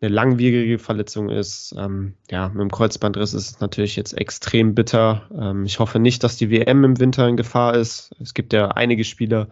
eine 0.00 0.12
langwierige 0.12 0.78
Verletzung 0.78 1.30
ist. 1.30 1.74
Ähm, 1.78 2.14
ja, 2.30 2.48
mit 2.48 2.60
dem 2.60 2.70
Kreuzbandriss 2.70 3.34
ist 3.34 3.50
es 3.50 3.60
natürlich 3.60 3.96
jetzt 3.96 4.12
extrem 4.12 4.74
bitter. 4.74 5.28
Ähm, 5.38 5.64
ich 5.64 5.78
hoffe 5.78 5.98
nicht, 5.98 6.24
dass 6.24 6.36
die 6.36 6.50
WM 6.50 6.84
im 6.84 7.00
Winter 7.00 7.28
in 7.28 7.36
Gefahr 7.36 7.74
ist. 7.74 8.14
Es 8.20 8.34
gibt 8.34 8.52
ja 8.52 8.68
einige 8.68 9.04
Spieler, 9.04 9.48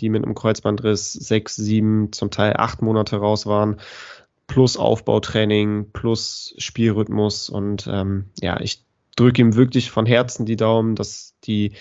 die 0.00 0.08
mit 0.08 0.24
einem 0.24 0.34
Kreuzbandriss 0.34 1.12
sechs, 1.12 1.56
sieben, 1.56 2.12
zum 2.12 2.30
Teil 2.30 2.54
acht 2.56 2.82
Monate 2.82 3.16
raus 3.16 3.46
waren, 3.46 3.76
plus 4.46 4.76
Aufbautraining, 4.76 5.90
plus 5.92 6.54
Spielrhythmus. 6.58 7.50
Und 7.50 7.88
ähm, 7.90 8.30
ja, 8.40 8.60
ich 8.60 8.84
drücke 9.16 9.42
ihm 9.42 9.54
wirklich 9.54 9.90
von 9.90 10.06
Herzen 10.06 10.46
die 10.46 10.56
Daumen, 10.56 10.94
dass 10.94 11.36
die 11.44 11.72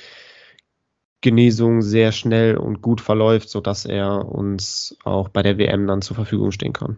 Genesung 1.22 1.82
sehr 1.82 2.12
schnell 2.12 2.58
und 2.58 2.82
gut 2.82 3.02
verläuft, 3.02 3.50
sodass 3.50 3.86
er 3.86 4.26
uns 4.26 4.98
auch 5.04 5.30
bei 5.30 5.44
der 5.44 5.58
WM 5.58 5.88
dann 5.88 6.02
zur 6.02 6.16
Verfügung 6.16 6.52
stehen 6.52 6.74
kann. 6.74 6.98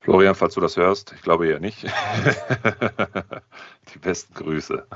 Florian, 0.00 0.34
falls 0.34 0.54
du 0.54 0.60
das 0.60 0.76
hörst, 0.76 1.12
ich 1.12 1.22
glaube 1.22 1.48
eher 1.48 1.60
nicht. 1.60 1.84
Die 3.94 3.98
besten 3.98 4.34
Grüße. 4.34 4.86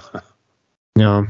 Ja. 0.97 1.27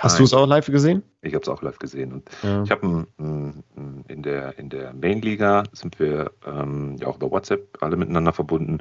Hast 0.00 0.18
du 0.18 0.24
es 0.24 0.32
auch 0.32 0.46
live 0.46 0.66
gesehen? 0.66 1.02
Ich 1.22 1.34
habe 1.34 1.42
es 1.42 1.48
auch 1.48 1.62
live 1.62 1.78
gesehen. 1.78 2.12
Und 2.12 2.30
ja. 2.42 2.62
ich 2.62 2.70
habe 2.70 3.06
in 3.18 4.22
der, 4.22 4.58
in 4.58 4.70
der 4.70 4.94
Main-Liga 4.94 5.64
sind 5.72 6.00
wir 6.00 6.30
ähm, 6.46 6.96
ja 6.98 7.06
auch 7.06 7.16
über 7.16 7.30
WhatsApp 7.30 7.78
alle 7.82 7.96
miteinander 7.96 8.32
verbunden. 8.32 8.78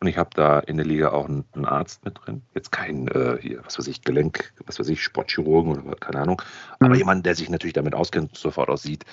Und 0.00 0.06
ich 0.06 0.16
habe 0.16 0.30
da 0.34 0.60
in 0.60 0.78
der 0.78 0.86
Liga 0.86 1.10
auch 1.10 1.28
einen, 1.28 1.44
einen 1.52 1.66
Arzt 1.66 2.04
mit 2.04 2.18
drin. 2.24 2.42
Jetzt 2.54 2.72
kein 2.72 3.06
äh, 3.08 3.36
hier, 3.40 3.60
was 3.64 3.78
weiß 3.78 3.86
ich, 3.86 4.02
Gelenk, 4.02 4.52
was 4.66 4.80
weiß 4.80 4.88
ich, 4.88 5.02
Sportchirurgen 5.02 5.82
oder 5.82 5.96
keine 5.96 6.22
Ahnung. 6.22 6.40
Aber 6.80 6.90
mhm. 6.90 6.96
jemand, 6.96 7.26
der 7.26 7.34
sich 7.34 7.50
natürlich 7.50 7.74
damit 7.74 7.94
auskennt, 7.94 8.36
sofort 8.36 8.68
aussieht 8.68 9.04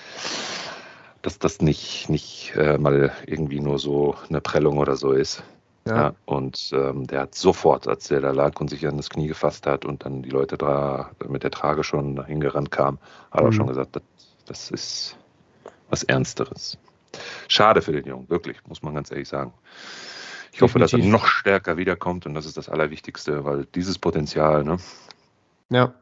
dass 1.22 1.38
das 1.38 1.60
nicht, 1.60 2.08
nicht 2.08 2.52
äh, 2.56 2.78
mal 2.78 3.12
irgendwie 3.26 3.60
nur 3.60 3.78
so 3.78 4.14
eine 4.28 4.40
Prellung 4.40 4.78
oder 4.78 4.96
so 4.96 5.12
ist. 5.12 5.42
Ja. 5.86 5.96
ja 5.96 6.14
und 6.26 6.70
ähm, 6.74 7.06
der 7.06 7.22
hat 7.22 7.34
sofort, 7.34 7.88
als 7.88 8.08
der 8.08 8.20
da 8.20 8.30
lag 8.30 8.60
und 8.60 8.68
sich 8.68 8.86
an 8.86 8.96
das 8.96 9.10
Knie 9.10 9.28
gefasst 9.28 9.66
hat 9.66 9.84
und 9.84 10.04
dann 10.04 10.22
die 10.22 10.30
Leute 10.30 10.58
da 10.58 11.10
mit 11.28 11.42
der 11.42 11.50
Trage 11.50 11.84
schon 11.84 12.24
hingerannt 12.24 12.70
kamen, 12.70 12.98
hat 13.30 13.40
mhm. 13.42 13.46
er 13.48 13.52
schon 13.52 13.66
gesagt, 13.66 13.96
das, 13.96 14.02
das 14.46 14.70
ist 14.70 15.16
was 15.88 16.02
Ernsteres. 16.02 16.78
Schade 17.48 17.82
für 17.82 17.92
den 17.92 18.06
Jungen, 18.06 18.30
wirklich, 18.30 18.58
muss 18.68 18.82
man 18.82 18.94
ganz 18.94 19.10
ehrlich 19.10 19.28
sagen. 19.28 19.52
Ich 20.52 20.62
hoffe, 20.62 20.78
dass 20.78 20.92
er 20.92 20.98
noch 20.98 21.26
stärker 21.26 21.76
wiederkommt 21.76 22.26
und 22.26 22.34
das 22.34 22.46
ist 22.46 22.56
das 22.56 22.68
Allerwichtigste, 22.68 23.44
weil 23.44 23.66
dieses 23.74 23.98
Potenzial, 23.98 24.64
ne? 24.64 24.78
Ja, 25.68 25.94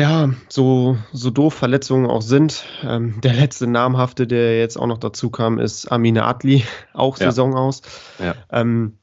ja, 0.00 0.30
so, 0.48 0.96
so 1.12 1.30
doof 1.30 1.54
Verletzungen 1.54 2.08
auch 2.08 2.22
sind. 2.22 2.64
Ähm, 2.82 3.20
der 3.20 3.34
letzte 3.34 3.66
namhafte, 3.66 4.26
der 4.26 4.58
jetzt 4.58 4.78
auch 4.78 4.86
noch 4.86 4.98
dazu 4.98 5.30
kam, 5.30 5.58
ist 5.58 5.92
Amine 5.92 6.24
Adli, 6.24 6.64
auch 6.94 7.18
ja. 7.18 7.26
Saison 7.26 7.54
aus. 7.54 7.82
Ja. 8.18 8.34
Ähm, 8.50 8.94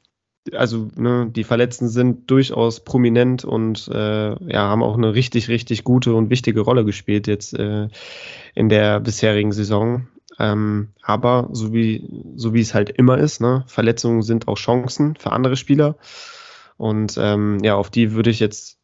also 0.54 0.88
ne, 0.96 1.30
die 1.30 1.44
Verletzten 1.44 1.88
sind 1.88 2.30
durchaus 2.30 2.80
prominent 2.80 3.44
und 3.44 3.88
äh, 3.88 4.30
ja, 4.30 4.60
haben 4.60 4.82
auch 4.82 4.96
eine 4.96 5.14
richtig, 5.14 5.48
richtig 5.48 5.84
gute 5.84 6.14
und 6.14 6.30
wichtige 6.30 6.60
Rolle 6.60 6.84
gespielt 6.84 7.26
jetzt 7.26 7.54
äh, 7.54 7.88
in 8.54 8.68
der 8.68 9.00
bisherigen 9.00 9.52
Saison. 9.52 10.08
Ähm, 10.40 10.88
aber 11.02 11.48
so 11.52 11.72
wie, 11.72 12.08
so 12.36 12.54
wie 12.54 12.60
es 12.60 12.74
halt 12.74 12.90
immer 12.90 13.18
ist, 13.18 13.40
ne, 13.40 13.64
Verletzungen 13.66 14.22
sind 14.22 14.48
auch 14.48 14.56
Chancen 14.56 15.16
für 15.16 15.32
andere 15.32 15.56
Spieler. 15.56 15.96
Und 16.76 17.18
ähm, 17.20 17.58
ja, 17.62 17.74
auf 17.74 17.90
die 17.90 18.12
würde 18.12 18.30
ich 18.30 18.40
jetzt 18.40 18.77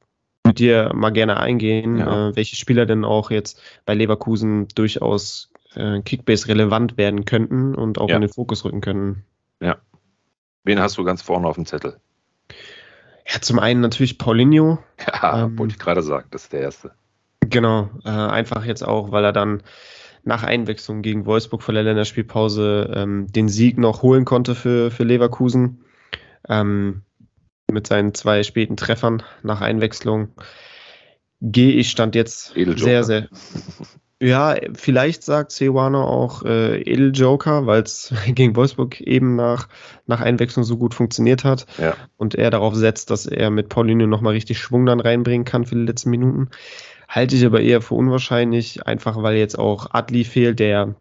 mit 0.47 0.59
dir 0.59 0.93
mal 0.95 1.11
gerne 1.11 1.39
eingehen, 1.39 1.99
ja. 1.99 2.29
äh, 2.29 2.37
welche 2.37 2.57
Spieler 2.57 2.87
denn 2.87 3.05
auch 3.05 3.31
jetzt 3.31 3.61
bei 3.87 3.95
Leverkusen 3.95 4.69
durchaus 4.75 5.51
äh, 5.75 6.01
Kickbase 6.03 6.49
relevant 6.49 6.97
werden 6.97 7.25
könnten 7.25 7.75
und 7.75 7.99
auch 7.99 8.09
ja. 8.09 8.17
in 8.17 8.23
den 8.23 8.31
Fokus 8.31 8.65
rücken 8.65 8.81
können. 8.81 9.25
Ja. 9.61 9.79
Wen 10.65 10.81
hast 10.81 10.99
du 10.99 11.05
ganz 11.05 11.23
vorne 11.23 11.47
auf 11.47 11.57
dem 11.57 11.67
Zettel? 11.67 11.99
Ja, 13.27 13.41
zum 13.41 13.59
einen 13.59 13.81
natürlich 13.81 14.19
Paulinho. 14.19 14.79
Ja, 15.23 15.45
ähm, 15.45 15.59
wollte 15.59 15.73
ich 15.73 15.79
gerade 15.79 16.03
sagen, 16.03 16.27
das 16.31 16.45
ist 16.45 16.53
der 16.53 16.61
erste. 16.61 16.93
Genau, 17.41 17.91
äh, 18.05 18.11
einfach 18.11 18.65
jetzt 18.65 18.83
auch, 18.83 19.13
weil 19.13 19.25
er 19.25 19.33
dann 19.33 19.63
nach 20.23 20.43
Einwechslung 20.43 21.03
gegen 21.03 21.27
Wolfsburg 21.27 21.63
vor 21.63 21.75
der 21.75 21.83
Länderspielpause 21.83 22.93
ähm, 22.95 23.27
den 23.31 23.49
Sieg 23.49 23.77
noch 23.77 24.03
holen 24.03 24.25
konnte 24.25 24.55
für, 24.55 24.91
für 24.91 25.05
Leverkusen. 25.05 25.85
Ähm, 26.49 27.03
mit 27.75 27.87
seinen 27.87 28.15
zwei 28.15 28.43
späten 28.43 28.77
Treffern 28.77 29.23
nach 29.43 29.61
Einwechslung 29.61 30.29
gehe 31.41 31.73
ich 31.73 31.91
stand 31.91 32.15
jetzt 32.15 32.55
sehr, 32.55 33.05
sehr. 33.05 33.29
Ja, 34.21 34.57
vielleicht 34.73 35.23
sagt 35.23 35.51
Sewano 35.53 36.03
auch 36.03 36.45
äh, 36.45 36.81
Edeljoker, 36.81 37.67
weil 37.67 37.83
es 37.83 38.15
gegen 38.27 38.57
Wolfsburg 38.57 39.01
eben 39.01 39.37
nach, 39.37 39.69
nach 40.07 40.21
Einwechslung 40.21 40.65
so 40.65 40.79
gut 40.79 40.95
funktioniert 40.95 41.45
hat. 41.45 41.67
Ja. 41.79 41.95
Und 42.17 42.35
er 42.35 42.51
darauf 42.51 42.75
setzt, 42.75 43.11
dass 43.11 43.27
er 43.27 43.51
mit 43.51 43.69
Paulinho 43.69 44.07
nochmal 44.07 44.33
richtig 44.33 44.59
Schwung 44.59 44.87
dann 44.87 45.01
reinbringen 45.01 45.45
kann 45.45 45.67
für 45.67 45.75
die 45.75 45.83
letzten 45.83 46.11
Minuten. 46.11 46.49
Halte 47.09 47.37
ich 47.37 47.45
aber 47.45 47.61
eher 47.61 47.83
für 47.83 47.95
unwahrscheinlich, 47.95 48.87
einfach 48.87 49.23
weil 49.23 49.37
jetzt 49.37 49.59
auch 49.59 49.89
Adli 49.93 50.25
fehlt, 50.25 50.59
der 50.59 50.95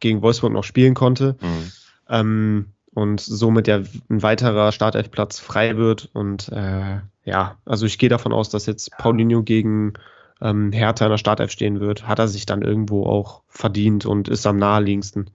gegen 0.00 0.20
Wolfsburg 0.20 0.52
noch 0.52 0.64
spielen 0.64 0.94
konnte. 0.94 1.36
Mhm. 1.40 1.72
Ähm, 2.10 2.66
und 2.96 3.20
somit 3.20 3.68
ja 3.68 3.82
ein 4.08 4.22
weiterer 4.22 4.72
Startelfplatz 4.72 5.38
frei 5.38 5.76
wird. 5.76 6.08
Und 6.14 6.48
äh, 6.48 7.00
ja, 7.24 7.56
also 7.66 7.84
ich 7.84 7.98
gehe 7.98 8.08
davon 8.08 8.32
aus, 8.32 8.48
dass 8.48 8.64
jetzt 8.64 8.90
Paulinho 8.96 9.42
gegen 9.42 9.92
ähm, 10.40 10.72
Hertha 10.72 11.04
in 11.04 11.10
der 11.10 11.18
Startelf 11.18 11.50
stehen 11.50 11.78
wird. 11.78 12.08
Hat 12.08 12.18
er 12.18 12.26
sich 12.26 12.46
dann 12.46 12.62
irgendwo 12.62 13.04
auch 13.04 13.42
verdient 13.48 14.06
und 14.06 14.28
ist 14.28 14.46
am 14.46 14.56
naheliegendsten. 14.56 15.28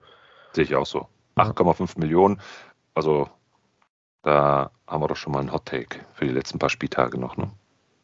Sehe 0.54 0.64
ich 0.64 0.74
auch 0.74 0.86
so. 0.86 1.06
8,5 1.36 2.00
Millionen. 2.00 2.40
Also 2.94 3.28
da 4.22 4.72
haben 4.88 5.00
wir 5.00 5.06
doch 5.06 5.16
schon 5.16 5.32
mal 5.32 5.38
einen 5.38 5.52
Hot 5.52 5.66
Take 5.66 6.00
für 6.14 6.24
die 6.24 6.32
letzten 6.32 6.58
paar 6.58 6.68
Spieltage 6.68 7.16
noch. 7.16 7.36
Ne? 7.36 7.48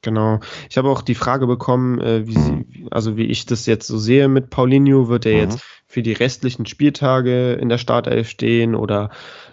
Genau. 0.02 0.38
Ich 0.70 0.78
habe 0.78 0.88
auch 0.88 1.02
die 1.02 1.16
Frage 1.16 1.48
bekommen, 1.48 2.00
äh, 2.00 2.28
wie 2.28 2.38
sie, 2.38 2.86
also 2.92 3.16
wie 3.16 3.26
ich 3.26 3.44
das 3.44 3.66
jetzt 3.66 3.88
so 3.88 3.98
sehe 3.98 4.28
mit 4.28 4.50
Paulinho, 4.50 5.08
wird 5.08 5.26
er 5.26 5.32
mhm. 5.32 5.50
jetzt 5.50 5.64
für 5.88 6.02
die 6.02 6.12
restlichen 6.12 6.66
Spieltage 6.66 7.54
in 7.54 7.68
der 7.68 7.78
Startelf 7.78 8.28
stehen 8.28 8.74
oder 8.74 9.10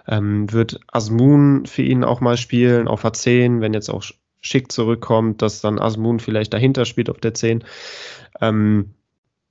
ähm, 0.07 0.51
wird 0.51 0.79
Asmun 0.91 1.65
für 1.65 1.81
ihn 1.81 2.03
auch 2.03 2.21
mal 2.21 2.37
spielen 2.37 2.87
auf 2.87 3.03
A10, 3.05 3.61
wenn 3.61 3.73
jetzt 3.73 3.89
auch 3.89 4.03
Schick 4.41 4.71
zurückkommt, 4.71 5.41
dass 5.41 5.61
dann 5.61 5.79
Asmun 5.79 6.19
vielleicht 6.19 6.53
dahinter 6.53 6.85
spielt 6.85 7.09
auf 7.09 7.19
der 7.19 7.33
10. 7.33 7.63
Ähm, 8.41 8.93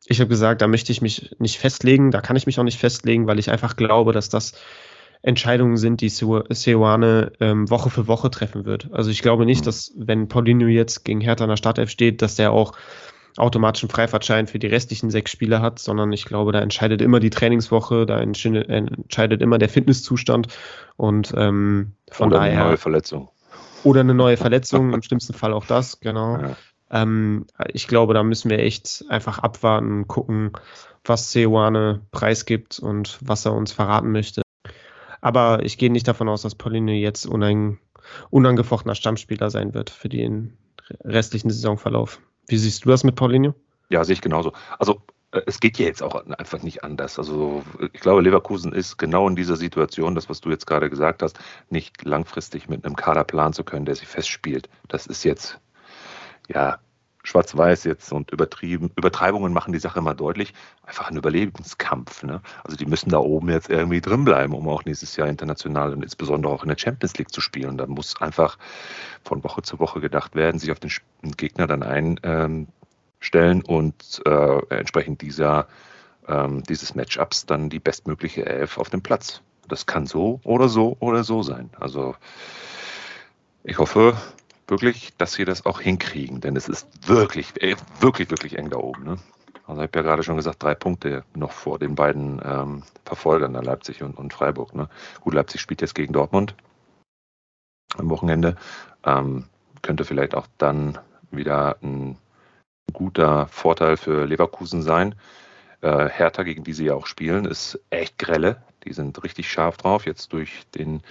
ich 0.06 0.20
habe 0.20 0.28
gesagt, 0.28 0.62
da 0.62 0.68
möchte 0.68 0.92
ich 0.92 1.02
mich 1.02 1.34
nicht 1.38 1.58
festlegen, 1.58 2.10
da 2.10 2.20
kann 2.20 2.36
ich 2.36 2.46
mich 2.46 2.58
auch 2.58 2.64
nicht 2.64 2.78
festlegen, 2.78 3.26
weil 3.26 3.38
ich 3.38 3.50
einfach 3.50 3.76
glaube, 3.76 4.12
dass 4.12 4.28
das 4.28 4.52
Entscheidungen 5.22 5.78
sind, 5.78 6.02
die 6.02 6.10
Seoane 6.10 7.32
ähm, 7.40 7.70
Woche 7.70 7.88
für 7.88 8.06
Woche 8.06 8.30
treffen 8.30 8.66
wird. 8.66 8.90
Also 8.92 9.10
ich 9.10 9.22
glaube 9.22 9.46
nicht, 9.46 9.62
mhm. 9.62 9.64
dass 9.64 9.92
wenn 9.96 10.28
Paulinho 10.28 10.66
jetzt 10.66 11.04
gegen 11.04 11.22
Hertha 11.22 11.44
in 11.44 11.50
der 11.50 11.56
Startelf 11.56 11.88
steht, 11.88 12.20
dass 12.20 12.36
der 12.36 12.52
auch 12.52 12.72
automatisch 13.36 13.82
einen 13.82 13.90
Freifahrtschein 13.90 14.46
für 14.46 14.58
die 14.58 14.66
restlichen 14.66 15.10
sechs 15.10 15.30
Spiele 15.30 15.60
hat, 15.60 15.78
sondern 15.78 16.12
ich 16.12 16.24
glaube, 16.24 16.52
da 16.52 16.60
entscheidet 16.60 17.02
immer 17.02 17.20
die 17.20 17.30
Trainingswoche, 17.30 18.06
da 18.06 18.20
entscheidet 18.20 19.42
immer 19.42 19.58
der 19.58 19.68
Fitnesszustand 19.68 20.48
und 20.96 21.34
ähm, 21.36 21.92
von 22.10 22.28
oder 22.28 22.38
daher. 22.38 22.52
Eine 22.52 22.64
neue 22.68 22.76
Verletzung. 22.76 23.28
Oder 23.82 24.00
eine 24.00 24.14
neue 24.14 24.36
Verletzung, 24.36 24.92
im 24.92 25.02
schlimmsten 25.02 25.34
Fall 25.34 25.52
auch 25.52 25.66
das, 25.66 26.00
genau. 26.00 26.38
Ja. 26.38 26.56
Ähm, 26.90 27.46
ich 27.68 27.88
glaube, 27.88 28.14
da 28.14 28.22
müssen 28.22 28.50
wir 28.50 28.60
echt 28.60 29.04
einfach 29.08 29.38
abwarten, 29.38 30.06
gucken, 30.06 30.52
was 31.04 31.32
Seoane 31.32 32.00
preisgibt 32.12 32.78
und 32.78 33.18
was 33.20 33.44
er 33.44 33.52
uns 33.52 33.72
verraten 33.72 34.10
möchte. 34.12 34.42
Aber 35.20 35.64
ich 35.64 35.76
gehe 35.76 35.90
nicht 35.90 36.08
davon 36.08 36.28
aus, 36.28 36.42
dass 36.42 36.54
Pauline 36.54 36.94
jetzt 36.94 37.26
unang 37.26 37.78
unangefochtener 38.30 38.94
Stammspieler 38.94 39.50
sein 39.50 39.74
wird 39.74 39.90
für 39.90 40.08
den 40.08 40.56
restlichen 41.02 41.50
Saisonverlauf. 41.50 42.20
Wie 42.46 42.58
siehst 42.58 42.84
du 42.84 42.90
das 42.90 43.04
mit 43.04 43.16
Paulinho? 43.16 43.54
Ja, 43.90 44.04
sehe 44.04 44.14
ich 44.14 44.20
genauso. 44.20 44.52
Also 44.78 45.02
äh, 45.32 45.42
es 45.46 45.60
geht 45.60 45.78
ja 45.78 45.86
jetzt 45.86 46.02
auch 46.02 46.14
einfach 46.26 46.62
nicht 46.62 46.84
anders. 46.84 47.18
Also 47.18 47.62
ich 47.92 48.00
glaube, 48.00 48.22
Leverkusen 48.22 48.72
ist 48.72 48.96
genau 48.96 49.28
in 49.28 49.36
dieser 49.36 49.56
Situation, 49.56 50.14
das, 50.14 50.28
was 50.28 50.40
du 50.40 50.50
jetzt 50.50 50.66
gerade 50.66 50.90
gesagt 50.90 51.22
hast, 51.22 51.38
nicht 51.70 52.04
langfristig 52.04 52.68
mit 52.68 52.84
einem 52.84 52.96
Kader 52.96 53.24
planen 53.24 53.52
zu 53.52 53.64
können, 53.64 53.84
der 53.84 53.96
sich 53.96 54.08
festspielt. 54.08 54.68
Das 54.88 55.06
ist 55.06 55.24
jetzt, 55.24 55.60
ja, 56.48 56.78
schwarz-weiß 57.24 57.84
jetzt 57.84 58.12
und 58.12 58.30
übertrieben, 58.30 58.90
Übertreibungen 58.96 59.52
machen 59.52 59.72
die 59.72 59.78
Sache 59.78 60.00
mal 60.00 60.14
deutlich, 60.14 60.52
einfach 60.86 61.10
ein 61.10 61.16
Überlebenskampf. 61.16 62.22
Ne? 62.22 62.40
Also 62.62 62.76
die 62.76 62.86
müssen 62.86 63.08
da 63.08 63.18
oben 63.18 63.48
jetzt 63.48 63.70
irgendwie 63.70 64.00
drin 64.00 64.24
bleiben, 64.24 64.54
um 64.54 64.68
auch 64.68 64.84
nächstes 64.84 65.16
Jahr 65.16 65.26
international 65.26 65.92
und 65.92 66.02
insbesondere 66.02 66.52
auch 66.52 66.62
in 66.62 66.68
der 66.68 66.78
Champions 66.78 67.16
League 67.16 67.32
zu 67.32 67.40
spielen. 67.40 67.78
Da 67.78 67.86
muss 67.86 68.20
einfach 68.20 68.58
von 69.24 69.42
Woche 69.42 69.62
zu 69.62 69.80
Woche 69.80 70.00
gedacht 70.00 70.36
werden, 70.36 70.60
sich 70.60 70.70
auf 70.70 70.78
den 70.78 70.90
Gegner 71.36 71.66
dann 71.66 71.82
einstellen 71.82 72.68
ähm, 73.22 73.62
und 73.66 74.22
äh, 74.26 74.58
entsprechend 74.68 75.22
dieser, 75.22 75.66
ähm, 76.28 76.62
dieses 76.64 76.94
Matchups 76.94 77.46
dann 77.46 77.70
die 77.70 77.80
bestmögliche 77.80 78.44
Elf 78.44 78.76
auf 78.76 78.90
dem 78.90 79.02
Platz. 79.02 79.40
Das 79.66 79.86
kann 79.86 80.06
so 80.06 80.40
oder 80.44 80.68
so 80.68 80.98
oder 81.00 81.24
so 81.24 81.42
sein. 81.42 81.70
Also 81.80 82.14
ich 83.62 83.78
hoffe, 83.78 84.14
wirklich, 84.66 85.16
dass 85.16 85.34
sie 85.34 85.44
das 85.44 85.66
auch 85.66 85.80
hinkriegen, 85.80 86.40
denn 86.40 86.56
es 86.56 86.68
ist 86.68 87.08
wirklich, 87.08 87.60
äh, 87.62 87.76
wirklich, 88.00 88.30
wirklich 88.30 88.58
eng 88.58 88.70
da 88.70 88.76
oben. 88.76 89.04
Ne? 89.04 89.18
Also 89.66 89.80
ich 89.82 89.88
habe 89.88 89.98
ja 89.98 90.02
gerade 90.02 90.22
schon 90.22 90.36
gesagt, 90.36 90.62
drei 90.62 90.74
Punkte 90.74 91.24
noch 91.34 91.52
vor 91.52 91.78
den 91.78 91.94
beiden 91.94 92.40
ähm, 92.44 92.82
Verfolgern, 93.04 93.54
Leipzig 93.54 94.02
und, 94.02 94.18
und 94.18 94.32
Freiburg. 94.32 94.74
Ne? 94.74 94.88
Gut, 95.20 95.34
Leipzig 95.34 95.60
spielt 95.60 95.80
jetzt 95.80 95.94
gegen 95.94 96.12
Dortmund 96.12 96.54
am 97.96 98.10
Wochenende. 98.10 98.56
Ähm, 99.04 99.44
könnte 99.82 100.04
vielleicht 100.04 100.34
auch 100.34 100.46
dann 100.58 100.98
wieder 101.30 101.76
ein 101.82 102.18
guter 102.92 103.46
Vorteil 103.48 103.96
für 103.96 104.26
Leverkusen 104.26 104.82
sein. 104.82 105.14
Äh, 105.80 106.08
Hertha, 106.08 106.42
gegen 106.42 106.64
die 106.64 106.72
sie 106.72 106.86
ja 106.86 106.94
auch 106.94 107.06
spielen, 107.06 107.44
ist 107.44 107.80
echt 107.90 108.18
grelle. 108.18 108.62
Die 108.84 108.92
sind 108.92 109.22
richtig 109.22 109.50
scharf 109.50 109.76
drauf. 109.76 110.06
Jetzt 110.06 110.32
durch 110.32 110.62
den 110.74 111.02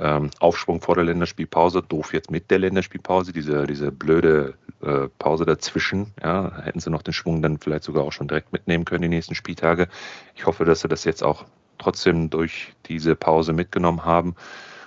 ähm, 0.00 0.30
Aufschwung 0.40 0.80
vor 0.80 0.94
der 0.94 1.04
Länderspielpause, 1.04 1.82
doof 1.82 2.14
jetzt 2.14 2.30
mit 2.30 2.50
der 2.50 2.58
Länderspielpause, 2.58 3.32
diese, 3.32 3.66
diese 3.66 3.92
blöde 3.92 4.54
äh, 4.82 5.08
Pause 5.18 5.44
dazwischen. 5.44 6.12
Ja, 6.22 6.62
hätten 6.62 6.80
sie 6.80 6.90
noch 6.90 7.02
den 7.02 7.12
Schwung 7.12 7.42
dann 7.42 7.58
vielleicht 7.58 7.84
sogar 7.84 8.04
auch 8.04 8.12
schon 8.12 8.26
direkt 8.26 8.52
mitnehmen 8.52 8.84
können, 8.86 9.02
die 9.02 9.08
nächsten 9.08 9.34
Spieltage. 9.34 9.88
Ich 10.34 10.46
hoffe, 10.46 10.64
dass 10.64 10.80
sie 10.80 10.88
das 10.88 11.04
jetzt 11.04 11.22
auch 11.22 11.44
trotzdem 11.78 12.30
durch 12.30 12.72
diese 12.86 13.14
Pause 13.14 13.52
mitgenommen 13.52 14.04
haben 14.04 14.34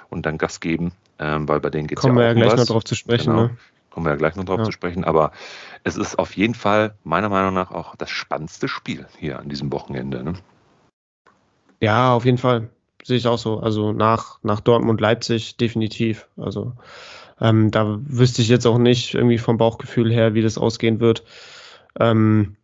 und 0.10 0.26
dann 0.26 0.38
Gas 0.38 0.60
geben, 0.60 0.94
ähm, 1.20 1.48
weil 1.48 1.60
bei 1.60 1.70
denen 1.70 1.88
geht 1.88 2.00
es 2.00 2.04
ja 2.04 2.12
auch 2.12 2.16
wir 2.16 2.24
ja 2.24 2.34
gleich 2.34 2.54
was. 2.54 2.62
noch 2.62 2.68
drauf 2.68 2.84
zu 2.84 2.96
sprechen. 2.96 3.32
Genau. 3.32 3.44
Ne? 3.44 3.58
Kommen 3.92 4.08
wir 4.08 4.12
ja 4.12 4.16
gleich 4.18 4.36
noch 4.36 4.46
drauf 4.46 4.60
Ja. 4.60 4.64
zu 4.64 4.72
sprechen. 4.72 5.04
Aber 5.04 5.32
es 5.84 5.96
ist 5.96 6.18
auf 6.18 6.36
jeden 6.36 6.56
Fall 6.56 6.96
meiner 7.04 7.30
Meinung 7.30 7.54
nach 7.54 7.70
auch 7.70 7.96
das 7.96 8.10
spannendste 8.10 8.68
Spiel 8.68 9.06
hier 9.20 9.38
an 9.38 9.50
diesem 9.50 9.72
Wochenende. 9.72 10.24
Ne? 10.24 10.34
Ja, 11.80 12.14
auf 12.14 12.26
jeden 12.26 12.40
Fall. 12.40 12.70
Sehe 13.04 13.18
ich 13.18 13.28
auch 13.28 13.38
so. 13.38 13.60
Also 13.60 13.92
nach, 13.92 14.40
nach 14.44 14.62
Dortmund, 14.62 15.02
Leipzig 15.02 15.58
definitiv. 15.58 16.28
Also 16.38 16.74
ähm, 17.42 17.72
da 17.72 18.00
wüsste 18.02 18.42
ich 18.42 18.48
jetzt 18.48 18.66
auch 18.66 18.78
nicht 18.78 19.14
irgendwie 19.14 19.38
vom 19.38 19.58
Bauchgefühl 19.58 20.12
her, 20.12 20.34
wie 20.34 20.42
das 20.42 20.58
ausgehen 20.58 21.00
wird. 21.00 21.24
Ähm, 22.00 22.56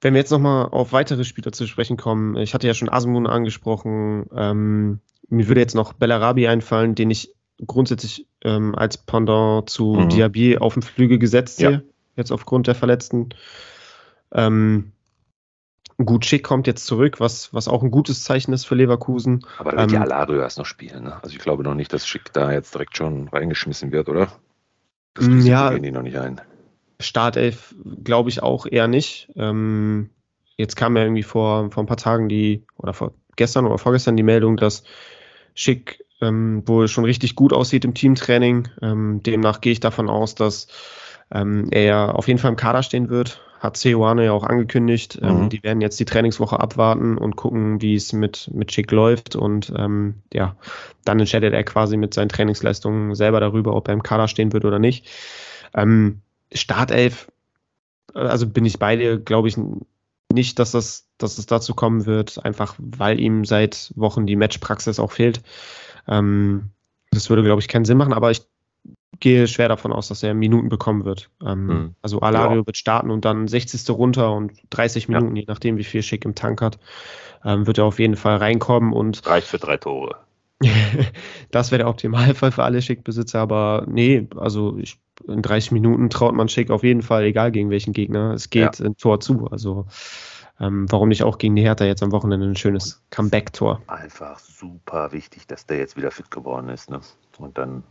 wenn 0.00 0.14
wir 0.14 0.20
jetzt 0.20 0.30
nochmal 0.30 0.66
auf 0.66 0.92
weitere 0.92 1.24
Spieler 1.24 1.52
zu 1.52 1.66
sprechen 1.66 1.96
kommen, 1.96 2.36
ich 2.36 2.54
hatte 2.54 2.66
ja 2.66 2.74
schon 2.74 2.88
Asmun 2.88 3.26
angesprochen, 3.26 4.26
ähm, 4.34 5.00
mir 5.28 5.48
würde 5.48 5.60
jetzt 5.60 5.74
noch 5.74 5.92
Bellarabi 5.92 6.48
einfallen, 6.48 6.94
den 6.94 7.10
ich 7.10 7.32
grundsätzlich 7.64 8.26
ähm, 8.42 8.74
als 8.74 8.98
Pendant 8.98 9.70
zu 9.70 9.94
Mhm. 9.94 10.08
Diaby 10.08 10.58
auf 10.58 10.74
dem 10.74 10.82
Flügel 10.82 11.18
gesetzt 11.18 11.60
Ja. 11.60 11.70
sehe, 11.70 11.84
jetzt 12.16 12.32
aufgrund 12.32 12.66
der 12.66 12.74
Verletzten. 12.74 13.30
Ähm, 14.32 14.92
gut, 15.98 16.24
Schick 16.26 16.44
kommt 16.44 16.66
jetzt 16.66 16.86
zurück, 16.86 17.20
was, 17.20 17.52
was 17.54 17.68
auch 17.68 17.82
ein 17.82 17.90
gutes 17.90 18.24
Zeichen 18.24 18.52
ist 18.52 18.64
für 18.64 18.74
Leverkusen. 18.74 19.46
Aber 19.58 19.72
da 19.72 19.78
wird 19.78 19.92
ja 19.92 19.98
Ähm, 19.98 20.02
Alario 20.02 20.40
erst 20.40 20.58
noch 20.58 20.66
spielen. 20.66 21.04
Ne? 21.04 21.22
Also 21.22 21.34
ich 21.34 21.38
glaube 21.42 21.62
noch 21.62 21.74
nicht, 21.74 21.92
dass 21.92 22.06
Schick 22.06 22.32
da 22.32 22.52
jetzt 22.52 22.74
direkt 22.74 22.96
schon 22.96 23.28
reingeschmissen 23.28 23.92
wird, 23.92 24.08
oder? 24.08 24.28
Das 25.14 25.28
Mm, 25.28 25.40
ja. 25.46 25.70
gehen 25.70 25.82
die 25.82 25.90
noch 25.92 26.02
nicht 26.02 26.18
ein. 26.18 26.40
Startelf 27.00 27.74
glaube 28.04 28.30
ich 28.30 28.42
auch 28.42 28.66
eher 28.66 28.88
nicht. 28.88 29.30
Ähm, 29.36 30.10
jetzt 30.56 30.76
kam 30.76 30.96
ja 30.96 31.02
irgendwie 31.02 31.22
vor, 31.22 31.70
vor 31.70 31.82
ein 31.82 31.86
paar 31.86 31.96
Tagen 31.96 32.28
die, 32.28 32.64
oder 32.76 32.94
vor 32.94 33.12
gestern 33.36 33.66
oder 33.66 33.78
vorgestern 33.78 34.16
die 34.16 34.22
Meldung, 34.22 34.56
dass 34.56 34.84
Schick 35.54 36.04
ähm, 36.20 36.62
wohl 36.66 36.88
schon 36.88 37.04
richtig 37.04 37.34
gut 37.34 37.52
aussieht 37.52 37.84
im 37.84 37.94
Teamtraining. 37.94 38.68
Ähm, 38.80 39.22
demnach 39.22 39.60
gehe 39.60 39.72
ich 39.72 39.80
davon 39.80 40.08
aus, 40.08 40.34
dass 40.34 40.68
ähm, 41.32 41.68
er 41.70 42.14
auf 42.16 42.28
jeden 42.28 42.38
Fall 42.38 42.50
im 42.50 42.56
Kader 42.56 42.82
stehen 42.82 43.08
wird. 43.08 43.40
Hat 43.60 43.76
Ceoane 43.76 44.24
ja 44.24 44.32
auch 44.32 44.44
angekündigt. 44.44 45.18
Ähm, 45.22 45.44
Mhm. 45.44 45.48
die 45.48 45.62
werden 45.62 45.80
jetzt 45.80 45.98
die 46.00 46.04
Trainingswoche 46.04 46.58
abwarten 46.58 47.16
und 47.16 47.36
gucken, 47.36 47.80
wie 47.80 47.94
es 47.94 48.12
mit, 48.12 48.50
mit 48.52 48.72
Schick 48.72 48.90
läuft. 48.90 49.36
Und 49.36 49.72
ähm, 49.76 50.22
ja, 50.32 50.56
dann 51.04 51.20
entscheidet 51.20 51.54
er 51.54 51.62
quasi 51.64 51.96
mit 51.96 52.12
seinen 52.12 52.28
Trainingsleistungen 52.28 53.14
selber 53.14 53.40
darüber, 53.40 53.74
ob 53.76 53.88
er 53.88 53.94
im 53.94 54.02
Kader 54.02 54.28
stehen 54.28 54.52
wird 54.52 54.64
oder 54.64 54.78
nicht. 54.78 55.06
Ähm, 55.74 56.20
Startelf, 56.52 57.30
äh, 58.14 58.18
also 58.18 58.46
bin 58.48 58.64
ich 58.64 58.78
bei 58.78 58.96
dir, 58.96 59.18
glaube 59.18 59.48
ich 59.48 59.56
nicht, 60.32 60.58
dass 60.58 60.72
das, 60.72 61.08
dass 61.18 61.38
es 61.38 61.46
dazu 61.46 61.74
kommen 61.74 62.06
wird, 62.06 62.44
einfach 62.44 62.74
weil 62.78 63.20
ihm 63.20 63.44
seit 63.44 63.92
Wochen 63.96 64.26
die 64.26 64.36
Matchpraxis 64.36 64.98
auch 64.98 65.12
fehlt. 65.12 65.42
Ähm, 66.08 66.70
das 67.10 67.28
würde, 67.30 67.42
glaube 67.42 67.60
ich, 67.60 67.68
keinen 67.68 67.84
Sinn 67.84 67.98
machen, 67.98 68.14
aber 68.14 68.30
ich 68.30 68.42
gehe 69.22 69.46
schwer 69.46 69.68
davon 69.68 69.92
aus, 69.92 70.08
dass 70.08 70.22
er 70.22 70.34
Minuten 70.34 70.68
bekommen 70.68 71.04
wird. 71.04 71.30
Ähm, 71.42 71.68
Hm. 71.68 71.94
Also 72.02 72.20
Alario 72.20 72.60
Ja. 72.60 72.66
wird 72.66 72.76
starten 72.76 73.10
und 73.10 73.24
dann 73.24 73.46
60. 73.48 73.88
runter 73.92 74.34
und 74.34 74.52
30 74.70 75.08
Ja. 75.08 75.14
Minuten, 75.18 75.36
je 75.36 75.44
nachdem, 75.46 75.78
wie 75.78 75.84
viel 75.84 76.02
Schick 76.02 76.24
im 76.24 76.34
Tank 76.34 76.60
hat, 76.60 76.78
ähm, 77.44 77.66
wird 77.66 77.78
er 77.78 77.84
auf 77.84 77.98
jeden 77.98 78.16
Fall 78.16 78.36
reinkommen 78.36 78.92
und 78.92 79.24
Reicht 79.26 79.46
für 79.46 79.58
drei 79.58 79.76
Tore. 79.76 80.16
das 81.50 81.70
wäre 81.70 81.78
der 81.78 81.88
Optimalfall 81.88 82.52
für 82.52 82.64
alle 82.64 82.82
Schick-Besitzer, 82.82 83.40
aber 83.40 83.84
nee, 83.88 84.28
also 84.36 84.76
ich, 84.78 84.98
in 85.26 85.42
30 85.42 85.72
Minuten 85.72 86.10
traut 86.10 86.34
man 86.34 86.48
Schick 86.48 86.70
auf 86.70 86.82
jeden 86.82 87.02
Fall, 87.02 87.24
egal 87.24 87.52
gegen 87.52 87.70
welchen 87.70 87.92
Gegner. 87.92 88.32
Es 88.32 88.50
geht 88.50 88.80
ein 88.80 88.96
Tor 88.96 89.20
zu. 89.20 89.46
Also 89.50 89.86
ähm, 90.60 90.86
warum 90.90 91.08
nicht 91.08 91.22
auch 91.22 91.38
gegen 91.38 91.54
die 91.56 91.62
Hertha 91.62 91.84
jetzt 91.84 92.02
am 92.02 92.12
Wochenende 92.12 92.46
ein 92.46 92.56
schönes 92.56 93.02
Comeback-Tor? 93.10 93.82
Einfach 93.86 94.38
super 94.38 95.12
wichtig, 95.12 95.46
dass 95.46 95.66
der 95.66 95.78
jetzt 95.78 95.96
wieder 95.96 96.10
fit 96.10 96.30
geworden 96.30 96.68
ist. 96.68 96.90
Ne? 96.90 97.00
Und 97.38 97.58
dann 97.58 97.82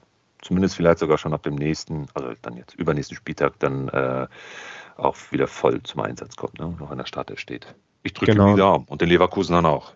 zumindest 0.41 0.75
vielleicht 0.75 0.99
sogar 0.99 1.17
schon 1.17 1.33
ab 1.33 1.43
dem 1.43 1.55
nächsten, 1.55 2.07
also 2.13 2.33
dann 2.41 2.57
jetzt 2.57 2.75
übernächsten 2.75 3.15
Spieltag, 3.15 3.59
dann 3.59 3.89
äh, 3.89 4.27
auch 4.97 5.15
wieder 5.31 5.47
voll 5.47 5.81
zum 5.83 6.01
Einsatz 6.01 6.35
kommt, 6.35 6.59
ne? 6.59 6.75
noch 6.79 6.91
an 6.91 6.97
der 6.97 7.05
Startelf 7.05 7.39
steht. 7.39 7.73
Ich 8.03 8.13
drücke 8.13 8.33
Genau. 8.33 8.49
ihm 8.49 8.55
die 8.55 8.59
Daumen 8.59 8.85
und 8.85 9.01
den 9.01 9.09
Leverkusen 9.09 9.53
dann 9.53 9.65
auch. 9.65 9.93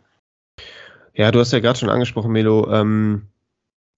Ja, 1.13 1.31
du 1.31 1.39
hast 1.39 1.53
ja 1.53 1.59
gerade 1.59 1.79
schon 1.79 1.89
angesprochen, 1.89 2.31
Melo. 2.31 2.69
Ähm, 2.71 3.27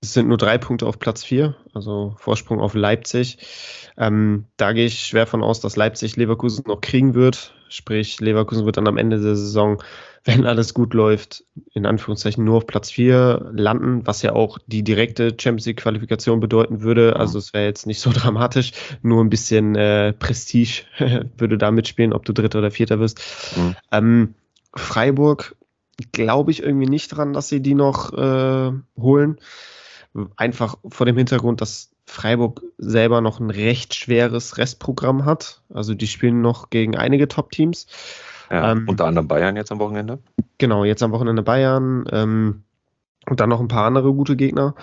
es 0.02 0.14
sind 0.14 0.28
nur 0.28 0.38
drei 0.38 0.58
Punkte 0.58 0.86
auf 0.86 1.00
Platz 1.00 1.24
vier, 1.24 1.56
also 1.74 2.16
Vorsprung 2.18 2.60
auf 2.60 2.76
Leipzig. 2.76 3.40
Ähm, 3.98 4.46
da 4.56 4.74
gehe 4.74 4.86
ich 4.86 5.00
schwer 5.00 5.26
von 5.26 5.44
aus, 5.44 5.60
dass 5.60 5.76
Leipzig 5.76 6.16
Leverkusen 6.16 6.66
noch 6.68 6.82
kriegen 6.82 7.16
wird. 7.16 7.56
Sprich, 7.70 8.20
Leverkusen 8.20 8.66
wird 8.66 8.78
dann 8.78 8.88
am 8.88 8.98
Ende 8.98 9.20
der 9.20 9.36
Saison, 9.36 9.82
wenn 10.24 10.46
alles 10.46 10.74
gut 10.74 10.94
läuft, 10.94 11.46
in 11.74 11.86
Anführungszeichen 11.86 12.44
nur 12.44 12.58
auf 12.58 12.68
Platz 12.68 12.92
vier 12.92 13.50
landen, 13.54 14.06
was 14.06 14.22
ja 14.22 14.34
auch 14.34 14.60
die 14.68 14.84
direkte 14.84 15.30
Champions 15.30 15.66
League-Qualifikation 15.66 16.42
bedeuten 16.42 16.82
würde. 16.82 17.16
Also 17.16 17.40
es 17.40 17.54
wäre 17.54 17.66
jetzt 17.66 17.88
nicht 17.88 18.00
so 18.00 18.12
dramatisch, 18.14 18.74
nur 19.02 19.24
ein 19.24 19.30
bisschen 19.30 19.76
äh, 19.76 20.14
Prestige 20.14 20.84
würde 21.38 21.58
da 21.58 21.72
mitspielen, 21.72 22.14
ob 22.14 22.24
du 22.24 22.34
Dritter 22.34 22.60
oder 22.60 22.72
Vierter 22.72 23.00
wirst. 23.00 23.22
Mhm. 23.56 23.76
Ähm, 23.92 24.34
Freiburg 24.76 25.56
glaube 26.12 26.52
ich 26.52 26.62
irgendwie 26.62 26.88
nicht 26.88 27.08
dran, 27.08 27.34
dass 27.34 27.50
sie 27.50 27.62
die 27.62 27.74
noch 27.74 28.14
äh, 28.14 28.72
holen. 28.96 29.40
Einfach 30.36 30.78
vor 30.88 31.06
dem 31.06 31.18
Hintergrund, 31.18 31.62
dass 31.62 31.92
Freiburg 32.06 32.62
selber 32.78 33.22
noch 33.22 33.40
ein 33.40 33.50
recht 33.50 33.94
schweres 33.94 34.58
Restprogramm 34.58 35.26
hat. 35.26 35.62
Also 35.74 35.94
die 35.94 36.08
spielen 36.08 36.42
noch 36.42 36.70
gegen 36.70 36.96
einige 36.96 37.28
Top-Teams. 37.28 37.88
Ja, 38.50 38.72
Ähm, 38.72 38.86
unter 38.88 39.06
anderem 39.06 39.28
Bayern 39.28 39.58
jetzt 39.58 39.72
am 39.72 39.80
Wochenende. 39.80 40.20
Genau, 40.58 40.86
jetzt 40.86 41.04
am 41.04 41.12
Wochenende 41.12 41.44
Bayern 41.44 42.06
ähm, 42.12 42.64
und 43.30 43.40
dann 43.40 43.50
noch 43.50 43.60
ein 43.60 43.68
paar 43.68 43.86
andere 43.86 44.14
gute 44.14 44.36
Gegner. 44.36 44.76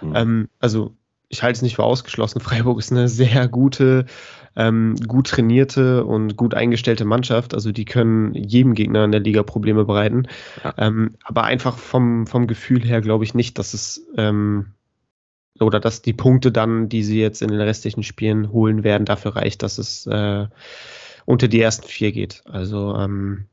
Mhm. 0.00 0.16
Ähm, 0.16 0.48
also 0.58 0.94
ich 1.28 1.42
halte 1.42 1.56
es 1.56 1.62
nicht 1.62 1.76
für 1.76 1.84
ausgeschlossen. 1.84 2.40
Freiburg 2.40 2.78
ist 2.78 2.92
eine 2.92 3.08
sehr 3.08 3.46
gute, 3.46 4.06
ähm, 4.56 4.96
gut 5.06 5.28
trainierte 5.28 6.04
und 6.04 6.36
gut 6.36 6.54
eingestellte 6.54 7.04
Mannschaft. 7.04 7.54
Also 7.54 7.72
die 7.72 7.84
können 7.84 8.34
jedem 8.34 8.74
Gegner 8.74 9.04
in 9.04 9.12
der 9.12 9.20
Liga 9.20 9.42
Probleme 9.42 9.84
bereiten. 9.84 10.26
Ja. 10.64 10.74
Ähm, 10.78 11.16
aber 11.24 11.44
einfach 11.44 11.76
vom, 11.76 12.26
vom 12.26 12.46
Gefühl 12.46 12.82
her 12.82 13.02
glaube 13.02 13.24
ich 13.24 13.34
nicht, 13.34 13.58
dass 13.58 13.74
es 13.74 14.06
ähm, 14.16 14.72
oder 15.60 15.80
dass 15.80 16.02
die 16.02 16.12
Punkte 16.12 16.50
dann, 16.52 16.88
die 16.88 17.02
sie 17.02 17.20
jetzt 17.20 17.42
in 17.42 17.48
den 17.48 17.60
restlichen 17.60 18.02
Spielen 18.02 18.50
holen 18.52 18.82
werden, 18.82 19.04
dafür 19.04 19.36
reicht, 19.36 19.62
dass 19.62 19.78
es 19.78 20.06
äh, 20.06 20.46
unter 21.26 21.48
die 21.48 21.60
ersten 21.60 21.86
vier 21.86 22.12
geht. 22.12 22.42
Also 22.46 22.94
ähm, 22.96 23.46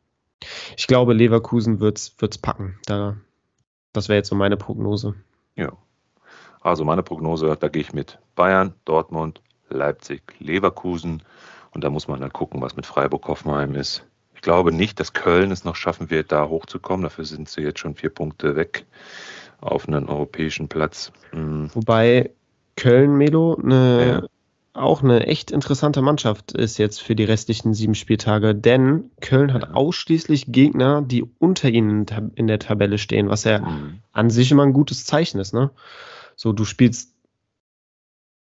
ich 0.75 0.87
glaube, 0.87 1.13
Leverkusen 1.13 1.79
wird's 1.79 2.15
wird's 2.19 2.37
packen. 2.37 2.79
Da, 2.85 3.17
das 3.93 4.09
wäre 4.09 4.17
jetzt 4.17 4.29
so 4.29 4.35
meine 4.35 4.57
Prognose. 4.57 5.15
Ja. 5.55 5.73
Also 6.61 6.85
meine 6.85 7.03
Prognose, 7.03 7.55
da 7.59 7.67
gehe 7.67 7.81
ich 7.81 7.93
mit 7.93 8.19
Bayern, 8.35 8.73
Dortmund, 8.85 9.41
Leipzig, 9.69 10.21
Leverkusen. 10.39 11.23
Und 11.71 11.83
da 11.83 11.89
muss 11.89 12.07
man 12.07 12.21
dann 12.21 12.33
gucken, 12.33 12.61
was 12.61 12.75
mit 12.75 12.85
Freiburg-Hoffenheim 12.85 13.75
ist. 13.75 14.03
Ich 14.35 14.41
glaube 14.41 14.71
nicht, 14.71 14.99
dass 14.99 15.13
Köln 15.13 15.51
es 15.51 15.63
noch 15.63 15.75
schaffen 15.75 16.09
wird, 16.09 16.31
da 16.31 16.47
hochzukommen. 16.47 17.03
Dafür 17.03 17.25
sind 17.25 17.49
sie 17.49 17.61
jetzt 17.61 17.79
schon 17.79 17.95
vier 17.95 18.09
Punkte 18.09 18.55
weg 18.55 18.85
auf 19.59 19.87
einen 19.87 20.07
europäischen 20.07 20.67
Platz. 20.67 21.11
Hm, 21.31 21.69
Wobei 21.73 22.31
Köln, 22.75 23.17
Melo, 23.17 23.55
eine 23.55 24.21
Ja. 24.21 24.27
auch 24.73 25.01
eine 25.01 25.25
echt 25.25 25.49
interessante 25.49 26.01
Mannschaft 26.03 26.51
ist 26.51 26.77
jetzt 26.77 27.01
für 27.01 27.15
die 27.15 27.23
restlichen 27.23 27.73
sieben 27.73 27.95
Spieltage, 27.95 28.53
denn 28.53 29.09
Köln 29.21 29.51
hat 29.53 29.73
ausschließlich 29.73 30.51
Gegner, 30.51 31.01
die 31.01 31.25
unter 31.39 31.69
ihnen 31.69 32.05
in 32.35 32.45
der 32.45 32.59
Tabelle 32.59 32.99
stehen, 32.99 33.29
was 33.29 33.43
ja 33.43 33.59
mhm. 33.59 33.99
an 34.11 34.29
sich 34.29 34.51
immer 34.51 34.63
ein 34.63 34.73
gutes 34.73 35.05
Zeichen 35.05 35.39
ist. 35.39 35.53
Ne? 35.53 35.71
So, 36.35 36.53
du 36.53 36.63
spielst 36.63 37.16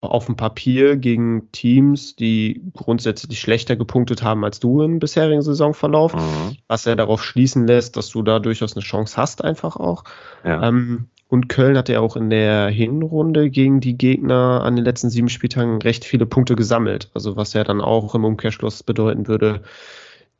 auf 0.03 0.25
dem 0.25 0.35
Papier 0.35 0.95
gegen 0.95 1.51
Teams, 1.51 2.15
die 2.15 2.61
grundsätzlich 2.73 3.39
schlechter 3.39 3.75
gepunktet 3.75 4.23
haben 4.23 4.43
als 4.43 4.59
du 4.59 4.81
im 4.81 4.99
bisherigen 4.99 5.41
Saisonverlauf, 5.41 6.15
mhm. 6.15 6.57
was 6.67 6.85
ja 6.85 6.95
darauf 6.95 7.23
schließen 7.23 7.67
lässt, 7.67 7.97
dass 7.97 8.09
du 8.09 8.21
da 8.21 8.39
durchaus 8.39 8.75
eine 8.75 8.83
Chance 8.83 9.17
hast, 9.17 9.43
einfach 9.43 9.75
auch. 9.77 10.03
Ja. 10.43 10.67
Ähm, 10.67 11.07
und 11.33 11.49
Köln 11.49 11.77
hat 11.77 11.89
ja 11.89 11.99
auch 11.99 12.15
in 12.15 12.29
der 12.29 12.67
Hinrunde 12.67 13.49
gegen 13.49 13.79
die 13.79 13.97
Gegner 13.97 14.61
an 14.63 14.75
den 14.75 14.85
letzten 14.85 15.09
sieben 15.09 15.29
Spieltagen 15.29 15.81
recht 15.81 16.05
viele 16.05 16.27
Punkte 16.27 16.55
gesammelt. 16.55 17.09
Also 17.15 17.35
was 17.35 17.53
ja 17.53 17.63
dann 17.63 17.81
auch 17.81 18.13
im 18.13 18.23
Umkehrschluss 18.23 18.83
bedeuten 18.83 19.27
würde, 19.27 19.63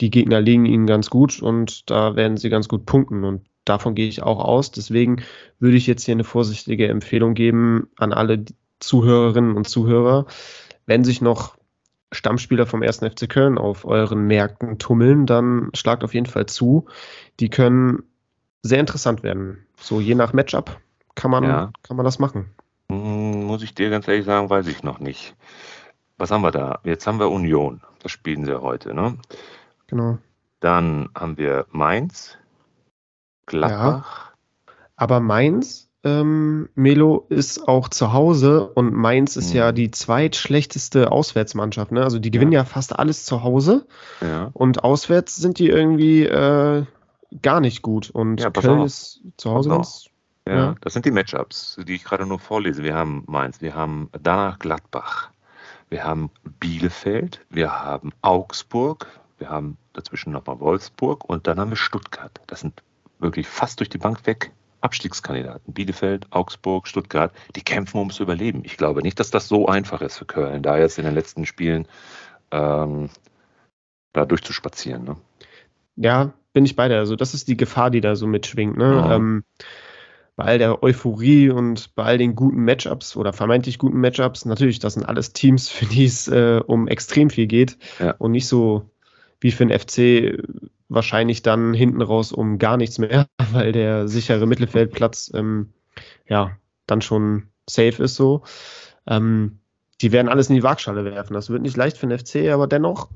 die 0.01 0.11
Gegner 0.11 0.39
liegen 0.39 0.65
ihnen 0.65 0.85
ganz 0.85 1.09
gut 1.09 1.41
und 1.41 1.89
da 1.89 2.15
werden 2.15 2.37
sie 2.37 2.51
ganz 2.51 2.67
gut 2.67 2.85
punkten. 2.85 3.23
Und 3.23 3.41
davon 3.65 3.95
gehe 3.95 4.07
ich 4.07 4.21
auch 4.21 4.39
aus. 4.39 4.69
Deswegen 4.69 5.23
würde 5.59 5.77
ich 5.77 5.87
jetzt 5.87 6.05
hier 6.05 6.13
eine 6.13 6.23
vorsichtige 6.23 6.87
Empfehlung 6.87 7.33
geben 7.33 7.87
an 7.97 8.13
alle 8.13 8.45
Zuhörerinnen 8.83 9.55
und 9.55 9.67
Zuhörer. 9.67 10.25
Wenn 10.85 11.03
sich 11.03 11.21
noch 11.21 11.55
Stammspieler 12.11 12.65
vom 12.65 12.83
1. 12.83 12.99
FC 12.99 13.27
Köln 13.27 13.57
auf 13.57 13.85
euren 13.85 14.27
Märkten 14.27 14.77
tummeln, 14.77 15.25
dann 15.25 15.69
schlagt 15.73 16.03
auf 16.03 16.13
jeden 16.13 16.27
Fall 16.27 16.45
zu. 16.45 16.85
Die 17.39 17.49
können 17.49 18.03
sehr 18.61 18.79
interessant 18.79 19.23
werden. 19.23 19.65
So 19.77 19.99
je 19.99 20.15
nach 20.15 20.33
Matchup 20.33 20.79
kann 21.15 21.31
man, 21.31 21.43
ja. 21.43 21.71
kann 21.83 21.97
man 21.97 22.05
das 22.05 22.19
machen. 22.19 22.51
Hm, 22.89 23.45
muss 23.45 23.63
ich 23.63 23.75
dir 23.75 23.89
ganz 23.89 24.07
ehrlich 24.07 24.25
sagen, 24.25 24.49
weiß 24.49 24.67
ich 24.67 24.83
noch 24.83 24.99
nicht. 24.99 25.35
Was 26.17 26.31
haben 26.31 26.41
wir 26.41 26.51
da? 26.51 26.79
Jetzt 26.83 27.07
haben 27.07 27.19
wir 27.19 27.29
Union. 27.29 27.81
Das 27.99 28.11
spielen 28.11 28.45
sie 28.45 28.61
heute, 28.61 28.93
ne? 28.93 29.17
Genau. 29.87 30.17
Dann 30.59 31.09
haben 31.15 31.37
wir 31.37 31.65
Mainz, 31.71 32.37
Gladbach. 33.45 34.27
Ja. 34.27 34.73
Aber 34.95 35.19
Mainz, 35.19 35.89
ähm, 36.03 36.69
Melo, 36.75 37.25
ist 37.29 37.67
auch 37.67 37.87
zu 37.87 38.11
Hause 38.11 38.67
und 38.67 38.93
Mainz 38.93 39.37
ist 39.37 39.51
hm. 39.51 39.57
ja 39.57 39.71
die 39.71 39.91
zweitschlechteste 39.91 41.11
Auswärtsmannschaft. 41.11 41.91
Ne? 41.91 42.03
Also 42.03 42.19
die 42.19 42.31
gewinnen 42.31 42.51
ja. 42.51 42.61
ja 42.61 42.65
fast 42.65 42.97
alles 42.97 43.25
zu 43.25 43.43
Hause. 43.43 43.85
Ja. 44.21 44.49
Und 44.53 44.83
auswärts 44.83 45.37
sind 45.37 45.59
die 45.59 45.69
irgendwie 45.69 46.23
äh, 46.23 46.83
gar 47.41 47.61
nicht 47.61 47.81
gut. 47.81 48.09
Und 48.09 48.41
ja, 48.41 48.51
Köln 48.51 48.79
auf. 48.79 48.85
ist 48.87 49.21
zu 49.37 49.51
Hause 49.51 49.69
ganz. 49.69 50.05
Ja, 50.45 50.55
ja, 50.55 50.75
das 50.81 50.91
sind 50.91 51.05
die 51.05 51.11
Matchups, 51.11 51.79
die 51.87 51.95
ich 51.95 52.03
gerade 52.03 52.25
nur 52.25 52.37
vorlese. 52.37 52.83
Wir 52.83 52.95
haben 52.95 53.23
Mainz, 53.27 53.61
wir 53.61 53.75
haben 53.75 54.09
danach 54.21 54.59
Gladbach, 54.59 55.29
wir 55.89 56.03
haben 56.03 56.31
Bielefeld, 56.59 57.39
wir 57.49 57.71
haben 57.71 58.11
Augsburg, 58.21 59.07
wir 59.37 59.49
haben 59.49 59.77
dazwischen 59.93 60.33
nochmal 60.33 60.59
Wolfsburg 60.59 61.23
und 61.23 61.47
dann 61.47 61.61
haben 61.61 61.69
wir 61.69 61.77
Stuttgart. 61.77 62.41
Das 62.47 62.59
sind 62.59 62.83
wirklich 63.19 63.47
fast 63.47 63.79
durch 63.79 63.87
die 63.87 63.97
Bank 63.97 64.25
weg 64.25 64.51
Abstiegskandidaten. 64.83 65.73
Bielefeld, 65.73 66.27
Augsburg, 66.31 66.87
Stuttgart, 66.87 67.33
die 67.55 67.61
kämpfen 67.61 67.97
ums 67.97 68.19
Überleben. 68.19 68.63
Ich 68.65 68.77
glaube 68.77 69.01
nicht, 69.01 69.19
dass 69.19 69.31
das 69.31 69.47
so 69.47 69.67
einfach 69.67 70.01
ist 70.01 70.17
für 70.17 70.25
Köln, 70.25 70.63
da 70.63 70.77
jetzt 70.77 70.97
in 70.99 71.05
den 71.05 71.13
letzten 71.13 71.45
Spielen 71.45 71.87
ähm, 72.51 73.09
da 74.13 74.25
durchzuspazieren. 74.25 75.03
Ne? 75.03 75.17
Ja, 75.95 76.33
bin 76.53 76.65
ich 76.65 76.75
bei 76.75 76.87
dir. 76.87 76.97
Also 76.97 77.15
das 77.15 77.33
ist 77.33 77.47
die 77.47 77.57
Gefahr, 77.57 77.89
die 77.89 78.01
da 78.01 78.15
so 78.15 78.27
mitschwingt. 78.27 78.77
Ne? 78.77 78.93
Ja. 78.93 79.15
Ähm, 79.15 79.43
bei 80.35 80.45
all 80.45 80.57
der 80.57 80.81
Euphorie 80.81 81.49
und 81.49 81.93
bei 81.95 82.03
all 82.03 82.17
den 82.17 82.35
guten 82.35 82.63
Matchups 82.63 83.15
oder 83.15 83.33
vermeintlich 83.33 83.77
guten 83.77 83.99
Matchups, 83.99 84.45
natürlich, 84.45 84.79
das 84.79 84.95
sind 84.95 85.05
alles 85.05 85.33
Teams, 85.33 85.69
für 85.69 85.85
die 85.85 86.05
es 86.05 86.27
äh, 86.27 86.61
um 86.65 86.87
extrem 86.87 87.29
viel 87.29 87.47
geht 87.47 87.77
ja. 87.99 88.11
und 88.17 88.31
nicht 88.31 88.47
so 88.47 88.89
wie 89.39 89.51
für 89.51 89.65
den 89.65 89.77
FC 89.77 90.41
wahrscheinlich 90.93 91.41
dann 91.41 91.73
hinten 91.73 92.01
raus 92.01 92.31
um 92.31 92.57
gar 92.57 92.77
nichts 92.77 92.99
mehr, 92.99 93.27
weil 93.51 93.71
der 93.71 94.07
sichere 94.07 94.45
Mittelfeldplatz 94.45 95.31
ähm, 95.33 95.73
ja 96.27 96.57
dann 96.87 97.01
schon 97.01 97.47
safe 97.69 98.03
ist 98.03 98.15
so. 98.15 98.43
Ähm, 99.07 99.59
die 100.01 100.11
werden 100.11 100.29
alles 100.29 100.49
in 100.49 100.55
die 100.55 100.63
Waagschale 100.63 101.05
werfen. 101.05 101.33
Das 101.33 101.49
wird 101.49 101.61
nicht 101.61 101.77
leicht 101.77 101.97
für 101.97 102.07
den 102.07 102.17
FC, 102.17 102.51
aber 102.51 102.67
dennoch, 102.67 103.09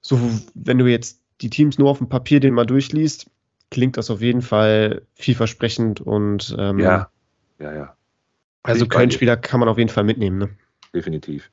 so 0.00 0.18
wenn 0.54 0.78
du 0.78 0.86
jetzt 0.86 1.20
die 1.42 1.50
Teams 1.50 1.78
nur 1.78 1.90
auf 1.90 1.98
dem 1.98 2.08
Papier 2.08 2.40
den 2.40 2.54
mal 2.54 2.66
durchliest, 2.66 3.30
klingt 3.70 3.96
das 3.96 4.10
auf 4.10 4.22
jeden 4.22 4.42
Fall 4.42 5.02
vielversprechend 5.14 6.00
und 6.00 6.54
ähm, 6.58 6.78
ja, 6.78 7.10
ja, 7.58 7.74
ja. 7.74 7.96
Also 8.62 8.86
Köln-Spieler 8.86 9.36
kann 9.36 9.60
man 9.60 9.68
auf 9.68 9.78
jeden 9.78 9.90
Fall 9.90 10.04
mitnehmen, 10.04 10.38
ne? 10.38 10.48
Definitiv. 10.94 11.50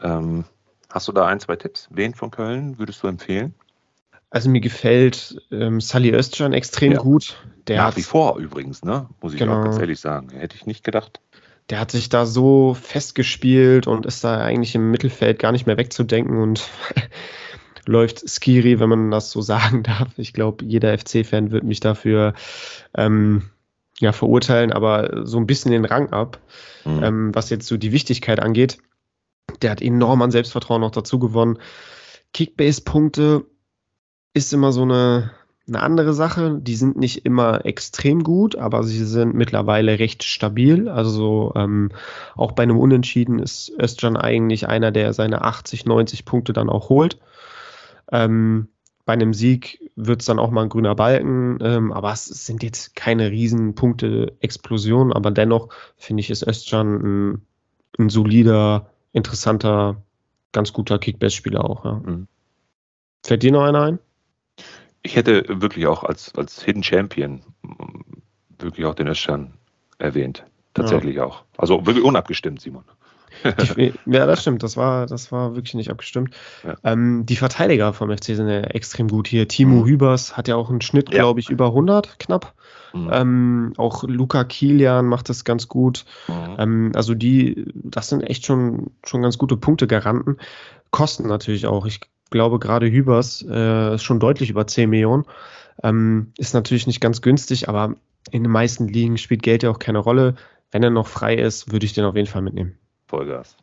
Ähm, 0.00 0.44
hast 0.90 1.08
du 1.08 1.12
da 1.12 1.26
ein, 1.26 1.40
zwei 1.40 1.56
Tipps? 1.56 1.88
Wen 1.90 2.14
von 2.14 2.30
Köln 2.30 2.78
würdest 2.78 3.02
du 3.02 3.06
empfehlen? 3.06 3.54
Also 4.32 4.48
mir 4.48 4.62
gefällt 4.62 5.36
ähm, 5.50 5.82
Sally 5.82 6.10
Özcan 6.10 6.54
extrem 6.54 6.92
ja. 6.92 6.98
gut. 7.00 7.36
Der 7.66 7.76
Nach 7.76 7.96
wie 7.96 8.02
vor 8.02 8.38
übrigens, 8.38 8.82
ne? 8.82 9.06
Muss 9.20 9.34
ich 9.34 9.38
genau. 9.38 9.60
auch 9.60 9.64
ganz 9.64 9.78
ehrlich 9.78 10.00
sagen. 10.00 10.30
Hätte 10.30 10.56
ich 10.56 10.64
nicht 10.64 10.84
gedacht. 10.84 11.20
Der 11.68 11.78
hat 11.78 11.90
sich 11.90 12.08
da 12.08 12.24
so 12.24 12.72
festgespielt 12.72 13.86
und 13.86 14.06
ist 14.06 14.24
da 14.24 14.38
eigentlich 14.42 14.74
im 14.74 14.90
Mittelfeld 14.90 15.38
gar 15.38 15.52
nicht 15.52 15.66
mehr 15.66 15.76
wegzudenken 15.76 16.38
und 16.38 16.66
läuft 17.86 18.26
Skiri, 18.26 18.80
wenn 18.80 18.88
man 18.88 19.10
das 19.10 19.30
so 19.30 19.40
sagen 19.42 19.82
darf. 19.82 20.08
Ich 20.16 20.32
glaube, 20.32 20.64
jeder 20.64 20.96
FC-Fan 20.96 21.50
wird 21.50 21.64
mich 21.64 21.80
dafür 21.80 22.32
ähm, 22.96 23.50
ja, 24.00 24.12
verurteilen, 24.12 24.72
aber 24.72 25.26
so 25.26 25.36
ein 25.36 25.46
bisschen 25.46 25.72
den 25.72 25.84
Rang 25.84 26.10
ab, 26.10 26.40
mhm. 26.86 27.02
ähm, 27.02 27.34
was 27.34 27.50
jetzt 27.50 27.66
so 27.66 27.76
die 27.76 27.92
Wichtigkeit 27.92 28.40
angeht. 28.40 28.78
Der 29.60 29.72
hat 29.72 29.82
enorm 29.82 30.22
an 30.22 30.30
Selbstvertrauen 30.30 30.80
noch 30.80 30.90
dazu 30.90 31.18
gewonnen. 31.18 31.58
Kickbase-Punkte 32.32 33.44
ist 34.34 34.52
immer 34.52 34.72
so 34.72 34.82
eine, 34.82 35.30
eine 35.68 35.80
andere 35.80 36.14
Sache. 36.14 36.58
Die 36.60 36.76
sind 36.76 36.96
nicht 36.96 37.24
immer 37.24 37.64
extrem 37.64 38.22
gut, 38.22 38.56
aber 38.56 38.82
sie 38.82 39.04
sind 39.04 39.34
mittlerweile 39.34 39.98
recht 39.98 40.22
stabil. 40.24 40.88
Also 40.88 41.52
ähm, 41.54 41.90
auch 42.34 42.52
bei 42.52 42.62
einem 42.62 42.78
Unentschieden 42.78 43.38
ist 43.38 43.72
Özcan 43.78 44.16
eigentlich 44.16 44.68
einer, 44.68 44.90
der 44.90 45.12
seine 45.12 45.42
80, 45.42 45.86
90 45.86 46.24
Punkte 46.24 46.52
dann 46.52 46.70
auch 46.70 46.88
holt. 46.88 47.18
Ähm, 48.10 48.68
bei 49.04 49.14
einem 49.14 49.34
Sieg 49.34 49.90
wird 49.96 50.20
es 50.20 50.26
dann 50.26 50.38
auch 50.38 50.50
mal 50.50 50.62
ein 50.62 50.68
grüner 50.68 50.94
Balken, 50.94 51.58
ähm, 51.60 51.92
aber 51.92 52.12
es 52.12 52.26
sind 52.26 52.62
jetzt 52.62 52.94
keine 52.94 53.30
riesen 53.30 53.74
Punkte-Explosionen, 53.74 55.12
aber 55.12 55.30
dennoch 55.32 55.70
finde 55.96 56.20
ich, 56.20 56.30
ist 56.30 56.46
Özcan 56.46 57.32
ein, 57.32 57.46
ein, 57.98 58.08
solider, 58.08 58.90
interessanter, 59.12 60.02
ganz 60.52 60.72
guter 60.72 60.98
Kickbase-Spieler 60.98 61.64
auch. 61.64 61.84
Ja. 61.84 61.94
Mhm. 61.94 62.28
Fällt 63.24 63.42
dir 63.42 63.52
noch 63.52 63.64
einer 63.64 63.82
ein? 63.82 63.98
Ich 65.02 65.16
hätte 65.16 65.44
wirklich 65.48 65.86
auch 65.86 66.04
als, 66.04 66.34
als 66.36 66.62
Hidden 66.62 66.82
Champion 66.82 67.42
wirklich 68.58 68.86
auch 68.86 68.94
den 68.94 69.08
Özcan 69.08 69.54
erwähnt. 69.98 70.44
Tatsächlich 70.74 71.16
ja. 71.16 71.24
auch. 71.24 71.44
Also 71.58 71.86
wirklich 71.86 72.04
unabgestimmt, 72.04 72.60
Simon. 72.60 72.84
ja, 74.06 74.26
das 74.26 74.42
stimmt. 74.42 74.62
Das 74.62 74.76
war, 74.76 75.06
das 75.06 75.32
war 75.32 75.54
wirklich 75.54 75.74
nicht 75.74 75.90
abgestimmt. 75.90 76.34
Ja. 76.64 76.76
Ähm, 76.84 77.24
die 77.26 77.36
Verteidiger 77.36 77.92
vom 77.92 78.10
FC 78.10 78.24
sind 78.26 78.48
ja 78.48 78.60
extrem 78.60 79.08
gut 79.08 79.26
hier. 79.26 79.48
Timo 79.48 79.82
mhm. 79.82 79.86
Hübers 79.86 80.36
hat 80.36 80.48
ja 80.48 80.56
auch 80.56 80.70
einen 80.70 80.80
Schnitt, 80.80 81.10
ja. 81.10 81.16
glaube 81.16 81.40
ich, 81.40 81.50
über 81.50 81.66
100 81.66 82.18
knapp. 82.18 82.54
Mhm. 82.92 83.10
Ähm, 83.12 83.72
auch 83.76 84.04
Luca 84.04 84.44
Kilian 84.44 85.06
macht 85.06 85.28
das 85.28 85.44
ganz 85.44 85.68
gut. 85.68 86.04
Mhm. 86.28 86.56
Ähm, 86.58 86.92
also 86.94 87.14
die, 87.14 87.66
das 87.74 88.08
sind 88.08 88.22
echt 88.22 88.46
schon, 88.46 88.90
schon 89.04 89.22
ganz 89.22 89.38
gute 89.38 89.56
Punkte-Garanten. 89.56 90.36
Kosten 90.90 91.26
natürlich 91.26 91.66
auch. 91.66 91.86
Ich 91.86 92.00
glaube, 92.32 92.58
gerade 92.58 92.90
Hübers 92.90 93.46
äh, 93.48 93.94
ist 93.94 94.02
schon 94.02 94.18
deutlich 94.18 94.50
über 94.50 94.66
10 94.66 94.90
Millionen. 94.90 95.24
Ähm, 95.82 96.32
ist 96.36 96.54
natürlich 96.54 96.88
nicht 96.88 97.00
ganz 97.00 97.22
günstig, 97.22 97.68
aber 97.68 97.94
in 98.30 98.42
den 98.42 98.52
meisten 98.52 98.88
Ligen 98.88 99.18
spielt 99.18 99.42
Geld 99.42 99.62
ja 99.62 99.70
auch 99.70 99.78
keine 99.78 99.98
Rolle. 99.98 100.34
Wenn 100.72 100.82
er 100.82 100.90
noch 100.90 101.06
frei 101.06 101.36
ist, 101.36 101.70
würde 101.70 101.86
ich 101.86 101.92
den 101.92 102.04
auf 102.04 102.16
jeden 102.16 102.28
Fall 102.28 102.42
mitnehmen. 102.42 102.78
Vollgas. 103.06 103.56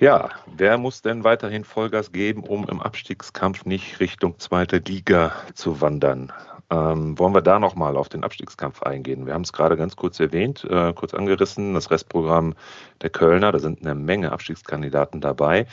Ja, 0.00 0.30
wer 0.46 0.78
muss 0.78 1.02
denn 1.02 1.24
weiterhin 1.24 1.64
Vollgas 1.64 2.10
geben, 2.10 2.42
um 2.42 2.66
im 2.66 2.80
Abstiegskampf 2.80 3.66
nicht 3.66 4.00
Richtung 4.00 4.38
zweite 4.38 4.78
Liga 4.78 5.32
zu 5.52 5.82
wandern? 5.82 6.32
Ähm, 6.70 7.18
wollen 7.18 7.34
wir 7.34 7.42
da 7.42 7.58
nochmal 7.58 7.98
auf 7.98 8.08
den 8.08 8.24
Abstiegskampf 8.24 8.82
eingehen? 8.82 9.26
Wir 9.26 9.34
haben 9.34 9.42
es 9.42 9.52
gerade 9.52 9.76
ganz 9.76 9.96
kurz 9.96 10.18
erwähnt, 10.18 10.64
äh, 10.64 10.94
kurz 10.94 11.12
angerissen, 11.12 11.74
das 11.74 11.90
Restprogramm 11.90 12.54
der 13.02 13.10
Kölner, 13.10 13.52
da 13.52 13.58
sind 13.58 13.82
eine 13.82 13.94
Menge 13.94 14.32
Abstiegskandidaten 14.32 15.20
dabei. 15.20 15.66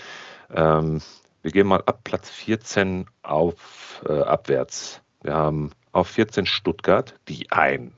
Ähm, 0.54 1.02
wir 1.42 1.52
gehen 1.52 1.68
mal 1.68 1.84
ab 1.86 2.02
Platz 2.04 2.30
14 2.30 3.06
auf 3.24 4.04
äh, 4.08 4.22
abwärts. 4.22 5.02
Wir 5.22 5.34
haben 5.34 5.72
auf 5.92 6.08
14 6.10 6.46
Stuttgart, 6.46 7.16
die 7.28 7.52
ein. 7.52 7.98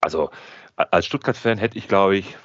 Also 0.00 0.30
als 0.76 1.06
Stuttgart-Fan 1.06 1.58
hätte 1.58 1.78
ich, 1.78 1.88
glaube 1.88 2.16
ich, 2.16 2.36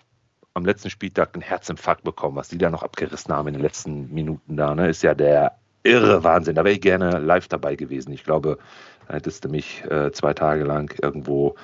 am 0.53 0.65
letzten 0.65 0.89
Spieltag 0.89 1.31
einen 1.33 1.41
Herzinfarkt 1.41 2.03
bekommen, 2.03 2.35
was 2.35 2.47
die 2.47 2.57
da 2.57 2.69
noch 2.69 2.83
abgerissen 2.83 3.33
haben 3.33 3.47
in 3.47 3.53
den 3.55 3.63
letzten 3.63 4.13
Minuten 4.13 4.55
da, 4.55 4.75
ne, 4.75 4.89
ist 4.89 5.03
ja 5.03 5.13
der 5.15 5.57
irre 5.83 6.23
Wahnsinn. 6.23 6.55
Da 6.55 6.63
wäre 6.63 6.75
ich 6.75 6.81
gerne 6.81 7.19
live 7.19 7.47
dabei 7.47 7.75
gewesen. 7.75 8.13
Ich 8.13 8.23
glaube, 8.23 8.57
da 9.07 9.15
hättest 9.15 9.45
du 9.45 9.49
mich 9.49 9.83
äh, 9.85 10.11
zwei 10.11 10.33
Tage 10.33 10.63
lang 10.63 10.93
irgendwo 11.01 11.55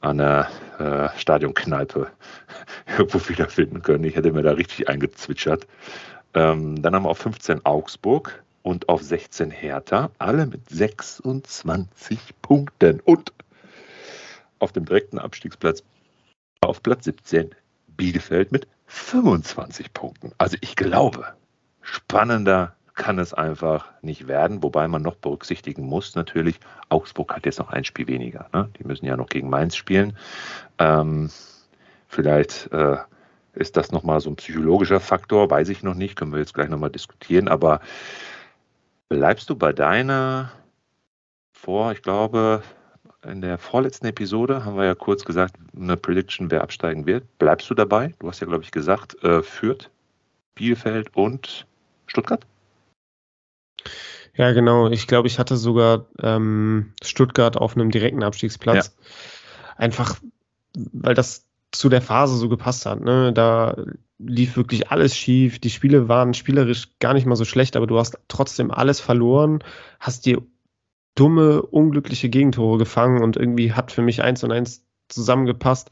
an 0.00 0.18
der 0.18 0.48
äh, 0.78 1.18
Stadionkneipe 1.18 2.08
irgendwo 2.98 3.28
wiederfinden 3.28 3.82
können. 3.82 4.04
Ich 4.04 4.16
hätte 4.16 4.32
mir 4.32 4.42
da 4.42 4.52
richtig 4.52 4.88
eingezwitschert. 4.88 5.66
Ähm, 6.34 6.82
dann 6.82 6.94
haben 6.94 7.04
wir 7.04 7.10
auf 7.10 7.18
15 7.18 7.64
Augsburg 7.64 8.42
und 8.62 8.88
auf 8.88 9.02
16 9.02 9.50
Hertha, 9.50 10.10
alle 10.18 10.46
mit 10.46 10.68
26 10.68 12.18
Punkten. 12.42 13.00
Und 13.00 13.32
auf 14.58 14.72
dem 14.72 14.84
direkten 14.84 15.18
Abstiegsplatz 15.18 15.82
auf 16.60 16.82
Platz 16.82 17.04
17 17.04 17.50
Bielefeld 17.88 18.52
mit 18.52 18.66
25 18.86 19.92
Punkten. 19.92 20.32
Also 20.38 20.56
ich 20.60 20.76
glaube, 20.76 21.34
spannender 21.82 22.74
kann 22.94 23.18
es 23.18 23.34
einfach 23.34 23.90
nicht 24.02 24.28
werden, 24.28 24.62
wobei 24.62 24.88
man 24.88 25.02
noch 25.02 25.16
berücksichtigen 25.16 25.84
muss, 25.84 26.14
natürlich, 26.14 26.60
Augsburg 26.88 27.34
hat 27.34 27.44
jetzt 27.44 27.58
noch 27.58 27.70
ein 27.70 27.84
Spiel 27.84 28.06
weniger. 28.06 28.48
Ne? 28.52 28.70
Die 28.78 28.84
müssen 28.84 29.06
ja 29.06 29.16
noch 29.16 29.28
gegen 29.28 29.50
Mainz 29.50 29.76
spielen. 29.76 30.16
Ähm, 30.78 31.30
vielleicht 32.08 32.72
äh, 32.72 32.98
ist 33.54 33.76
das 33.76 33.92
nochmal 33.92 34.20
so 34.20 34.30
ein 34.30 34.36
psychologischer 34.36 35.00
Faktor, 35.00 35.50
weiß 35.50 35.68
ich 35.68 35.82
noch 35.82 35.94
nicht, 35.94 36.16
können 36.16 36.32
wir 36.32 36.40
jetzt 36.40 36.54
gleich 36.54 36.68
nochmal 36.68 36.90
diskutieren, 36.90 37.48
aber 37.48 37.80
bleibst 39.08 39.48
du 39.50 39.56
bei 39.56 39.72
deiner 39.72 40.52
vor, 41.52 41.92
ich 41.92 42.02
glaube, 42.02 42.62
in 43.24 43.40
der 43.40 43.58
vorletzten 43.58 44.06
Episode 44.06 44.64
haben 44.64 44.76
wir 44.76 44.84
ja 44.84 44.94
kurz 44.94 45.24
gesagt, 45.24 45.56
eine 45.74 45.96
Prediction, 45.96 46.50
wer 46.50 46.62
absteigen 46.62 47.06
wird. 47.06 47.24
Bleibst 47.38 47.70
du 47.70 47.74
dabei? 47.74 48.12
Du 48.18 48.28
hast 48.28 48.40
ja, 48.40 48.46
glaube 48.46 48.64
ich, 48.64 48.70
gesagt, 48.70 49.22
äh, 49.24 49.42
Fürth, 49.42 49.90
Bielefeld 50.54 51.16
und 51.16 51.66
Stuttgart? 52.06 52.46
Ja, 54.34 54.52
genau. 54.52 54.88
Ich 54.88 55.06
glaube, 55.06 55.28
ich 55.28 55.38
hatte 55.38 55.56
sogar 55.56 56.06
ähm, 56.20 56.92
Stuttgart 57.02 57.56
auf 57.56 57.76
einem 57.76 57.90
direkten 57.90 58.22
Abstiegsplatz. 58.22 58.94
Ja. 58.94 59.04
Einfach, 59.76 60.20
weil 60.74 61.14
das 61.14 61.46
zu 61.74 61.88
der 61.88 62.02
Phase 62.02 62.36
so 62.36 62.48
gepasst 62.48 62.86
hat. 62.86 63.00
Ne? 63.00 63.32
Da 63.32 63.76
lief 64.18 64.56
wirklich 64.56 64.90
alles 64.90 65.16
schief. 65.16 65.58
Die 65.58 65.70
Spiele 65.70 66.08
waren 66.08 66.34
spielerisch 66.34 66.88
gar 67.00 67.14
nicht 67.14 67.26
mal 67.26 67.36
so 67.36 67.44
schlecht, 67.44 67.76
aber 67.76 67.86
du 67.86 67.98
hast 67.98 68.18
trotzdem 68.28 68.70
alles 68.70 69.00
verloren, 69.00 69.62
hast 70.00 70.26
dir 70.26 70.42
dumme, 71.14 71.62
unglückliche 71.62 72.28
Gegentore 72.28 72.78
gefangen 72.78 73.22
und 73.22 73.36
irgendwie 73.36 73.72
hat 73.72 73.92
für 73.92 74.02
mich 74.02 74.22
eins 74.22 74.42
und 74.44 74.52
eins 74.52 74.84
zusammengepasst, 75.08 75.90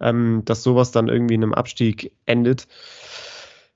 ähm, 0.00 0.42
dass 0.44 0.62
sowas 0.62 0.92
dann 0.92 1.08
irgendwie 1.08 1.34
in 1.34 1.42
einem 1.42 1.54
Abstieg 1.54 2.12
endet. 2.24 2.66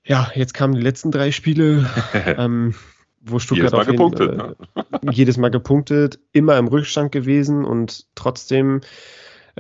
Ja, 0.05 0.31
jetzt 0.35 0.55
kamen 0.55 0.75
die 0.75 0.81
letzten 0.81 1.11
drei 1.11 1.31
Spiele. 1.31 1.89
ähm, 2.39 2.75
wo 3.23 3.39
Stuttgart 3.39 3.73
jedes 3.73 3.87
Mal 3.87 3.93
gepunktet, 3.93 4.31
jeden, 4.33 5.09
äh, 5.09 5.13
jedes 5.13 5.37
Mal 5.37 5.51
gepunktet, 5.51 6.19
immer 6.33 6.57
im 6.57 6.69
Rückstand 6.69 7.13
gewesen 7.13 7.65
und 7.65 8.07
trotzdem 8.15 8.81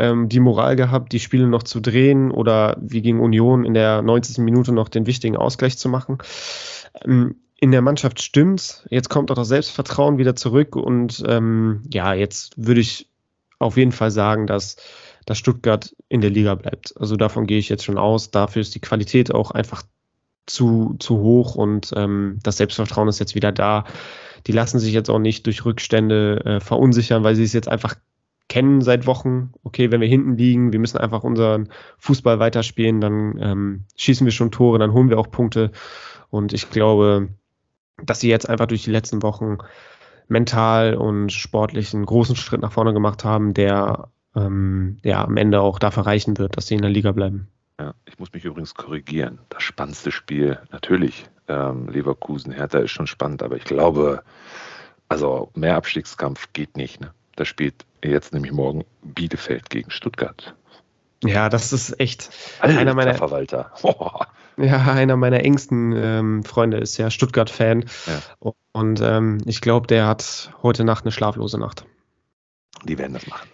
ähm, 0.00 0.28
die 0.28 0.40
Moral 0.40 0.76
gehabt, 0.76 1.12
die 1.12 1.20
Spiele 1.20 1.46
noch 1.46 1.62
zu 1.62 1.80
drehen 1.80 2.30
oder 2.30 2.76
wie 2.80 3.02
gegen 3.02 3.20
Union 3.20 3.64
in 3.64 3.74
der 3.74 4.02
90. 4.02 4.38
Minute 4.38 4.72
noch 4.72 4.88
den 4.88 5.06
wichtigen 5.06 5.36
Ausgleich 5.36 5.78
zu 5.78 5.88
machen. 5.88 6.18
Ähm, 7.04 7.36
in 7.60 7.72
der 7.72 7.82
Mannschaft 7.82 8.22
stimmt. 8.22 8.86
Jetzt 8.90 9.10
kommt 9.10 9.30
auch 9.30 9.34
das 9.34 9.48
Selbstvertrauen 9.48 10.16
wieder 10.16 10.34
zurück 10.34 10.76
und 10.76 11.22
ähm, 11.28 11.82
ja, 11.92 12.14
jetzt 12.14 12.54
würde 12.56 12.80
ich 12.80 13.10
auf 13.58 13.76
jeden 13.76 13.92
Fall 13.92 14.10
sagen, 14.10 14.46
dass, 14.46 14.76
dass 15.26 15.36
Stuttgart 15.36 15.94
in 16.08 16.22
der 16.22 16.30
Liga 16.30 16.54
bleibt. 16.54 16.94
Also 16.98 17.16
davon 17.16 17.46
gehe 17.46 17.58
ich 17.58 17.68
jetzt 17.68 17.84
schon 17.84 17.98
aus. 17.98 18.30
Dafür 18.30 18.62
ist 18.62 18.74
die 18.74 18.80
Qualität 18.80 19.34
auch 19.34 19.50
einfach 19.50 19.82
zu, 20.46 20.96
zu 20.98 21.18
hoch 21.18 21.54
und 21.54 21.92
ähm, 21.94 22.38
das 22.42 22.56
Selbstvertrauen 22.56 23.08
ist 23.08 23.20
jetzt 23.20 23.34
wieder 23.34 23.52
da. 23.52 23.84
Die 24.46 24.52
lassen 24.52 24.78
sich 24.78 24.94
jetzt 24.94 25.10
auch 25.10 25.18
nicht 25.18 25.44
durch 25.46 25.64
Rückstände 25.66 26.42
äh, 26.44 26.60
verunsichern, 26.60 27.22
weil 27.22 27.36
sie 27.36 27.44
es 27.44 27.52
jetzt 27.52 27.68
einfach 27.68 27.94
kennen 28.50 28.82
seit 28.82 29.06
Wochen. 29.06 29.52
Okay, 29.62 29.90
wenn 29.90 30.02
wir 30.02 30.08
hinten 30.08 30.36
liegen, 30.36 30.72
wir 30.72 30.80
müssen 30.80 30.98
einfach 30.98 31.22
unseren 31.22 31.70
Fußball 31.98 32.40
weiterspielen, 32.40 33.00
dann 33.00 33.38
ähm, 33.40 33.84
schießen 33.96 34.26
wir 34.26 34.32
schon 34.32 34.50
Tore, 34.50 34.78
dann 34.78 34.92
holen 34.92 35.08
wir 35.08 35.18
auch 35.18 35.30
Punkte. 35.30 35.70
Und 36.28 36.52
ich 36.52 36.68
glaube, 36.68 37.28
dass 38.04 38.20
sie 38.20 38.28
jetzt 38.28 38.48
einfach 38.48 38.66
durch 38.66 38.82
die 38.82 38.90
letzten 38.90 39.22
Wochen 39.22 39.58
mental 40.28 40.94
und 40.94 41.30
sportlich 41.30 41.94
einen 41.94 42.04
großen 42.04 42.36
Schritt 42.36 42.60
nach 42.60 42.72
vorne 42.72 42.92
gemacht 42.92 43.24
haben, 43.24 43.54
der 43.54 44.08
ähm, 44.34 44.98
ja 45.02 45.24
am 45.24 45.36
Ende 45.36 45.60
auch 45.60 45.78
dafür 45.78 46.06
reichen 46.06 46.36
wird, 46.36 46.56
dass 46.56 46.66
sie 46.66 46.74
in 46.74 46.82
der 46.82 46.90
Liga 46.90 47.12
bleiben. 47.12 47.48
Ja, 47.78 47.94
ich 48.04 48.18
muss 48.18 48.32
mich 48.32 48.44
übrigens 48.44 48.74
korrigieren. 48.74 49.38
Das 49.48 49.62
spannendste 49.62 50.10
Spiel, 50.10 50.58
natürlich, 50.72 51.24
ähm, 51.46 51.88
Leverkusen, 51.88 52.52
Hertha 52.52 52.80
ist 52.80 52.90
schon 52.90 53.06
spannend, 53.06 53.44
aber 53.44 53.56
ich 53.56 53.64
glaube, 53.64 54.22
also 55.08 55.50
mehr 55.54 55.76
Abstiegskampf 55.76 56.52
geht 56.52 56.76
nicht. 56.76 57.00
Ne? 57.00 57.12
Da 57.40 57.46
spielt 57.46 57.86
jetzt 58.04 58.34
nämlich 58.34 58.52
morgen 58.52 58.84
Bielefeld 59.02 59.70
gegen 59.70 59.90
Stuttgart. 59.90 60.54
Ja, 61.24 61.48
das 61.48 61.72
ist 61.72 61.98
echt 61.98 62.28
Alter, 62.60 62.78
einer 62.78 62.92
meiner 62.92 63.14
Verwalter. 63.14 63.72
Ja, 64.58 64.92
einer 64.92 65.16
meiner 65.16 65.42
engsten 65.42 65.94
ähm, 65.96 66.44
Freunde 66.44 66.76
ist 66.76 66.98
ja 66.98 67.10
Stuttgart-Fan. 67.10 67.86
Ja. 68.06 68.52
Und 68.72 69.00
ähm, 69.00 69.38
ich 69.46 69.62
glaube, 69.62 69.86
der 69.86 70.06
hat 70.06 70.52
heute 70.62 70.84
Nacht 70.84 71.06
eine 71.06 71.12
schlaflose 71.12 71.56
Nacht. 71.56 71.86
Die 72.84 72.98
werden 72.98 73.14
das 73.14 73.26
machen. 73.26 73.48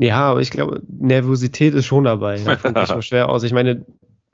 Ja, 0.00 0.30
aber 0.30 0.40
ich 0.40 0.50
glaube, 0.50 0.80
Nervosität 0.88 1.74
ist 1.74 1.84
schon 1.84 2.04
dabei. 2.04 2.38
Gehe 2.38 2.54
ich 2.54 2.88
mal 2.88 3.02
schwer 3.02 3.28
aus. 3.28 3.42
Ich 3.42 3.52
meine, 3.52 3.84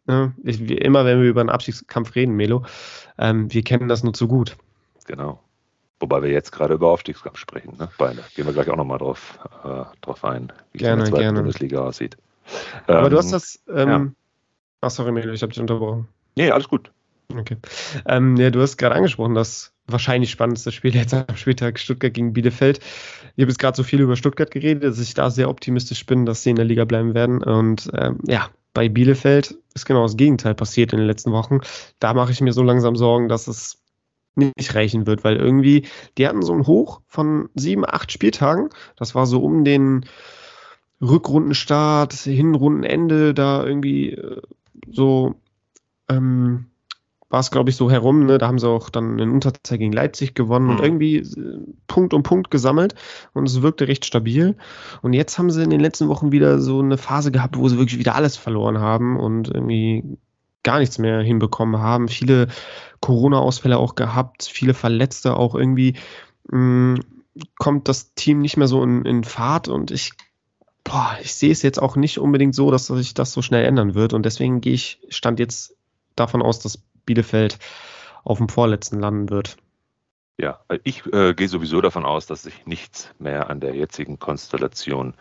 ne, 0.07 0.33
ich, 0.45 0.61
immer 0.71 1.05
wenn 1.05 1.21
wir 1.21 1.29
über 1.29 1.41
einen 1.41 1.51
Abstiegskampf 1.51 2.15
reden, 2.15 2.37
Melo, 2.37 2.65
ähm, 3.19 3.53
wir 3.53 3.65
kennen 3.65 3.89
das 3.89 4.05
nur 4.05 4.13
zu 4.13 4.29
gut. 4.29 4.57
Genau. 5.07 5.43
Wobei 6.03 6.21
wir 6.21 6.31
jetzt 6.31 6.51
gerade 6.51 6.75
über 6.75 6.89
Aufstiegskampf 6.89 7.39
sprechen, 7.39 7.77
ne? 7.79 7.89
Beide. 7.97 8.25
Gehen 8.35 8.45
wir 8.45 8.53
gleich 8.53 8.69
auch 8.69 8.77
nochmal 8.77 8.99
drauf, 8.99 9.39
äh, 9.63 9.85
drauf 10.01 10.25
ein, 10.25 10.53
wie 10.73 10.79
gerne, 10.79 11.05
es 11.05 11.09
in 11.09 11.15
der 11.15 11.23
zweiten 11.23 11.37
Bundesliga 11.37 11.81
aussieht. 11.81 12.17
Aber 12.89 13.05
ähm, 13.05 13.11
du 13.11 13.19
hast 13.19 13.33
das. 13.33 13.63
Ähm, 13.73 13.89
ja. 13.89 14.07
Ach, 14.81 14.91
sorry, 14.91 15.13
Melo, 15.13 15.33
ich 15.33 15.43
habe 15.43 15.53
dich 15.53 15.61
unterbrochen. 15.61 16.09
Nee, 16.35 16.51
alles 16.51 16.67
gut. 16.67 16.91
Okay. 17.33 17.57
Ähm, 18.07 18.37
ja, 18.37 18.51
du 18.51 18.61
hast 18.61 18.79
gerade 18.79 18.97
angesprochen, 18.97 19.37
das 19.37 19.73
wahrscheinlich 19.87 20.33
spannendste 20.33 20.73
Spiel 20.73 20.93
jetzt 20.93 21.15
am 21.15 21.37
Spieltag 21.37 21.79
Stuttgart 21.79 22.13
gegen 22.13 22.33
Bielefeld. 22.33 22.81
Ich 23.37 23.43
habe 23.43 23.51
jetzt 23.53 23.61
gerade 23.61 23.77
so 23.77 23.85
viel 23.85 24.01
über 24.01 24.17
Stuttgart 24.17 24.51
geredet, 24.51 24.83
dass 24.83 24.99
ich 24.99 25.15
da 25.15 25.31
sehr 25.31 25.49
optimistisch 25.49 26.05
bin, 26.05 26.27
dass 26.27 26.43
sie 26.43 26.51
in 26.51 26.57
der 26.57 26.65
Liga 26.65 26.85
bleiben 26.85 27.15
werden. 27.15 27.45
Und 27.45 27.91
ähm, 27.95 28.19
ja, 28.27 28.49
bei 28.75 28.89
Bielefeld 28.89 29.57
ist 29.75 29.87
genau 29.87 30.03
das 30.03 30.17
Gegenteil 30.17 30.57
passiert 30.57 30.93
in 30.93 30.99
den 30.99 31.07
letzten 31.07 31.31
Wochen. 31.31 31.61
Da 32.01 32.13
mache 32.13 32.33
ich 32.33 32.41
mir 32.41 32.53
so 32.53 32.65
langsam 32.65 32.97
Sorgen, 32.97 33.29
dass 33.29 33.47
es 33.47 33.82
nicht 34.35 34.75
reichen 34.75 35.07
wird, 35.07 35.25
weil 35.25 35.37
irgendwie, 35.37 35.87
die 36.19 36.27
hatten 36.27 36.43
so 36.43 36.53
ein 36.53 36.67
Hoch 36.67 37.01
von 37.07 37.49
sieben, 37.55 37.85
acht 37.87 38.13
Spieltagen. 38.13 38.71
Das 38.97 39.15
war 39.15 39.27
so 39.27 39.43
um 39.43 39.65
den 39.65 40.07
Rückrundenstart, 41.01 42.13
Hinrundenende, 42.15 43.35
da 43.35 43.65
irgendwie 43.65 44.13
äh, 44.13 44.41
so 44.89 45.35
ähm, 46.09 46.67
war 47.33 47.41
es, 47.41 47.51
glaube 47.51 47.71
ich, 47.71 47.77
so 47.77 47.91
herum. 47.91 48.27
Ne? 48.27 48.39
Da 48.39 48.47
haben 48.47 48.59
sie 48.59 48.69
auch 48.69 48.91
dann 48.91 49.19
in 49.19 49.31
Unterzahl 49.31 49.79
gegen 49.79 49.93
Leipzig 49.93 50.35
gewonnen 50.35 50.67
mhm. 50.67 50.71
und 50.71 50.81
irgendwie 50.81 51.17
äh, 51.17 51.61
Punkt 51.87 52.15
um 52.15 52.23
Punkt 52.23 52.51
gesammelt 52.51 52.95
und 53.33 53.49
es 53.49 53.63
wirkte 53.63 53.89
recht 53.89 54.05
stabil. 54.05 54.57
Und 55.01 55.15
jetzt 55.15 55.39
haben 55.39 55.51
sie 55.51 55.63
in 55.63 55.71
den 55.71 55.81
letzten 55.81 56.09
Wochen 56.09 56.31
wieder 56.31 56.61
so 56.61 56.81
eine 56.81 56.99
Phase 56.99 57.33
gehabt, 57.33 57.57
wo 57.57 57.69
sie 57.69 57.79
wirklich 57.79 57.99
wieder 57.99 58.15
alles 58.15 58.37
verloren 58.37 58.79
haben 58.79 59.19
und 59.19 59.49
irgendwie 59.49 60.05
gar 60.63 60.79
nichts 60.79 60.99
mehr 60.99 61.21
hinbekommen 61.21 61.81
haben. 61.81 62.09
Viele 62.09 62.49
Corona-Ausfälle 63.01 63.79
auch 63.79 63.95
gehabt, 63.95 64.45
viele 64.45 64.75
Verletzte 64.75 65.37
auch 65.37 65.55
irgendwie. 65.55 65.97
Mh, 66.51 66.59
mm, 66.59 67.01
kommt 67.59 67.89
das 67.89 68.15
Team 68.15 68.41
nicht 68.41 68.59
mehr 68.59 68.69
so 68.69 68.83
in, 68.83 69.07
in 69.07 69.25
Fahrt 69.25 69.69
und 69.69 69.91
ich 69.91 70.13
boah, 70.85 71.17
ich 71.21 71.35
sehe 71.35 71.53
es 71.53 71.63
jetzt 71.63 71.81
auch 71.81 71.97
nicht 71.97 72.19
unbedingt 72.19 72.55
so, 72.55 72.71
dass 72.71 72.87
sich 72.87 73.15
das 73.15 73.33
so 73.33 73.43
schnell 73.43 73.65
ändern 73.65 73.95
wird. 73.95 74.13
Und 74.13 74.25
deswegen 74.25 74.61
gehe 74.61 74.75
ich, 74.75 75.01
stand 75.09 75.39
jetzt 75.39 75.77
davon 76.17 76.43
aus, 76.43 76.61
dass 76.61 76.79
Bielefeld 77.07 77.59
auf 78.25 78.39
dem 78.39 78.49
Vorletzten 78.49 79.01
landen 79.01 79.31
wird. 79.31 79.57
Ja, 80.39 80.61
ich 80.83 81.05
äh, 81.13 81.35
gehe 81.35 81.49
sowieso 81.49 81.81
davon 81.81 82.05
aus, 82.05 82.27
dass 82.27 82.43
sich 82.43 82.67
nichts 82.67 83.11
mehr 83.19 83.51
an 83.51 83.61
der 83.61 83.75
jetzigen 83.75 84.19
Konstellation 84.19 85.15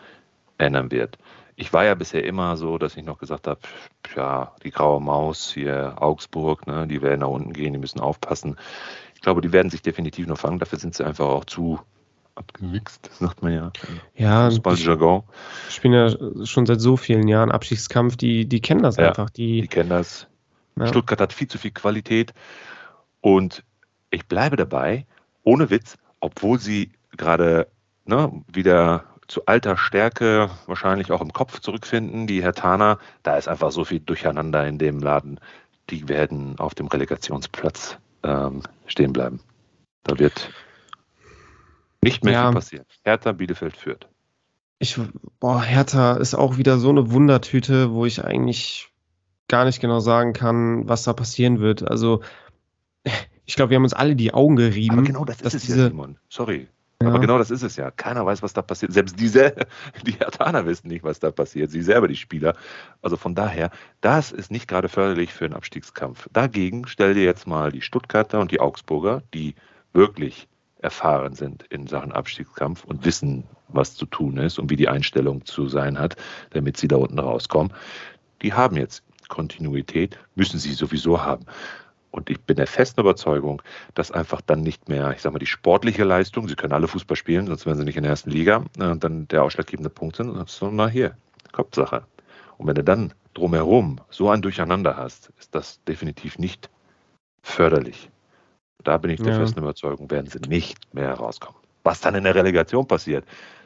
ändern 0.58 0.90
wird. 0.90 1.18
Ich 1.56 1.72
war 1.72 1.84
ja 1.84 1.94
bisher 1.94 2.24
immer 2.24 2.56
so, 2.56 2.78
dass 2.78 2.96
ich 2.96 3.04
noch 3.04 3.18
gesagt 3.18 3.46
habe, 3.46 3.60
ja, 4.16 4.52
die 4.64 4.70
graue 4.70 5.00
Maus 5.00 5.52
hier, 5.52 5.96
Augsburg, 6.00 6.66
ne, 6.66 6.86
die 6.86 7.02
werden 7.02 7.20
nach 7.20 7.28
unten 7.28 7.52
gehen, 7.52 7.72
die 7.72 7.78
müssen 7.78 8.00
aufpassen. 8.00 8.56
Ich 9.14 9.20
glaube, 9.20 9.40
die 9.40 9.52
werden 9.52 9.70
sich 9.70 9.82
definitiv 9.82 10.26
noch 10.26 10.38
fangen. 10.38 10.58
Dafür 10.58 10.78
sind 10.78 10.94
sie 10.94 11.04
einfach 11.04 11.26
auch 11.26 11.44
zu 11.44 11.78
abgemixt, 12.34 13.10
sagt 13.18 13.42
man 13.42 13.52
ja. 13.52 13.72
Ja, 14.14 14.50
Fußballjargon. 14.50 15.22
Ich 15.68 15.80
bin 15.80 15.92
ja 15.92 16.10
schon 16.44 16.66
seit 16.66 16.80
so 16.80 16.96
vielen 16.96 17.28
Jahren 17.28 17.50
Abschiedskampf, 17.50 18.16
die, 18.16 18.46
die 18.46 18.60
kennen 18.60 18.82
das 18.82 18.96
ja, 18.96 19.08
einfach. 19.08 19.30
Die, 19.30 19.62
die 19.62 19.68
kennen 19.68 19.90
das. 19.90 20.26
Ja. 20.76 20.86
Stuttgart 20.86 21.20
hat 21.20 21.32
viel 21.32 21.48
zu 21.48 21.58
viel 21.58 21.72
Qualität 21.72 22.32
und 23.20 23.62
ich 24.10 24.26
bleibe 24.26 24.56
dabei, 24.56 25.06
ohne 25.42 25.70
Witz, 25.70 25.98
obwohl 26.20 26.58
sie 26.58 26.92
gerade 27.16 27.68
ne, 28.06 28.42
wieder 28.52 29.04
zu 29.32 29.46
alter 29.46 29.78
Stärke 29.78 30.50
wahrscheinlich 30.66 31.10
auch 31.10 31.22
im 31.22 31.32
Kopf 31.32 31.60
zurückfinden, 31.60 32.26
die 32.26 32.42
Herr 32.42 32.52
Tana, 32.52 32.98
da 33.22 33.38
ist 33.38 33.48
einfach 33.48 33.72
so 33.72 33.84
viel 33.84 33.98
Durcheinander 33.98 34.66
in 34.66 34.76
dem 34.76 35.00
Laden, 35.00 35.40
die 35.88 36.06
werden 36.06 36.58
auf 36.58 36.74
dem 36.74 36.86
Relegationsplatz 36.86 37.96
ähm, 38.24 38.62
stehen 38.86 39.14
bleiben. 39.14 39.40
Da 40.04 40.18
wird 40.18 40.50
nicht 42.02 42.24
mehr 42.24 42.34
ja. 42.34 42.44
viel 42.44 42.54
passieren. 42.54 42.84
Hertha 43.04 43.32
Bielefeld 43.32 43.74
führt. 43.74 44.06
ich, 44.78 45.00
boah, 45.40 45.62
Hertha 45.62 46.16
ist 46.16 46.34
auch 46.34 46.58
wieder 46.58 46.76
so 46.76 46.90
eine 46.90 47.10
Wundertüte, 47.10 47.90
wo 47.90 48.04
ich 48.04 48.22
eigentlich 48.22 48.90
gar 49.48 49.64
nicht 49.64 49.80
genau 49.80 50.00
sagen 50.00 50.34
kann, 50.34 50.86
was 50.90 51.04
da 51.04 51.14
passieren 51.14 51.58
wird. 51.58 51.88
Also, 51.88 52.20
ich 53.46 53.56
glaube, 53.56 53.70
wir 53.70 53.76
haben 53.76 53.84
uns 53.84 53.94
alle 53.94 54.14
die 54.14 54.34
Augen 54.34 54.56
gerieben. 54.56 54.98
Aber 54.98 55.06
genau 55.06 55.24
das 55.24 55.40
ist 55.40 55.54
es 55.54 55.62
diese, 55.62 55.84
ja, 55.84 55.88
Simon. 55.88 56.18
Sorry. 56.28 56.68
Ja. 57.02 57.08
Aber 57.08 57.20
genau 57.20 57.38
das 57.38 57.50
ist 57.50 57.62
es 57.62 57.76
ja. 57.76 57.90
Keiner 57.90 58.24
weiß, 58.24 58.42
was 58.42 58.52
da 58.52 58.62
passiert. 58.62 58.92
Selbst 58.92 59.18
diese, 59.18 59.54
die 60.06 60.12
Hertaner 60.12 60.66
wissen 60.66 60.88
nicht, 60.88 61.04
was 61.04 61.20
da 61.20 61.30
passiert. 61.30 61.70
Sie 61.70 61.82
selber, 61.82 62.08
die 62.08 62.16
Spieler. 62.16 62.54
Also 63.02 63.16
von 63.16 63.34
daher, 63.34 63.70
das 64.00 64.32
ist 64.32 64.50
nicht 64.50 64.68
gerade 64.68 64.88
förderlich 64.88 65.32
für 65.32 65.44
einen 65.44 65.54
Abstiegskampf. 65.54 66.28
Dagegen 66.32 66.86
stell 66.86 67.14
dir 67.14 67.24
jetzt 67.24 67.46
mal 67.46 67.72
die 67.72 67.82
Stuttgarter 67.82 68.40
und 68.40 68.50
die 68.50 68.60
Augsburger, 68.60 69.22
die 69.34 69.54
wirklich 69.92 70.48
erfahren 70.78 71.34
sind 71.34 71.64
in 71.70 71.86
Sachen 71.86 72.12
Abstiegskampf 72.12 72.84
und 72.84 73.04
wissen, 73.04 73.44
was 73.68 73.94
zu 73.94 74.06
tun 74.06 74.36
ist 74.38 74.58
und 74.58 74.70
wie 74.70 74.76
die 74.76 74.88
Einstellung 74.88 75.44
zu 75.44 75.68
sein 75.68 75.98
hat, 75.98 76.16
damit 76.50 76.76
sie 76.76 76.88
da 76.88 76.96
unten 76.96 77.18
rauskommen. 77.18 77.72
Die 78.42 78.52
haben 78.52 78.76
jetzt 78.76 79.02
Kontinuität, 79.28 80.18
müssen 80.34 80.58
sie 80.58 80.72
sowieso 80.74 81.22
haben. 81.22 81.46
Und 82.12 82.28
ich 82.30 82.40
bin 82.42 82.56
der 82.56 82.66
festen 82.66 83.00
Überzeugung, 83.00 83.62
dass 83.94 84.12
einfach 84.12 84.42
dann 84.42 84.60
nicht 84.60 84.88
mehr, 84.88 85.10
ich 85.12 85.22
sage 85.22 85.32
mal, 85.32 85.38
die 85.38 85.46
sportliche 85.46 86.04
Leistung, 86.04 86.46
sie 86.46 86.54
können 86.54 86.74
alle 86.74 86.86
Fußball 86.86 87.16
spielen, 87.16 87.46
sonst 87.46 87.66
wären 87.66 87.78
sie 87.78 87.84
nicht 87.84 87.96
in 87.96 88.02
der 88.02 88.10
ersten 88.10 88.30
Liga, 88.30 88.64
äh, 88.78 88.96
dann 88.96 89.26
der 89.28 89.42
ausschlaggebende 89.42 89.90
Punkt 89.90 90.16
sind, 90.16 90.48
sondern 90.48 90.90
hier, 90.90 91.16
Kopfsache. 91.52 92.04
Und 92.58 92.66
wenn 92.66 92.74
du 92.74 92.84
dann 92.84 93.14
drumherum 93.34 93.98
so 94.10 94.28
ein 94.28 94.42
Durcheinander 94.42 94.96
hast, 94.96 95.32
ist 95.38 95.54
das 95.54 95.82
definitiv 95.84 96.38
nicht 96.38 96.68
förderlich. 97.42 98.10
Da 98.84 98.98
bin 98.98 99.10
ich 99.10 99.20
der 99.20 99.32
ja. 99.32 99.38
festen 99.38 99.60
Überzeugung, 99.60 100.10
werden 100.10 100.26
sie 100.26 100.38
nicht 100.48 100.94
mehr 100.94 101.14
rauskommen. 101.14 101.58
Was 101.82 102.00
dann 102.00 102.14
in 102.14 102.24
der 102.24 102.34
Relegation 102.34 102.86
passiert, 102.86 103.24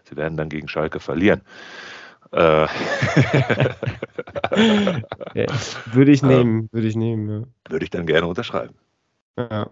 sie 0.09 0.17
werden 0.17 0.37
dann 0.37 0.49
gegen 0.49 0.69
Schalke 0.69 1.01
verlieren. 1.01 1.43
Äh. 2.33 2.67
ja, 5.35 5.47
würde 5.93 6.13
ich 6.13 6.23
nehmen, 6.23 6.69
würde 6.73 6.87
ich 6.87 6.97
nehmen. 6.97 7.29
Ja. 7.29 7.71
Würde 7.71 7.85
ich 7.85 7.91
dann 7.91 8.07
gerne 8.07 8.27
unterschreiben. 8.27 8.75
Ja. 9.37 9.71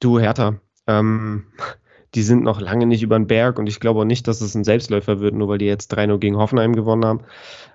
Du, 0.00 0.18
Hertha, 0.18 0.60
ähm, 0.86 1.46
die 2.14 2.22
sind 2.22 2.42
noch 2.42 2.60
lange 2.60 2.86
nicht 2.86 3.02
über 3.02 3.18
den 3.18 3.26
Berg 3.26 3.58
und 3.58 3.66
ich 3.66 3.80
glaube 3.80 4.00
auch 4.00 4.04
nicht, 4.04 4.28
dass 4.28 4.40
es 4.40 4.54
ein 4.54 4.64
Selbstläufer 4.64 5.20
wird, 5.20 5.34
nur 5.34 5.48
weil 5.48 5.58
die 5.58 5.66
jetzt 5.66 5.96
3-0 5.96 6.18
gegen 6.18 6.36
Hoffenheim 6.36 6.74
gewonnen 6.74 7.04
haben. 7.04 7.20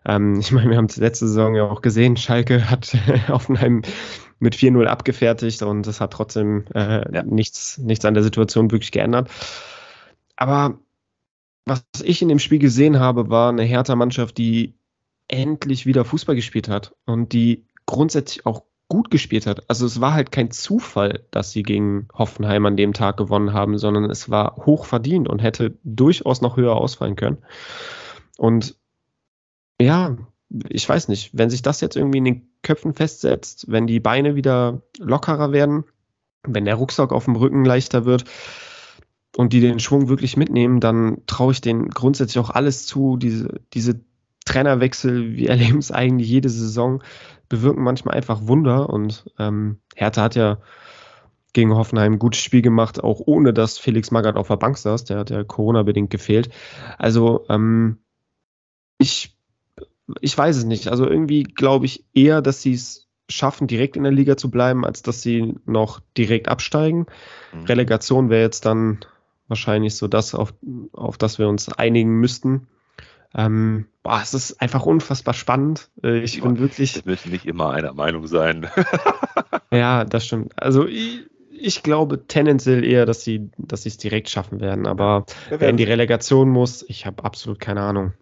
Ähm, 0.06 0.40
ich 0.40 0.52
meine, 0.52 0.70
wir 0.70 0.78
haben 0.78 0.86
es 0.86 0.98
letzte 0.98 1.28
Saison 1.28 1.56
ja 1.56 1.66
auch 1.66 1.82
gesehen, 1.82 2.18
Schalke 2.18 2.70
hat 2.70 2.96
Hoffenheim 3.28 3.82
mit 4.40 4.56
4-0 4.56 4.86
abgefertigt 4.86 5.62
und 5.62 5.86
das 5.86 6.02
hat 6.02 6.14
trotzdem 6.14 6.66
äh, 6.74 7.14
ja. 7.14 7.24
nichts, 7.24 7.78
nichts 7.78 8.06
an 8.06 8.14
der 8.16 8.24
Situation 8.24 8.72
wirklich 8.72 8.92
geändert. 8.92 9.30
Aber 10.36 10.80
was 11.66 11.84
ich 12.04 12.22
in 12.22 12.30
dem 12.30 12.40
Spiel 12.40 12.60
gesehen 12.60 13.00
habe, 13.00 13.30
war 13.30 13.50
eine 13.50 13.64
Hertha-Mannschaft, 13.64 14.38
die 14.38 14.76
endlich 15.28 15.86
wieder 15.86 16.06
Fußball 16.06 16.36
gespielt 16.36 16.68
hat 16.68 16.96
und 17.06 17.34
die 17.34 17.66
grundsätzlich 17.86 18.46
auch 18.46 18.64
gut 18.92 19.10
gespielt 19.10 19.48
hat. 19.48 19.70
Also 19.70 19.86
es 19.86 20.02
war 20.02 20.14
halt 20.14 20.34
kein 20.34 20.52
Zufall, 20.52 21.26
dass 21.32 21.52
sie 21.52 21.64
gegen 21.64 22.10
Hoffenheim 22.14 22.66
an 22.66 22.76
dem 22.76 22.92
Tag 22.92 23.16
gewonnen 23.16 23.54
haben, 23.54 23.78
sondern 23.78 24.10
es 24.10 24.30
war 24.30 24.58
hoch 24.66 24.84
verdient 24.86 25.30
und 25.30 25.40
hätte 25.40 25.78
durchaus 25.86 26.42
noch 26.42 26.58
höher 26.58 26.76
ausfallen 26.76 27.16
können. 27.16 27.38
Und 28.38 28.76
ja, 29.80 30.18
ich 30.68 30.88
weiß 30.90 31.08
nicht, 31.08 31.30
wenn 31.32 31.50
sich 31.50 31.62
das 31.62 31.80
jetzt 31.80 31.96
irgendwie 31.96 32.18
in 32.18 32.26
den 32.26 32.50
Köpfen 32.64 32.94
festsetzt, 32.94 33.72
wenn 33.72 33.88
die 33.88 34.02
Beine 34.02 34.36
wieder 34.36 34.82
lockerer 35.00 35.54
werden, 35.54 35.86
wenn 36.44 36.66
der 36.66 36.76
Rucksack 36.76 37.14
auf 37.14 37.26
dem 37.26 37.38
Rücken 37.38 37.64
leichter 37.64 38.04
wird, 38.04 38.26
und 39.38 39.54
die 39.54 39.62
den 39.62 39.80
Schwung 39.80 40.10
wirklich 40.10 40.36
mitnehmen, 40.38 40.80
dann 40.80 41.22
traue 41.26 41.54
ich 41.54 41.62
denen 41.62 41.90
grundsätzlich 41.90 42.44
auch 42.44 42.50
alles 42.50 42.86
zu. 42.86 43.18
Diese, 43.18 43.62
diese 43.74 44.02
Trainerwechsel, 44.46 45.36
wir 45.36 45.50
erleben 45.52 45.80
es 45.80 45.92
eigentlich 45.92 46.30
jede 46.30 46.50
Saison, 46.50 47.02
bewirken 47.50 47.84
manchmal 47.84 48.16
einfach 48.16 48.48
Wunder. 48.48 48.90
Und 48.90 49.26
ähm, 49.40 49.80
Hertha 49.96 50.24
hat 50.24 50.36
ja 50.36 50.58
gegen 51.54 51.76
Hoffenheim 51.76 52.14
ein 52.14 52.20
gutes 52.20 52.42
Spiel 52.42 52.62
gemacht, 52.62 53.04
auch 53.04 53.22
ohne 53.26 53.54
dass 53.54 53.78
Felix 53.78 54.12
Magath 54.12 54.38
auf 54.38 54.48
der 54.48 54.58
Bank 54.58 54.78
saß. 54.78 55.06
Der 55.06 55.20
hat 55.20 55.30
ja 55.30 55.44
Corona-bedingt 55.44 56.10
gefehlt. 56.10 56.50
Also 56.98 57.46
ähm, 57.50 57.98
ich, 58.98 59.38
ich 60.22 60.38
weiß 60.38 60.58
es 60.58 60.64
nicht. 60.64 60.88
Also 60.88 61.08
irgendwie 61.08 61.44
glaube 61.44 61.86
ich 61.86 62.06
eher, 62.14 62.42
dass 62.42 62.62
sie 62.62 62.74
es 62.74 63.08
schaffen, 63.30 63.68
direkt 63.68 63.96
in 63.96 64.04
der 64.04 64.12
Liga 64.12 64.38
zu 64.38 64.52
bleiben, 64.52 64.86
als 64.86 65.02
dass 65.02 65.22
sie 65.22 65.56
noch 65.66 66.02
direkt 66.18 66.48
absteigen. 66.48 67.06
Mhm. 67.54 67.66
Relegation 67.66 68.30
wäre 68.30 68.42
jetzt 68.42 68.66
dann 68.66 69.00
wahrscheinlich 69.52 69.96
so 69.96 70.08
das, 70.08 70.34
auf, 70.34 70.54
auf 70.94 71.20
das 71.20 71.38
wir 71.38 71.48
uns 71.48 71.70
einigen 71.70 72.20
müssten. 72.20 72.68
Ähm, 73.36 73.86
boah, 74.02 74.20
es 74.24 74.34
ist 74.34 74.62
einfach 74.62 74.86
unfassbar 74.86 75.34
spannend. 75.34 75.90
Äh, 76.04 76.22
ich 76.22 76.38
ja, 76.38 76.44
bin 76.44 76.58
wirklich. 76.58 76.96
Wir 76.96 77.12
müssen 77.12 77.32
nicht 77.32 77.46
immer 77.46 77.72
einer 77.72 77.94
Meinung 77.94 78.28
sein. 78.28 78.68
ja, 79.72 80.04
das 80.06 80.26
stimmt. 80.26 80.54
Also 80.62 80.88
ich, 80.88 81.26
ich, 81.52 81.84
glaube 81.84 82.28
tendenziell 82.28 82.84
eher, 82.84 83.06
dass 83.06 83.24
sie, 83.24 83.50
dass 83.58 83.86
es 83.86 83.98
direkt 83.98 84.30
schaffen 84.30 84.60
werden. 84.60 84.88
Aber 84.88 85.26
ja, 85.50 85.60
wer 85.60 85.70
in 85.70 85.78
die 85.78 85.84
Relegation 85.84 86.50
muss, 86.50 86.84
ich 86.88 87.06
habe 87.06 87.24
absolut 87.24 87.60
keine 87.60 87.82
Ahnung. 87.82 88.14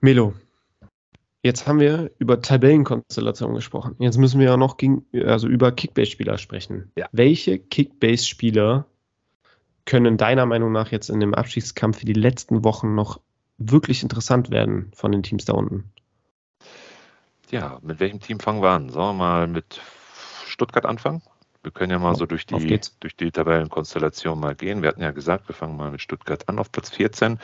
Melo, 0.00 0.34
jetzt 1.42 1.66
haben 1.66 1.80
wir 1.80 2.12
über 2.18 2.42
Tabellenkonstellationen 2.42 3.56
gesprochen. 3.56 3.96
Jetzt 3.98 4.18
müssen 4.18 4.38
wir 4.38 4.46
ja 4.46 4.56
noch 4.56 4.76
gegen, 4.76 5.06
also 5.24 5.48
über 5.48 5.72
Kickbase-Spieler 5.72 6.38
sprechen. 6.38 6.92
Ja. 6.96 7.08
Welche 7.12 7.58
Kickbase-Spieler 7.58 8.86
können 9.86 10.18
deiner 10.18 10.44
Meinung 10.44 10.72
nach 10.72 10.90
jetzt 10.90 11.08
in 11.08 11.20
dem 11.20 11.32
Abschiedskampf 11.34 12.00
für 12.00 12.06
die 12.06 12.12
letzten 12.12 12.64
Wochen 12.64 12.94
noch 12.94 13.20
wirklich 13.56 14.02
interessant 14.02 14.50
werden 14.50 14.90
von 14.94 15.12
den 15.12 15.22
Teams 15.22 15.46
da 15.46 15.54
unten? 15.54 15.90
Ja, 17.50 17.78
mit 17.82 18.00
welchem 18.00 18.20
Team 18.20 18.40
fangen 18.40 18.60
wir 18.60 18.70
an? 18.70 18.90
Sollen 18.90 19.16
wir 19.16 19.24
mal 19.24 19.46
mit 19.46 19.80
Stuttgart 20.46 20.84
anfangen? 20.84 21.22
Wir 21.62 21.72
können 21.72 21.90
ja 21.90 21.98
mal 21.98 22.14
so 22.14 22.26
durch 22.26 22.46
die, 22.46 22.80
durch 23.00 23.16
die 23.16 23.30
Tabellenkonstellation 23.30 24.38
mal 24.38 24.54
gehen. 24.54 24.82
Wir 24.82 24.88
hatten 24.88 25.02
ja 25.02 25.10
gesagt, 25.10 25.48
wir 25.48 25.54
fangen 25.54 25.76
mal 25.76 25.90
mit 25.90 26.00
Stuttgart 26.00 26.48
an 26.48 26.58
auf 26.58 26.70
Platz 26.70 26.90
14. 26.90 27.38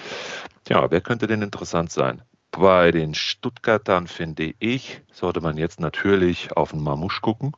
Ja, 0.69 0.91
wer 0.91 1.01
könnte 1.01 1.27
denn 1.27 1.43
interessant 1.43 1.91
sein? 1.91 2.23
Bei 2.53 2.91
den 2.91 3.15
Stuttgartern 3.15 4.07
finde 4.07 4.55
ich, 4.59 5.01
sollte 5.13 5.41
man 5.41 5.57
jetzt 5.57 5.81
natürlich 5.81 6.57
auf 6.57 6.71
den 6.71 6.83
Mamusch 6.83 7.21
gucken. 7.21 7.53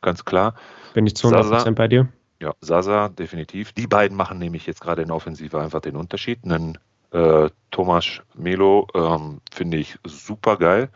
Ganz 0.00 0.24
klar. 0.24 0.54
Bin 0.94 1.06
ich 1.06 1.14
zu 1.14 1.28
100% 1.28 1.44
Sasa, 1.44 1.70
bei 1.70 1.86
dir? 1.86 2.08
Ja, 2.42 2.54
Sasa, 2.60 3.08
definitiv. 3.08 3.72
Die 3.72 3.86
beiden 3.86 4.16
machen 4.16 4.38
nämlich 4.38 4.66
jetzt 4.66 4.80
gerade 4.80 5.02
in 5.02 5.08
der 5.08 5.16
Offensive 5.16 5.60
einfach 5.60 5.80
den 5.80 5.94
Unterschied. 5.94 6.40
Einen 6.42 6.76
äh, 7.12 7.48
Thomas 7.70 8.20
Melo 8.34 8.88
ähm, 8.94 9.40
finde 9.52 9.76
ich 9.76 9.96
super 10.04 10.56
geil, 10.56 10.88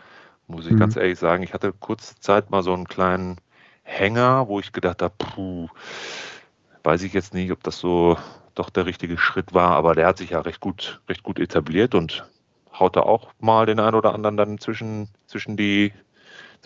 muss 0.49 0.67
ich 0.67 0.73
mhm. 0.73 0.81
ganz 0.81 0.97
ehrlich 0.97 1.21
sagen. 1.21 1.45
Ich 1.45 1.55
hatte 1.55 1.73
kurze 1.73 2.19
Zeit 2.19 2.51
mal 2.51 2.65
so 2.65 2.75
einen 2.75 2.89
kleinen 2.89 3.37
Hänger, 3.85 4.49
wo 4.49 4.59
ich 4.59 4.73
gedacht 4.73 5.03
habe, 5.03 5.15
puh, 5.17 5.69
weiß 6.83 7.05
ich 7.05 7.13
jetzt 7.13 7.33
nicht, 7.33 7.53
ob 7.53 7.63
das 7.63 7.79
so 7.79 8.19
doch 8.57 8.69
der 8.69 8.87
richtige 8.87 9.17
Schritt 9.17 9.55
war, 9.55 9.77
aber 9.77 9.95
der 9.95 10.09
hat 10.09 10.19
sich 10.19 10.31
ja 10.31 10.41
recht 10.41 10.59
gut, 10.59 11.01
recht 11.09 11.23
gut 11.23 11.39
etabliert 11.39 11.95
und 11.95 12.29
haut 12.77 12.97
da 12.97 13.03
auch 13.03 13.31
mal 13.39 13.67
den 13.67 13.79
einen 13.79 13.95
oder 13.95 14.15
anderen 14.15 14.37
dann 14.37 14.59
zwischen, 14.59 15.11
zwischen 15.29 15.57
die 15.57 15.93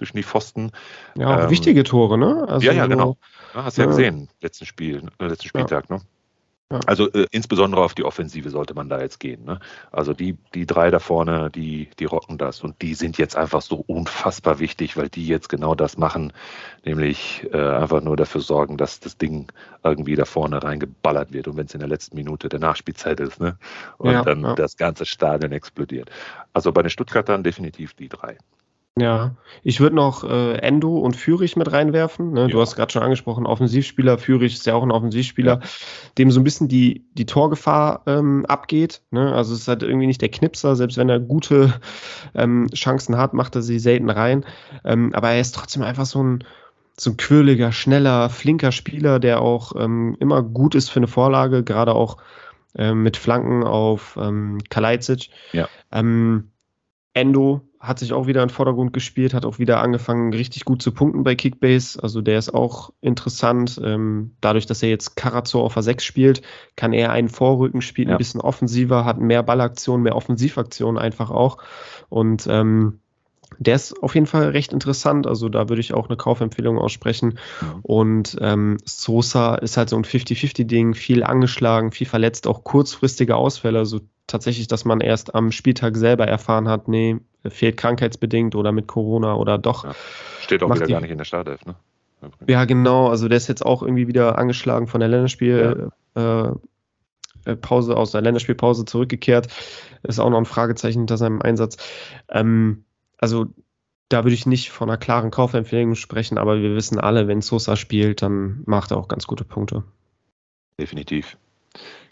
zwischen 0.00 0.16
die 0.16 0.22
Pfosten. 0.22 0.72
Ja, 1.14 1.36
auch 1.36 1.44
ähm, 1.44 1.50
wichtige 1.50 1.84
Tore, 1.84 2.16
ne? 2.16 2.46
Also 2.48 2.66
ja, 2.66 2.72
ja, 2.72 2.86
genau. 2.86 3.18
Ja, 3.54 3.64
hast 3.64 3.76
ja, 3.76 3.84
ja 3.84 3.90
gesehen, 3.90 4.30
letzten 4.40 4.64
Spiel, 4.64 5.02
äh, 5.18 5.26
letzten 5.26 5.48
Spieltag, 5.48 5.90
ja. 5.90 5.96
ne? 5.96 6.02
Also 6.86 7.10
äh, 7.10 7.26
insbesondere 7.32 7.82
auf 7.82 7.94
die 7.94 8.04
Offensive 8.04 8.48
sollte 8.48 8.74
man 8.74 8.88
da 8.88 9.00
jetzt 9.00 9.18
gehen. 9.18 9.44
Ne? 9.44 9.58
Also 9.90 10.14
die, 10.14 10.38
die 10.54 10.64
drei 10.64 10.90
da 10.90 11.00
vorne, 11.00 11.50
die, 11.50 11.90
die 11.98 12.04
rocken 12.06 12.38
das 12.38 12.62
und 12.62 12.80
die 12.80 12.94
sind 12.94 13.18
jetzt 13.18 13.36
einfach 13.36 13.60
so 13.60 13.84
unfassbar 13.86 14.58
wichtig, 14.58 14.96
weil 14.96 15.10
die 15.10 15.26
jetzt 15.26 15.48
genau 15.48 15.74
das 15.74 15.98
machen, 15.98 16.32
nämlich 16.84 17.46
äh, 17.52 17.58
einfach 17.58 18.00
nur 18.00 18.16
dafür 18.16 18.40
sorgen, 18.40 18.78
dass 18.78 19.00
das 19.00 19.18
Ding 19.18 19.52
irgendwie 19.82 20.14
da 20.14 20.24
vorne 20.24 20.62
reingeballert 20.62 21.32
wird 21.32 21.48
und 21.48 21.56
wenn 21.56 21.66
es 21.66 21.74
in 21.74 21.80
der 21.80 21.88
letzten 21.88 22.16
Minute 22.16 22.48
der 22.48 22.60
Nachspielzeit 22.60 23.20
ist, 23.20 23.40
ne? 23.40 23.58
Und 23.98 24.12
ja, 24.12 24.22
dann 24.22 24.42
ja. 24.42 24.54
das 24.54 24.76
ganze 24.76 25.04
Stadion 25.04 25.52
explodiert. 25.52 26.08
Also 26.52 26.72
bei 26.72 26.82
den 26.82 26.90
Stuttgartern 26.90 27.42
definitiv 27.42 27.94
die 27.94 28.08
drei. 28.08 28.38
Ja, 28.98 29.36
ich 29.62 29.80
würde 29.80 29.94
noch 29.94 30.24
äh, 30.24 30.56
Endo 30.56 30.98
und 30.98 31.14
Fürich 31.16 31.56
mit 31.56 31.70
reinwerfen. 31.70 32.32
Ne? 32.32 32.42
Ja. 32.42 32.46
Du 32.48 32.60
hast 32.60 32.74
gerade 32.74 32.92
schon 32.92 33.02
angesprochen, 33.02 33.46
Offensivspieler. 33.46 34.18
Fürich 34.18 34.54
ist 34.54 34.66
ja 34.66 34.74
auch 34.74 34.82
ein 34.82 34.90
Offensivspieler, 34.90 35.60
ja. 35.62 35.68
dem 36.18 36.30
so 36.30 36.40
ein 36.40 36.44
bisschen 36.44 36.68
die, 36.68 37.06
die 37.14 37.24
Torgefahr 37.24 38.02
ähm, 38.06 38.44
abgeht. 38.46 39.02
Ne? 39.10 39.32
Also 39.32 39.54
es 39.54 39.60
ist 39.60 39.68
halt 39.68 39.82
irgendwie 39.84 40.08
nicht 40.08 40.20
der 40.20 40.28
Knipser, 40.28 40.74
selbst 40.74 40.98
wenn 40.98 41.08
er 41.08 41.20
gute 41.20 41.80
ähm, 42.34 42.68
Chancen 42.74 43.16
hat, 43.16 43.32
macht 43.32 43.54
er 43.54 43.62
sie 43.62 43.78
selten 43.78 44.10
rein. 44.10 44.44
Ähm, 44.84 45.14
aber 45.14 45.30
er 45.30 45.40
ist 45.40 45.54
trotzdem 45.54 45.82
einfach 45.82 46.06
so 46.06 46.22
ein, 46.22 46.44
so 46.98 47.10
ein 47.10 47.16
quirliger, 47.16 47.70
schneller, 47.70 48.28
flinker 48.28 48.72
Spieler, 48.72 49.20
der 49.20 49.40
auch 49.40 49.72
ähm, 49.78 50.16
immer 50.18 50.42
gut 50.42 50.74
ist 50.74 50.90
für 50.90 50.98
eine 50.98 51.08
Vorlage, 51.08 51.62
gerade 51.62 51.94
auch 51.94 52.16
ähm, 52.76 53.04
mit 53.04 53.16
Flanken 53.16 53.62
auf 53.62 54.18
ähm, 54.20 54.58
Kalajdzic. 54.68 55.30
Ja. 55.52 55.68
Ähm, 55.92 56.50
Endo 57.14 57.69
hat 57.80 57.98
sich 57.98 58.12
auch 58.12 58.26
wieder 58.26 58.42
in 58.42 58.48
den 58.48 58.54
Vordergrund 58.54 58.92
gespielt, 58.92 59.32
hat 59.32 59.46
auch 59.46 59.58
wieder 59.58 59.80
angefangen, 59.80 60.34
richtig 60.34 60.66
gut 60.66 60.82
zu 60.82 60.92
punkten 60.92 61.24
bei 61.24 61.34
Kickbase. 61.34 62.00
Also 62.02 62.20
der 62.20 62.38
ist 62.38 62.52
auch 62.52 62.92
interessant. 63.00 63.80
Ähm, 63.82 64.36
dadurch, 64.42 64.66
dass 64.66 64.82
er 64.82 64.90
jetzt 64.90 65.16
Karazor 65.16 65.64
auf 65.64 65.78
a 65.78 65.82
6 65.82 66.04
spielt, 66.04 66.42
kann 66.76 66.92
er 66.92 67.10
einen 67.10 67.30
Vorrücken 67.30 67.80
spielen, 67.80 68.08
ja. 68.08 68.16
ein 68.16 68.18
bisschen 68.18 68.42
offensiver, 68.42 69.06
hat 69.06 69.18
mehr 69.18 69.42
Ballaktionen, 69.42 70.02
mehr 70.02 70.14
Offensivaktionen 70.14 71.00
einfach 71.00 71.30
auch. 71.30 71.56
Und 72.10 72.46
ähm, 72.50 73.00
der 73.58 73.76
ist 73.76 74.02
auf 74.02 74.14
jeden 74.14 74.26
Fall 74.26 74.50
recht 74.50 74.74
interessant. 74.74 75.26
Also 75.26 75.48
da 75.48 75.70
würde 75.70 75.80
ich 75.80 75.94
auch 75.94 76.08
eine 76.08 76.18
Kaufempfehlung 76.18 76.78
aussprechen. 76.78 77.38
Und 77.82 78.36
ähm, 78.42 78.76
Sosa 78.84 79.54
ist 79.54 79.78
halt 79.78 79.88
so 79.88 79.96
ein 79.96 80.04
50-50-Ding, 80.04 80.94
viel 80.94 81.24
angeschlagen, 81.24 81.92
viel 81.92 82.06
verletzt, 82.06 82.46
auch 82.46 82.62
kurzfristige 82.62 83.36
Ausfälle. 83.36 83.78
Also 83.78 84.00
tatsächlich, 84.30 84.68
dass 84.68 84.84
man 84.84 85.00
erst 85.00 85.34
am 85.34 85.52
Spieltag 85.52 85.96
selber 85.96 86.26
erfahren 86.26 86.68
hat, 86.68 86.88
nee, 86.88 87.16
fehlt 87.48 87.76
krankheitsbedingt 87.76 88.54
oder 88.54 88.72
mit 88.72 88.86
Corona 88.86 89.34
oder 89.34 89.58
doch. 89.58 89.84
Ja. 89.84 89.94
Steht 90.40 90.62
auch 90.62 90.74
wieder 90.74 90.86
die, 90.86 90.92
gar 90.92 91.00
nicht 91.00 91.10
in 91.10 91.18
der 91.18 91.24
Startelf, 91.24 91.64
ne? 91.66 91.74
Ja, 92.46 92.64
genau. 92.66 93.08
Also 93.08 93.28
der 93.28 93.38
ist 93.38 93.48
jetzt 93.48 93.64
auch 93.64 93.82
irgendwie 93.82 94.06
wieder 94.06 94.38
angeschlagen 94.38 94.86
von 94.86 95.00
der 95.00 95.08
Länderspiel. 95.08 95.90
Ja. 96.14 96.50
Äh, 96.50 96.54
äh, 97.44 97.56
Pause 97.56 97.96
aus 97.96 98.10
der 98.12 98.20
Länderspielpause 98.20 98.84
zurückgekehrt. 98.84 99.48
Ist 100.02 100.18
auch 100.18 100.30
noch 100.30 100.38
ein 100.38 100.46
Fragezeichen 100.46 101.00
hinter 101.00 101.16
seinem 101.16 101.40
Einsatz. 101.40 101.76
Ähm, 102.28 102.84
also 103.18 103.46
da 104.08 104.24
würde 104.24 104.34
ich 104.34 104.46
nicht 104.46 104.70
von 104.70 104.90
einer 104.90 104.98
klaren 104.98 105.30
Kaufempfehlung 105.30 105.94
sprechen, 105.94 106.36
aber 106.36 106.60
wir 106.60 106.74
wissen 106.74 106.98
alle, 106.98 107.28
wenn 107.28 107.42
Sosa 107.42 107.76
spielt, 107.76 108.22
dann 108.22 108.62
macht 108.66 108.90
er 108.90 108.96
auch 108.96 109.08
ganz 109.08 109.26
gute 109.26 109.44
Punkte. 109.44 109.84
Definitiv. 110.78 111.36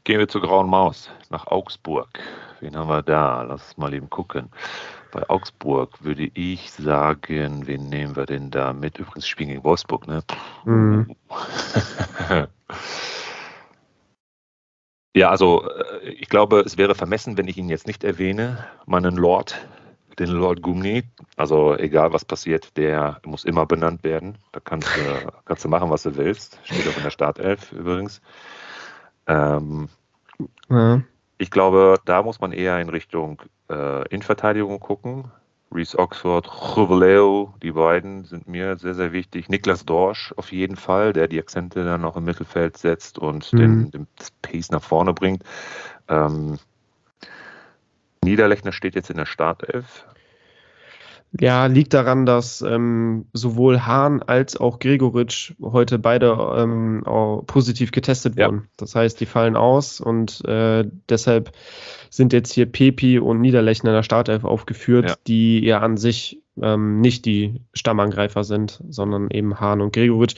Gehen 0.09 0.21
wir 0.21 0.29
zur 0.29 0.41
Grauen 0.41 0.71
Maus 0.71 1.11
nach 1.29 1.49
Augsburg. 1.49 2.09
Wen 2.61 2.75
haben 2.75 2.89
wir 2.89 3.03
da? 3.03 3.43
Lass 3.43 3.63
uns 3.63 3.77
mal 3.77 3.93
eben 3.93 4.09
gucken. 4.09 4.49
Bei 5.13 5.29
Augsburg 5.29 6.03
würde 6.03 6.31
ich 6.33 6.73
sagen, 6.73 7.67
wen 7.67 7.91
nehmen 7.91 8.17
wir 8.17 8.25
denn 8.25 8.51
da 8.51 8.73
mit? 8.73 8.99
Übrigens 8.99 9.29
spielen 9.29 9.51
gegen 9.51 9.65
Wolfsburg, 9.65 10.09
ne? 10.09 10.23
Mhm. 10.65 11.15
ja, 15.15 15.29
also 15.29 15.69
äh, 15.69 16.09
ich 16.09 16.31
glaube, 16.31 16.61
es 16.61 16.79
wäre 16.79 16.95
vermessen, 16.95 17.37
wenn 17.37 17.47
ich 17.47 17.59
ihn 17.59 17.69
jetzt 17.69 17.87
nicht 17.87 18.03
erwähne, 18.03 18.67
meinen 18.87 19.15
Lord 19.15 19.59
den 20.19 20.31
Lord 20.31 20.63
Gumni. 20.63 21.05
Also 21.37 21.77
egal 21.77 22.15
was 22.15 22.25
passiert, 22.25 22.75
der 22.79 23.21
muss 23.27 23.45
immer 23.45 23.67
benannt 23.67 24.05
werden. 24.05 24.39
Da 24.53 24.61
kannst 24.61 24.89
du, 24.89 25.33
kannst 25.45 25.67
du 25.67 25.69
machen, 25.69 25.91
was 25.91 26.05
du 26.05 26.17
willst. 26.17 26.59
Steht 26.65 26.89
auch 26.89 26.97
in 26.97 27.03
der 27.03 27.11
Startelf 27.11 27.73
übrigens. 27.73 28.23
Ähm, 29.29 29.89
ja. 30.69 31.03
Ich 31.39 31.51
glaube, 31.51 31.99
da 32.05 32.23
muss 32.23 32.41
man 32.41 32.53
eher 32.53 32.81
in 32.81 32.89
Richtung 32.89 33.43
äh, 33.71 34.09
Innenverteidigung 34.09 34.81
gucken. 34.81 35.31
Reese 35.71 35.99
Oxford, 35.99 36.51
Juveleo, 36.75 37.55
die 37.63 37.73
beiden 37.73 38.25
sind 38.25 38.49
mir 38.49 38.77
sehr, 38.79 38.95
sehr 38.95 39.13
wichtig. 39.13 39.49
Niklas 39.51 39.85
Dorsch 39.85 40.33
auf 40.37 40.51
jeden 40.51 40.77
Fall, 40.77 41.13
der 41.13 41.29
die 41.29 41.39
Akzente 41.39 41.85
dann 41.85 42.01
noch 42.01 42.17
im 42.17 42.25
Mittelfeld 42.25 42.79
setzt 42.79 43.19
und 43.19 43.53
mhm. 43.53 43.59
den, 43.59 43.91
den 43.91 44.07
Pace 44.41 44.71
nach 44.71 44.83
vorne 44.83 45.13
bringt. 45.13 45.45
Ähm, 46.09 46.59
Niederlechner 48.25 48.73
steht 48.73 48.95
jetzt 48.95 49.11
in 49.11 49.19
der 49.19 49.27
Startelf. 49.27 50.07
Ja, 51.39 51.67
liegt 51.67 51.93
daran, 51.93 52.25
dass 52.25 52.63
ähm, 52.63 53.27
sowohl 53.35 53.85
Hahn 53.85 54.23
als 54.23 54.57
auch 54.57 54.79
Gregoritsch 54.79 55.53
heute 55.61 55.99
beide 55.99 56.37
ähm, 56.57 57.03
positiv 57.47 57.93
getestet 57.93 58.37
wurden. 58.39 58.57
Ja. 58.57 58.69
Das 58.79 58.95
heißt, 58.95 59.21
die 59.21 59.27
fallen 59.27 59.57
aus 59.57 60.01
und 60.01 60.43
äh, 60.47 60.85
deshalb 61.09 61.53
sind 62.09 62.33
jetzt 62.33 62.53
hier 62.53 62.67
Pepi 62.67 63.19
und 63.19 63.41
Niederlechner 63.41 63.91
in 63.91 63.97
der 63.97 64.03
Startelf 64.03 64.45
aufgeführt, 64.45 65.11
ja. 65.11 65.17
die 65.27 65.65
ja 65.65 65.81
an 65.81 65.99
sich 65.99 66.43
ähm, 66.63 67.01
nicht 67.01 67.27
die 67.27 67.61
Stammangreifer 67.75 68.43
sind, 68.43 68.83
sondern 68.89 69.31
eben 69.31 69.61
Hahn 69.61 69.83
und 69.83 69.93
Gregoritsch. 69.93 70.37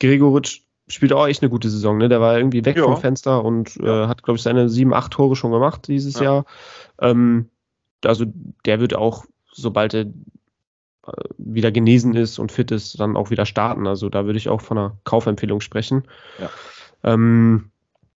Gregoritsch 0.00 0.62
spielt 0.88 1.12
auch 1.12 1.26
echt 1.26 1.42
eine 1.42 1.50
gute 1.50 1.68
Saison, 1.68 1.98
ne? 1.98 2.08
Der 2.08 2.20
war 2.20 2.36
irgendwie 2.36 2.64
weg 2.64 2.76
ja. 2.76 2.84
vom 2.84 2.96
Fenster 2.96 3.44
und 3.44 3.76
äh, 3.78 4.06
hat, 4.06 4.22
glaube 4.22 4.36
ich, 4.36 4.42
seine 4.42 4.68
sieben, 4.68 4.94
acht 4.94 5.12
Tore 5.12 5.36
schon 5.36 5.52
gemacht 5.52 5.86
dieses 5.88 6.18
Jahr. 6.18 6.44
Ähm, 7.00 7.50
also 8.04 8.24
der 8.64 8.80
wird 8.80 8.94
auch 8.94 9.24
sobald 9.52 9.94
er 9.94 10.06
äh, 11.06 11.12
wieder 11.38 11.70
genesen 11.70 12.14
ist 12.14 12.38
und 12.38 12.52
fit 12.52 12.70
ist, 12.70 12.98
dann 13.00 13.16
auch 13.16 13.30
wieder 13.30 13.46
starten. 13.46 13.86
Also 13.86 14.08
da 14.08 14.24
würde 14.24 14.38
ich 14.38 14.48
auch 14.48 14.60
von 14.60 14.78
einer 14.78 14.96
Kaufempfehlung 15.04 15.60
sprechen. 15.60 16.04
Ja. 16.38 16.50
Ähm, 17.04 17.70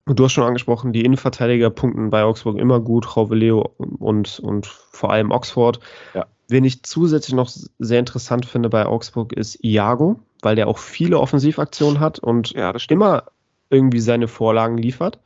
du 0.07 0.25
hast 0.25 0.33
schon 0.33 0.45
angesprochen, 0.45 0.93
die 0.93 1.05
Innenverteidiger 1.05 1.71
punkten 1.71 2.11
bei 2.11 2.23
Augsburg 2.23 2.59
immer 2.59 2.81
gut, 2.81 3.17
Rauveleo 3.17 3.75
und, 3.99 4.39
und 4.39 4.67
vor 4.67 5.13
allem 5.13 5.31
Oxford. 5.31 5.81
Ja. 6.15 6.27
Wen 6.49 6.65
ich 6.65 6.85
zusätzlich 6.85 7.35
noch 7.35 7.49
sehr 7.49 7.99
interessant 7.99 8.47
finde 8.47 8.69
bei 8.69 8.87
Augsburg 8.87 9.33
ist 9.33 9.65
Iago, 9.65 10.21
weil 10.43 10.55
der 10.55 10.69
auch 10.69 10.79
viele 10.79 11.19
Offensivaktionen 11.19 11.99
hat 11.99 12.21
und 12.21 12.53
ja, 12.53 12.73
immer 12.89 13.25
irgendwie 13.69 13.99
seine 13.99 14.29
Vorlagen 14.29 14.79
liefert. 14.79 15.19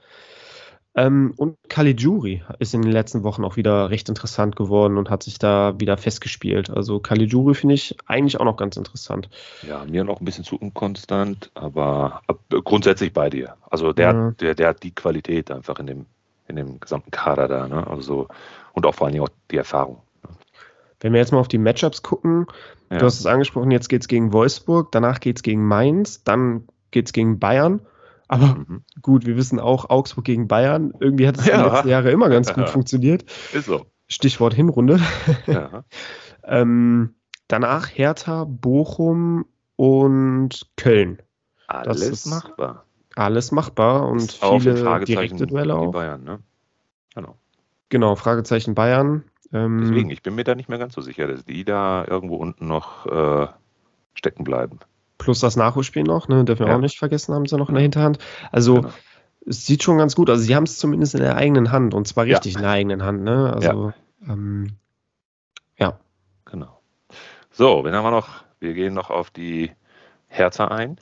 Ähm, 0.97 1.35
und 1.37 1.57
Caligiuri 1.69 2.43
ist 2.59 2.75
in 2.75 2.83
den 2.83 2.91
letzten 2.91 3.23
Wochen 3.23 3.45
auch 3.45 3.57
wieder 3.57 3.91
recht 3.91 4.09
interessant 4.09 4.57
geworden 4.57 4.99
und 4.99 5.09
hat 5.09 5.23
sich 5.23 5.39
da 5.39 5.79
wieder 5.79 5.97
festgespielt. 5.97 6.69
Also 6.69 6.99
Caligiuri 6.99 7.55
finde 7.55 7.77
ich 7.77 7.97
eigentlich 8.07 8.41
auch 8.41 8.45
noch 8.45 8.57
ganz 8.57 8.77
interessant. 8.77 9.29
Ja, 9.67 9.85
mir 9.85 10.03
noch 10.03 10.21
ein 10.21 10.25
bisschen 10.25 10.45
zu 10.45 10.57
unkonstant, 10.57 11.53
aber 11.55 12.23
grundsätzlich 12.65 13.13
bei 13.13 13.31
dir. 13.31 13.55
Also 13.71 13.93
der, 13.93 14.13
ja. 14.13 14.31
der, 14.33 14.55
der 14.57 14.69
hat 14.69 14.83
die 14.83 14.95
Qualität 14.95 15.53
einfach 15.53 15.79
in 15.79 15.87
dem, 15.87 16.07
in 16.49 16.57
dem 16.57 16.81
gesamten 16.81 17.13
Kader 17.13 17.47
da. 17.47 17.69
Ne? 17.69 17.87
Also, 17.87 18.27
und 18.73 18.85
auch 18.85 18.95
vor 18.95 19.07
allen 19.07 19.13
Dingen 19.13 19.25
auch 19.25 19.33
die 19.53 19.59
Erfahrung. 19.59 20.03
Wenn 20.99 21.13
wir 21.13 21.21
jetzt 21.21 21.33
mal 21.33 21.39
auf 21.39 21.49
die 21.49 21.59
Matchups 21.59 22.03
gucken, 22.03 22.47
ja. 22.91 22.99
du 22.99 23.07
hast 23.07 23.21
es 23.21 23.27
angesprochen, 23.27 23.71
jetzt 23.71 23.89
geht 23.89 24.03
es 24.03 24.09
gegen 24.09 24.33
Wolfsburg, 24.33 24.91
danach 24.91 25.21
geht 25.21 25.37
es 25.37 25.43
gegen 25.45 25.65
Mainz, 25.67 26.25
dann 26.25 26.67
geht 26.91 27.07
es 27.07 27.13
gegen 27.13 27.39
Bayern 27.39 27.81
aber 28.31 28.55
mhm. 28.55 28.85
gut, 29.03 29.27
wir 29.27 29.37
wissen 29.37 29.59
auch, 29.59 29.91
Augsburg 29.91 30.25
gegen 30.25 30.47
Bayern, 30.47 30.95
irgendwie 31.01 31.27
hat 31.27 31.37
es 31.37 31.47
ja. 31.47 31.55
in 31.55 31.63
den 31.65 31.73
letzten 31.73 31.89
Jahren 31.89 32.07
immer 32.07 32.29
ganz 32.29 32.55
gut 32.55 32.71
funktioniert. 32.71 33.25
Ist 33.53 33.67
so. 33.67 33.87
Stichwort 34.07 34.55
Hinrunde. 34.55 35.01
Ja. 35.49 35.83
ähm, 36.45 37.17
danach 37.49 37.89
Hertha, 37.89 38.45
Bochum 38.45 39.47
und 39.75 40.65
Köln. 40.77 41.21
Alles 41.67 42.25
machbar. 42.27 42.85
Alles 43.17 43.51
machbar 43.51 44.09
und 44.09 44.31
viele 44.31 45.05
direkte 45.05 45.49
Duelle 45.49 45.75
auch. 45.75 45.91
Bayern, 45.91 46.23
ne? 46.23 46.39
Genau. 47.17 47.37
Genau, 47.89 48.15
Fragezeichen 48.15 48.77
Bayern. 48.77 49.25
Ähm, 49.53 49.81
Deswegen, 49.81 50.11
ich 50.11 50.23
bin 50.23 50.37
mir 50.37 50.45
da 50.45 50.55
nicht 50.55 50.69
mehr 50.69 50.79
ganz 50.79 50.95
so 50.95 51.01
sicher, 51.01 51.27
dass 51.27 51.45
die 51.45 51.65
da 51.65 52.05
irgendwo 52.07 52.37
unten 52.37 52.69
noch 52.69 53.07
äh, 53.07 53.49
stecken 54.15 54.45
bleiben. 54.45 54.79
Plus 55.21 55.39
das 55.39 55.55
Nachholspiel 55.55 56.03
noch, 56.03 56.29
ne, 56.29 56.45
dürfen 56.47 56.65
wir 56.65 56.71
ja. 56.71 56.77
auch 56.77 56.81
nicht 56.81 56.99
vergessen, 56.99 57.35
haben 57.35 57.45
sie 57.45 57.59
noch 57.59 57.69
in 57.69 57.75
der 57.75 57.83
Hinterhand. 57.83 58.19
Also 58.51 58.77
genau. 58.77 58.91
es 59.45 59.67
sieht 59.67 59.83
schon 59.83 59.99
ganz 59.99 60.17
gut. 60.17 60.31
Also 60.31 60.43
sie 60.43 60.57
haben 60.57 60.65
es 60.65 60.79
zumindest 60.79 61.15
in 61.15 61.21
der 61.21 61.37
eigenen 61.37 61.71
Hand 61.71 61.93
und 61.93 62.09
zwar 62.09 62.25
richtig 62.25 62.55
ja. 62.55 62.59
in 62.59 62.63
der 62.63 62.73
eigenen 62.73 63.03
Hand. 63.05 63.23
Ne? 63.23 63.53
Also 63.53 63.93
ja. 64.27 64.33
Ähm, 64.33 64.69
ja. 65.79 66.01
Genau. 66.47 66.81
So, 67.51 67.85
wen 67.85 67.95
haben 67.95 68.05
wir 68.05 68.11
noch? 68.11 68.45
Wir 68.61 68.73
gehen 68.73 68.95
noch 68.95 69.11
auf 69.11 69.31
die 69.31 69.71
Hertha 70.27 70.69
ein. 70.69 70.97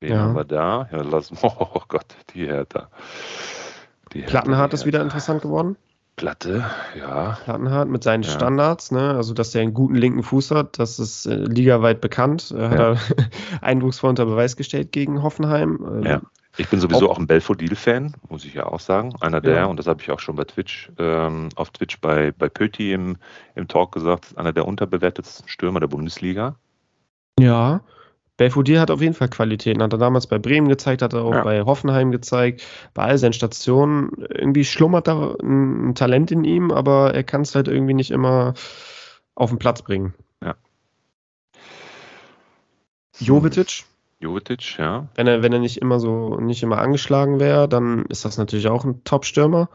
Wen 0.00 0.12
ja. 0.12 0.18
haben 0.20 0.34
wir 0.34 0.44
da? 0.44 0.88
Ja, 0.90 1.02
lass, 1.02 1.30
oh 1.42 1.82
Gott, 1.88 2.16
die 2.32 2.46
Hertha. 2.46 2.88
Die 4.14 4.22
Plattenhardt 4.22 4.72
ist 4.72 4.86
wieder 4.86 5.02
interessant 5.02 5.42
geworden. 5.42 5.76
Platte, 6.16 6.64
ja. 6.98 7.38
Plattenhardt 7.44 7.90
mit 7.90 8.02
seinen 8.02 8.22
ja. 8.22 8.30
Standards, 8.30 8.90
ne? 8.90 9.14
also 9.14 9.34
dass 9.34 9.54
er 9.54 9.62
einen 9.62 9.74
guten 9.74 9.94
linken 9.94 10.22
Fuß 10.22 10.50
hat, 10.50 10.78
das 10.78 10.98
ist 10.98 11.26
äh, 11.26 11.36
ligaweit 11.36 12.00
bekannt. 12.00 12.54
Äh, 12.56 12.68
hat 12.68 12.78
ja. 12.78 12.92
er 12.92 12.98
eindrucksvoll 13.60 14.10
unter 14.10 14.24
Beweis 14.24 14.56
gestellt 14.56 14.92
gegen 14.92 15.22
Hoffenheim. 15.22 15.78
Ähm, 15.86 16.02
ja. 16.02 16.22
Ich 16.58 16.68
bin 16.70 16.80
sowieso 16.80 17.10
auch, 17.10 17.16
auch 17.16 17.18
ein 17.18 17.26
Belfodil-Fan, 17.26 18.14
muss 18.30 18.46
ich 18.46 18.54
ja 18.54 18.64
auch 18.64 18.80
sagen. 18.80 19.14
Einer 19.20 19.42
der, 19.42 19.56
ja. 19.56 19.64
und 19.66 19.78
das 19.78 19.86
habe 19.86 20.00
ich 20.00 20.10
auch 20.10 20.20
schon 20.20 20.36
bei 20.36 20.44
Twitch, 20.44 20.90
ähm, 20.98 21.50
auf 21.54 21.68
Twitch 21.70 22.00
bei, 22.00 22.32
bei 22.32 22.48
Pöti 22.48 22.94
im, 22.94 23.18
im 23.54 23.68
Talk 23.68 23.92
gesagt, 23.92 24.38
einer 24.38 24.54
der 24.54 24.66
unterbewertetsten 24.66 25.48
Stürmer 25.48 25.80
der 25.80 25.88
Bundesliga. 25.88 26.56
Ja, 27.38 27.82
Belfodil 28.36 28.80
hat 28.80 28.90
auf 28.90 29.00
jeden 29.00 29.14
Fall 29.14 29.28
Qualitäten. 29.28 29.82
Hat 29.82 29.92
er 29.92 29.98
damals 29.98 30.26
bei 30.26 30.38
Bremen 30.38 30.68
gezeigt, 30.68 31.02
hat 31.02 31.14
er 31.14 31.24
auch 31.24 31.32
ja. 31.32 31.42
bei 31.42 31.62
Hoffenheim 31.62 32.10
gezeigt. 32.10 32.62
Bei 32.92 33.04
all 33.04 33.18
seinen 33.18 33.32
Stationen 33.32 34.10
irgendwie 34.28 34.64
schlummert 34.64 35.08
da 35.08 35.34
ein 35.42 35.94
Talent 35.94 36.30
in 36.30 36.44
ihm, 36.44 36.70
aber 36.70 37.14
er 37.14 37.24
kann 37.24 37.42
es 37.42 37.54
halt 37.54 37.68
irgendwie 37.68 37.94
nicht 37.94 38.10
immer 38.10 38.54
auf 39.34 39.50
den 39.50 39.58
Platz 39.58 39.82
bringen. 39.82 40.14
Ja. 40.42 40.54
Jovetic. 43.18 43.84
Jovetic, 44.20 44.78
ja. 44.78 45.08
Wenn 45.14 45.26
er, 45.26 45.42
wenn 45.42 45.52
er 45.52 45.58
nicht 45.58 45.78
immer 45.78 46.00
so, 46.00 46.38
nicht 46.40 46.62
immer 46.62 46.78
angeschlagen 46.78 47.40
wäre, 47.40 47.68
dann 47.68 48.04
ist 48.06 48.24
das 48.24 48.38
natürlich 48.38 48.68
auch 48.68 48.84
ein 48.84 49.02
Top-Stürmer, 49.04 49.70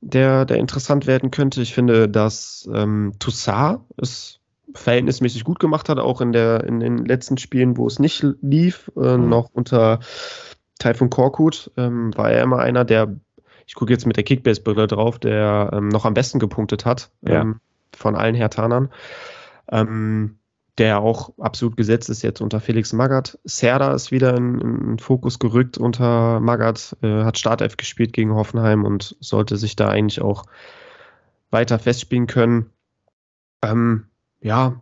der, 0.00 0.44
der 0.44 0.58
interessant 0.58 1.06
werden 1.06 1.30
könnte. 1.30 1.62
Ich 1.62 1.74
finde, 1.74 2.08
dass 2.08 2.68
ähm, 2.72 3.14
Toussaint 3.18 3.80
ist 3.96 4.39
verhältnismäßig 4.74 5.44
gut 5.44 5.58
gemacht 5.58 5.88
hat, 5.88 5.98
auch 5.98 6.20
in, 6.20 6.32
der, 6.32 6.64
in 6.64 6.80
den 6.80 7.04
letzten 7.04 7.38
Spielen, 7.38 7.76
wo 7.76 7.86
es 7.86 7.98
nicht 7.98 8.24
lief, 8.40 8.90
äh, 8.96 9.16
mhm. 9.16 9.28
noch 9.28 9.50
unter 9.52 10.00
Taifun 10.78 11.10
Korkut, 11.10 11.70
ähm, 11.76 12.16
war 12.16 12.30
er 12.30 12.42
immer 12.42 12.58
einer, 12.58 12.84
der, 12.84 13.16
ich 13.66 13.74
gucke 13.74 13.92
jetzt 13.92 14.06
mit 14.06 14.16
der 14.16 14.24
Kickbase-Brille 14.24 14.86
drauf, 14.86 15.18
der 15.18 15.70
ähm, 15.72 15.88
noch 15.88 16.04
am 16.04 16.14
besten 16.14 16.38
gepunktet 16.38 16.84
hat. 16.84 17.10
Ja. 17.22 17.42
Ähm, 17.42 17.60
von 17.96 18.16
allen 18.16 18.34
Hertanern. 18.34 18.90
Ähm, 19.70 20.36
der 20.78 21.00
auch 21.00 21.34
absolut 21.38 21.76
gesetzt 21.76 22.08
ist 22.08 22.22
jetzt 22.22 22.40
unter 22.40 22.60
Felix 22.60 22.92
Magath. 22.92 23.38
Serda 23.44 23.92
ist 23.92 24.12
wieder 24.12 24.34
in, 24.36 24.60
in 24.60 24.98
Fokus 24.98 25.38
gerückt 25.38 25.76
unter 25.76 26.40
Magath, 26.40 26.96
äh, 27.02 27.24
hat 27.24 27.38
Startelf 27.38 27.76
gespielt 27.76 28.14
gegen 28.14 28.34
Hoffenheim 28.34 28.84
und 28.84 29.16
sollte 29.20 29.56
sich 29.58 29.76
da 29.76 29.88
eigentlich 29.88 30.22
auch 30.22 30.44
weiter 31.50 31.78
festspielen 31.78 32.26
können. 32.26 32.70
Ähm, 33.62 34.06
ja, 34.40 34.80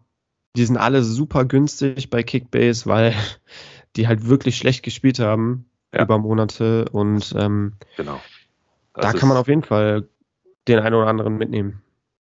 die 0.56 0.64
sind 0.64 0.76
alle 0.76 1.02
super 1.02 1.44
günstig 1.44 2.10
bei 2.10 2.22
Kickbase, 2.22 2.86
weil 2.86 3.14
die 3.96 4.08
halt 4.08 4.28
wirklich 4.28 4.56
schlecht 4.56 4.82
gespielt 4.82 5.18
haben 5.18 5.66
ja. 5.92 6.02
über 6.02 6.18
Monate 6.18 6.86
und 6.90 7.34
ähm, 7.36 7.74
genau. 7.96 8.20
da 8.94 9.12
kann 9.12 9.28
man 9.28 9.38
auf 9.38 9.48
jeden 9.48 9.62
Fall 9.64 10.08
den 10.66 10.78
einen 10.78 10.94
oder 10.94 11.06
anderen 11.06 11.36
mitnehmen. 11.36 11.82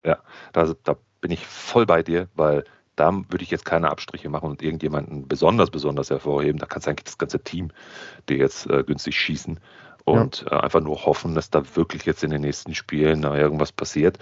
Ja, 0.03 0.19
da, 0.53 0.73
da 0.83 0.97
bin 1.21 1.31
ich 1.31 1.45
voll 1.45 1.85
bei 1.85 2.03
dir, 2.03 2.27
weil 2.35 2.65
da 2.95 3.11
würde 3.11 3.43
ich 3.43 3.51
jetzt 3.51 3.65
keine 3.65 3.89
Abstriche 3.89 4.29
machen 4.29 4.49
und 4.49 4.61
irgendjemanden 4.61 5.27
besonders, 5.27 5.69
besonders 5.69 6.09
hervorheben. 6.09 6.59
Da 6.59 6.65
kannst 6.65 6.87
du 6.87 6.91
eigentlich 6.91 7.05
das 7.05 7.17
ganze 7.17 7.43
Team 7.43 7.71
dir 8.29 8.37
jetzt 8.37 8.69
äh, 8.69 8.83
günstig 8.83 9.17
schießen 9.17 9.59
und 10.05 10.45
ja. 10.49 10.59
äh, 10.59 10.61
einfach 10.61 10.81
nur 10.81 11.05
hoffen, 11.05 11.35
dass 11.35 11.49
da 11.49 11.63
wirklich 11.75 12.05
jetzt 12.05 12.23
in 12.23 12.29
den 12.29 12.41
nächsten 12.41 12.73
Spielen 12.73 13.23
da 13.23 13.35
irgendwas 13.35 13.71
passiert. 13.71 14.17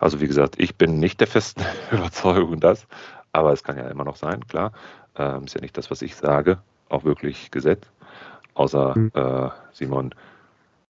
Also 0.00 0.20
wie 0.20 0.28
gesagt, 0.28 0.54
ich 0.58 0.76
bin 0.76 0.98
nicht 0.98 1.20
der 1.20 1.26
festen 1.26 1.64
Überzeugung, 1.90 2.60
dass, 2.60 2.86
aber 3.32 3.52
es 3.52 3.62
kann 3.62 3.76
ja 3.76 3.88
immer 3.88 4.04
noch 4.04 4.16
sein, 4.16 4.46
klar. 4.46 4.72
Ähm, 5.16 5.44
ist 5.44 5.54
ja 5.54 5.60
nicht 5.60 5.76
das, 5.76 5.90
was 5.90 6.02
ich 6.02 6.16
sage, 6.16 6.58
auch 6.88 7.04
wirklich 7.04 7.50
gesetzt. 7.50 7.90
Außer 8.54 8.96
mhm. 8.96 9.10
äh, 9.14 9.50
Simon, 9.72 10.14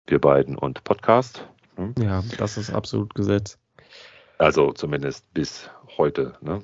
wir 0.07 0.19
beiden 0.19 0.57
und 0.57 0.83
Podcast. 0.83 1.47
Hm? 1.77 1.95
Ja, 1.99 2.23
das 2.37 2.57
ist 2.57 2.71
absolut 2.71 3.15
Gesetz. 3.15 3.57
Also 4.37 4.71
zumindest 4.73 5.31
bis 5.33 5.69
heute. 5.97 6.35
Ne? 6.41 6.61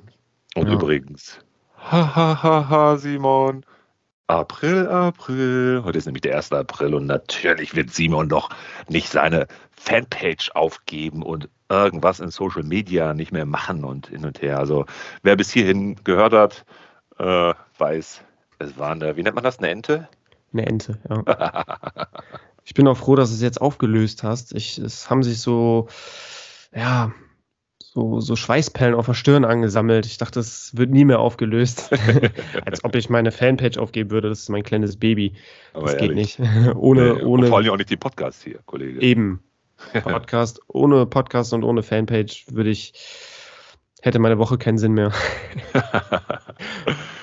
Und 0.54 0.68
ja. 0.68 0.74
übrigens, 0.74 1.40
hahaha, 1.78 2.96
Simon, 2.98 3.64
April, 4.26 4.88
April. 4.88 5.82
Heute 5.84 5.98
ist 5.98 6.06
nämlich 6.06 6.22
der 6.22 6.36
1. 6.36 6.52
April 6.52 6.94
und 6.94 7.06
natürlich 7.06 7.74
wird 7.74 7.92
Simon 7.92 8.28
doch 8.28 8.50
nicht 8.88 9.08
seine 9.08 9.46
Fanpage 9.72 10.50
aufgeben 10.52 11.22
und 11.22 11.48
irgendwas 11.68 12.20
in 12.20 12.30
Social 12.30 12.62
Media 12.62 13.14
nicht 13.14 13.32
mehr 13.32 13.46
machen 13.46 13.84
und 13.84 14.08
hin 14.08 14.24
und 14.24 14.40
her. 14.40 14.58
Also 14.58 14.86
wer 15.22 15.36
bis 15.36 15.50
hierhin 15.50 15.96
gehört 16.04 16.32
hat, 16.32 16.64
äh, 17.18 17.54
weiß, 17.78 18.22
es 18.58 18.78
war 18.78 18.92
eine, 18.92 19.16
wie 19.16 19.22
nennt 19.22 19.34
man 19.34 19.44
das, 19.44 19.58
eine 19.58 19.70
Ente? 19.70 20.08
Eine 20.52 20.66
Ente, 20.66 20.98
ja. 21.08 21.64
ich 22.64 22.74
bin 22.74 22.86
auch 22.86 22.96
froh, 22.96 23.16
dass 23.16 23.30
du 23.30 23.34
es 23.34 23.42
jetzt 23.42 23.60
aufgelöst 23.60 24.22
hast. 24.22 24.54
Ich, 24.54 24.78
es 24.78 25.10
haben 25.10 25.22
sich 25.22 25.40
so, 25.40 25.88
ja, 26.74 27.12
so, 27.94 28.20
so 28.20 28.36
Schweißperlen 28.36 28.94
auf 28.94 29.04
der 29.04 29.12
Stirn 29.12 29.44
angesammelt. 29.44 30.06
Ich 30.06 30.16
dachte, 30.16 30.40
das 30.40 30.74
wird 30.74 30.90
nie 30.90 31.04
mehr 31.04 31.18
aufgelöst. 31.18 31.90
Als 32.64 32.82
ob 32.84 32.94
ich 32.94 33.10
meine 33.10 33.30
Fanpage 33.32 33.76
aufgeben 33.76 34.10
würde. 34.10 34.30
Das 34.30 34.40
ist 34.40 34.48
mein 34.48 34.62
kleines 34.62 34.96
Baby. 34.96 35.34
Aber 35.74 35.84
das 35.84 35.94
ehrlich. 35.94 36.36
geht 36.38 36.46
nicht. 36.46 36.74
ohne, 36.76 37.14
nee, 37.14 37.22
ohne. 37.22 37.48
vor 37.48 37.58
allem 37.58 37.70
auch 37.70 37.76
nicht 37.76 37.90
die 37.90 37.98
Podcasts 37.98 38.42
hier, 38.42 38.60
Kollege. 38.64 39.00
Eben. 39.02 39.42
Podcast, 39.92 40.60
ohne 40.68 41.04
Podcast 41.04 41.52
und 41.52 41.64
ohne 41.64 41.82
Fanpage 41.82 42.46
würde 42.50 42.70
ich, 42.70 42.94
hätte 44.00 44.20
meine 44.20 44.38
Woche 44.38 44.56
keinen 44.56 44.78
Sinn 44.78 44.92
mehr. 44.92 45.12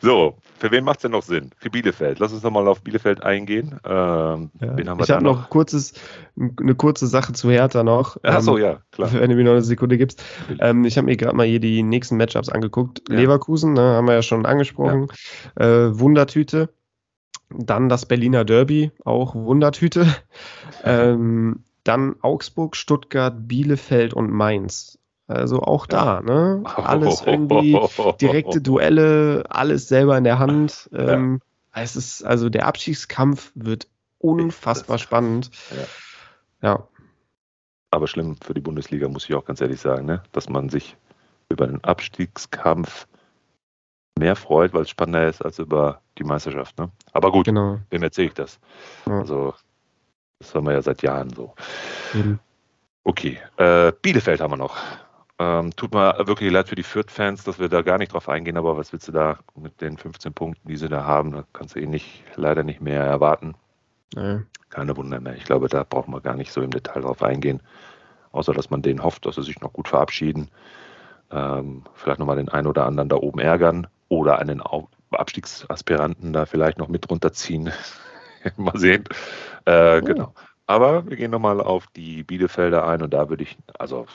So, 0.00 0.36
für 0.58 0.70
wen 0.70 0.84
macht 0.84 0.98
es 0.98 1.02
denn 1.02 1.10
noch 1.10 1.22
Sinn? 1.22 1.50
Für 1.58 1.70
Bielefeld. 1.70 2.18
Lass 2.18 2.32
uns 2.32 2.42
noch 2.42 2.50
mal 2.50 2.66
auf 2.68 2.82
Bielefeld 2.82 3.22
eingehen. 3.22 3.80
Ähm, 3.84 4.50
ja. 4.60 4.78
ich 4.98 5.10
habe 5.10 5.24
noch, 5.24 5.50
kurzes, 5.50 5.94
eine 6.36 6.74
kurze 6.74 7.06
Sache 7.06 7.32
zu 7.32 7.50
Hertha 7.50 7.82
noch. 7.82 8.16
Ach 8.22 8.40
so, 8.40 8.56
ähm, 8.56 8.64
ja, 8.64 8.80
klar. 8.92 9.12
Wenn 9.12 9.30
du 9.30 9.36
mir 9.36 9.44
noch 9.44 9.52
eine 9.52 9.62
Sekunde 9.62 9.98
gibst. 9.98 10.22
Ähm, 10.60 10.84
ich 10.84 10.96
habe 10.96 11.06
mir 11.06 11.16
gerade 11.16 11.36
mal 11.36 11.46
hier 11.46 11.60
die 11.60 11.82
nächsten 11.82 12.16
Matchups 12.16 12.48
angeguckt. 12.48 13.02
Ja. 13.08 13.16
Leverkusen, 13.16 13.72
ne, 13.72 13.80
haben 13.80 14.06
wir 14.06 14.14
ja 14.14 14.22
schon 14.22 14.46
angesprochen. 14.46 15.08
Ja. 15.58 15.86
Äh, 15.86 15.98
Wundertüte. 15.98 16.70
Dann 17.50 17.88
das 17.88 18.06
Berliner 18.06 18.44
Derby, 18.44 18.92
auch 19.04 19.34
Wundertüte. 19.34 20.06
ähm, 20.84 21.64
dann 21.82 22.16
Augsburg, 22.20 22.76
Stuttgart, 22.76 23.34
Bielefeld 23.48 24.12
und 24.12 24.30
Mainz. 24.30 24.98
Also 25.28 25.60
auch 25.60 25.86
da, 25.86 26.22
ne? 26.22 26.62
Alles 26.64 27.22
irgendwie 27.24 27.78
direkte 28.20 28.62
Duelle, 28.62 29.44
alles 29.50 29.86
selber 29.86 30.16
in 30.16 30.24
der 30.24 30.38
Hand. 30.38 30.88
Ähm, 30.94 31.42
ja. 31.74 31.82
Es 31.82 31.96
ist, 31.96 32.24
also 32.24 32.48
der 32.48 32.66
Abstiegskampf 32.66 33.52
wird 33.54 33.88
unfassbar 34.18 34.96
spannend. 34.98 35.50
Ja. 36.62 36.68
ja. 36.68 36.88
Aber 37.90 38.06
schlimm 38.06 38.36
für 38.42 38.54
die 38.54 38.62
Bundesliga, 38.62 39.08
muss 39.08 39.28
ich 39.28 39.34
auch 39.34 39.44
ganz 39.44 39.60
ehrlich 39.60 39.80
sagen, 39.80 40.06
ne? 40.06 40.22
dass 40.32 40.48
man 40.48 40.70
sich 40.70 40.96
über 41.50 41.66
den 41.66 41.84
Abstiegskampf 41.84 43.06
mehr 44.18 44.34
freut, 44.34 44.72
weil 44.72 44.82
es 44.82 44.90
spannender 44.90 45.28
ist 45.28 45.42
als 45.42 45.58
über 45.58 46.00
die 46.16 46.24
Meisterschaft. 46.24 46.78
Ne? 46.78 46.90
Aber 47.12 47.30
gut, 47.32 47.46
genau. 47.46 47.78
wem 47.90 48.02
erzähle 48.02 48.28
ich 48.28 48.34
das? 48.34 48.58
Ja. 49.06 49.20
Also, 49.20 49.54
das 50.38 50.54
haben 50.54 50.66
wir 50.66 50.72
ja 50.72 50.82
seit 50.82 51.02
Jahren 51.02 51.30
so. 51.30 51.54
Mhm. 52.14 52.38
Okay, 53.04 53.38
äh, 53.56 53.92
Bielefeld 54.02 54.40
haben 54.40 54.52
wir 54.52 54.56
noch. 54.56 54.76
Ähm, 55.40 55.74
tut 55.76 55.94
mir 55.94 56.14
wirklich 56.26 56.50
leid 56.50 56.68
für 56.68 56.74
die 56.74 56.82
Fürth-Fans, 56.82 57.44
dass 57.44 57.60
wir 57.60 57.68
da 57.68 57.82
gar 57.82 57.98
nicht 57.98 58.12
drauf 58.12 58.28
eingehen, 58.28 58.56
aber 58.56 58.76
was 58.76 58.92
willst 58.92 59.06
du 59.06 59.12
da 59.12 59.38
mit 59.54 59.80
den 59.80 59.96
15 59.96 60.34
Punkten, 60.34 60.68
die 60.68 60.76
sie 60.76 60.88
da 60.88 61.04
haben, 61.04 61.30
da 61.32 61.44
kannst 61.52 61.76
du 61.76 61.80
eh 61.80 61.86
nicht, 61.86 62.24
leider 62.34 62.64
nicht 62.64 62.80
mehr 62.80 63.02
erwarten. 63.02 63.54
Nee. 64.16 64.40
Keine 64.68 64.96
Wunder 64.96 65.20
mehr. 65.20 65.36
Ich 65.36 65.44
glaube, 65.44 65.68
da 65.68 65.84
brauchen 65.84 66.12
wir 66.12 66.20
gar 66.20 66.34
nicht 66.34 66.52
so 66.52 66.60
im 66.60 66.70
Detail 66.70 67.02
drauf 67.02 67.22
eingehen, 67.22 67.62
außer 68.32 68.52
dass 68.52 68.70
man 68.70 68.82
denen 68.82 69.02
hofft, 69.02 69.26
dass 69.26 69.36
sie 69.36 69.44
sich 69.44 69.60
noch 69.60 69.72
gut 69.72 69.88
verabschieden. 69.88 70.50
Ähm, 71.30 71.84
vielleicht 71.94 72.18
nochmal 72.18 72.36
den 72.36 72.48
einen 72.48 72.66
oder 72.66 72.86
anderen 72.86 73.08
da 73.08 73.16
oben 73.16 73.38
ärgern 73.38 73.86
oder 74.08 74.40
einen 74.40 74.60
Abstiegsaspiranten 75.12 76.32
da 76.32 76.46
vielleicht 76.46 76.78
noch 76.78 76.88
mit 76.88 77.08
runterziehen. 77.08 77.70
mal 78.56 78.76
sehen. 78.76 79.04
Äh, 79.66 80.00
oh. 80.00 80.04
Genau. 80.04 80.34
Aber 80.66 81.06
wir 81.08 81.16
gehen 81.16 81.30
nochmal 81.30 81.60
auf 81.60 81.86
die 81.96 82.24
Bielefelder 82.24 82.86
ein 82.86 83.02
und 83.02 83.14
da 83.14 83.30
würde 83.30 83.42
ich, 83.42 83.56
also 83.78 84.06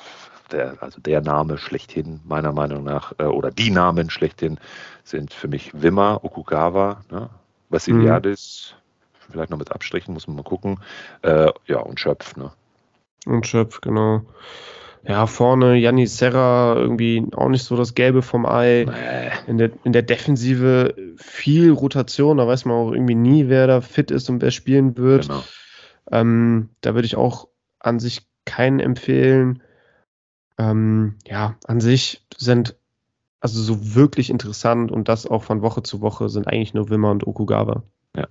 der, 0.51 0.81
also 0.81 1.01
der 1.01 1.21
Name 1.21 1.57
schlechthin, 1.57 2.19
meiner 2.25 2.51
Meinung 2.51 2.83
nach, 2.83 3.13
äh, 3.17 3.23
oder 3.23 3.51
die 3.51 3.71
Namen 3.71 4.09
schlechthin 4.09 4.59
sind 5.03 5.33
für 5.33 5.47
mich 5.47 5.71
Wimmer, 5.73 6.23
Okugawa, 6.23 7.01
ne? 7.11 7.29
Vassiliadis, 7.69 8.75
mhm. 8.75 9.31
vielleicht 9.31 9.49
noch 9.49 9.57
mit 9.57 9.71
Abstrichen, 9.71 10.13
muss 10.13 10.27
man 10.27 10.35
mal 10.35 10.43
gucken. 10.43 10.79
Äh, 11.21 11.51
ja, 11.65 11.79
und 11.79 11.99
Schöpf, 11.99 12.35
ne? 12.35 12.51
Und 13.25 13.47
Schöpf, 13.47 13.81
genau. 13.81 14.21
Ja, 15.05 15.27
vorne 15.27 15.75
Janni 15.75 16.07
Serra 16.07 16.75
irgendwie 16.77 17.25
auch 17.35 17.49
nicht 17.49 17.63
so 17.63 17.75
das 17.75 17.93
Gelbe 17.93 18.21
vom 18.21 18.45
Ei. 18.45 18.85
In, 19.47 19.57
der, 19.57 19.71
in 19.83 19.91
der 19.91 20.01
Defensive 20.01 20.95
viel 21.17 21.71
Rotation, 21.71 22.37
da 22.37 22.47
weiß 22.47 22.63
man 22.65 22.77
auch 22.77 22.91
irgendwie 22.93 23.15
nie, 23.15 23.49
wer 23.49 23.67
da 23.67 23.81
fit 23.81 24.11
ist 24.11 24.29
und 24.29 24.41
wer 24.41 24.51
spielen 24.51 24.97
wird. 24.97 25.27
Genau. 25.27 25.43
Ähm, 26.11 26.69
da 26.79 26.95
würde 26.95 27.05
ich 27.05 27.17
auch 27.17 27.49
an 27.79 27.99
sich 27.99 28.21
keinen 28.45 28.79
empfehlen. 28.79 29.61
Ähm, 30.58 31.16
ja, 31.26 31.56
an 31.66 31.82
sich 31.82 32.26
sind 32.38 32.76
also 33.39 33.62
so 33.62 33.95
wirklich 33.95 34.30
interessant 34.30 34.91
und 34.91 35.10
das 35.10 35.28
auch 35.28 35.43
von 35.43 35.62
Woche 35.62 35.84
zu 35.84 36.01
Woche 36.01 36.30
sind 36.30 36.47
eigentlich 36.47 36.74
nur 36.74 36.89
Wimmer 36.89 37.12
und 37.12 37.28
Okugawa. 37.28 37.84
Ja. 38.16 38.28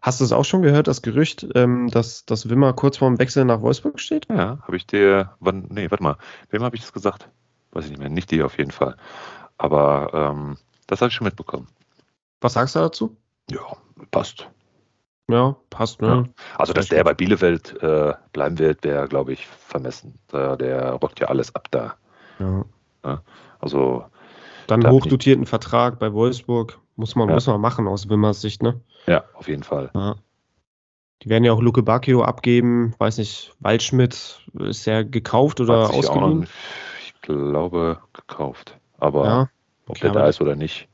Hast 0.00 0.20
du 0.20 0.24
es 0.24 0.32
auch 0.32 0.44
schon 0.44 0.62
gehört, 0.62 0.86
das 0.86 1.02
Gerücht, 1.02 1.46
ähm, 1.54 1.88
dass, 1.88 2.24
dass 2.24 2.48
Wimmer 2.48 2.74
kurz 2.74 2.98
vorm 2.98 3.18
Wechsel 3.18 3.44
nach 3.44 3.60
Wolfsburg 3.62 3.98
steht? 3.98 4.28
Ja, 4.28 4.58
habe 4.62 4.76
ich 4.76 4.86
dir, 4.86 5.34
wann, 5.40 5.66
nee, 5.70 5.90
warte 5.90 6.04
mal, 6.04 6.16
wem 6.50 6.62
habe 6.62 6.76
ich 6.76 6.82
das 6.82 6.92
gesagt? 6.92 7.28
Weiß 7.72 7.86
ich 7.86 7.90
nicht 7.90 7.98
mehr, 7.98 8.10
nicht 8.10 8.30
dir 8.30 8.46
auf 8.46 8.56
jeden 8.58 8.70
Fall. 8.70 8.96
Aber 9.58 10.10
ähm, 10.12 10.58
das 10.86 11.00
habe 11.00 11.08
ich 11.08 11.14
schon 11.14 11.24
mitbekommen. 11.24 11.66
Was 12.40 12.52
sagst 12.52 12.76
du 12.76 12.80
dazu? 12.80 13.16
Ja, 13.50 13.76
passt. 14.10 14.48
Ja, 15.28 15.56
passt, 15.70 16.02
ne? 16.02 16.08
Ja. 16.08 16.24
Also, 16.58 16.72
dass 16.72 16.88
der 16.88 17.02
bei 17.02 17.14
Bielefeld 17.14 17.82
äh, 17.82 18.12
bleiben 18.32 18.58
wird, 18.58 18.84
wäre, 18.84 19.08
glaube 19.08 19.32
ich, 19.32 19.46
vermessen. 19.46 20.18
Der, 20.32 20.56
der 20.56 20.92
rockt 20.92 21.20
ja 21.20 21.28
alles 21.28 21.54
ab 21.54 21.68
da. 21.70 21.94
Ja. 22.38 22.64
ja. 23.04 23.22
Also. 23.58 24.04
Dann 24.66 24.88
hochdotierten 24.88 25.46
Vertrag 25.46 25.98
bei 25.98 26.12
Wolfsburg. 26.12 26.78
Muss 26.96 27.16
man, 27.16 27.28
ja. 27.28 27.34
muss 27.34 27.46
man 27.46 27.60
machen 27.60 27.88
aus 27.88 28.08
Wimmers 28.08 28.40
Sicht, 28.40 28.62
ne? 28.62 28.80
Ja, 29.06 29.24
auf 29.34 29.48
jeden 29.48 29.62
Fall. 29.62 29.90
Ja. 29.94 30.16
Die 31.22 31.28
werden 31.28 31.44
ja 31.44 31.52
auch 31.52 31.60
Luke 31.60 31.82
Bacchio 31.82 32.22
abgeben. 32.22 32.94
Weiß 32.98 33.18
nicht, 33.18 33.54
Waldschmidt 33.60 34.42
ist 34.54 34.84
ja 34.84 35.02
gekauft 35.02 35.60
oder 35.60 35.90
ausgeliehen? 35.90 36.46
Ich 37.02 37.20
glaube, 37.22 37.98
gekauft. 38.12 38.78
Aber 38.98 39.24
ja. 39.24 39.40
okay, 39.40 39.50
ob 39.86 39.98
der 40.00 40.12
da 40.12 40.28
ist 40.28 40.40
oder 40.40 40.54
nicht. 40.54 40.88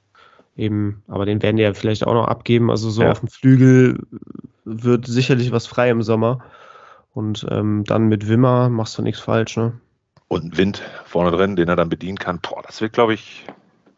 Eben, 0.61 1.03
aber 1.09 1.25
den 1.25 1.41
werden 1.43 1.57
die 1.57 1.63
ja 1.63 1.73
vielleicht 1.73 2.07
auch 2.07 2.13
noch 2.13 2.29
abgeben. 2.29 2.71
Also 2.71 2.91
so 2.91 3.03
ja. 3.03 3.11
auf 3.11 3.21
dem 3.21 3.31
Flügel 3.31 4.07
wird 4.67 5.07
sicherlich 5.07 5.53
was 5.53 5.67
frei 5.67 5.89
im 5.89 6.03
Sommer. 6.03 6.45
Und 7.15 7.47
ähm, 7.51 7.85
dann 7.85 8.09
mit 8.09 8.29
Wimmer 8.29 8.69
machst 8.69 8.99
du 8.99 9.03
nichts 9.03 9.23
falsch, 9.23 9.57
ne? 9.57 9.81
Und 10.29 10.59
Wind 10.59 10.83
vorne 11.07 11.31
drin, 11.31 11.57
den 11.57 11.71
er 11.71 11.77
dann 11.77 11.89
bedienen 11.89 12.19
kann. 12.19 12.41
Boah, 12.41 12.63
das 12.63 12.83
wird, 12.83 12.93
glaube 12.93 13.15
ich. 13.15 13.47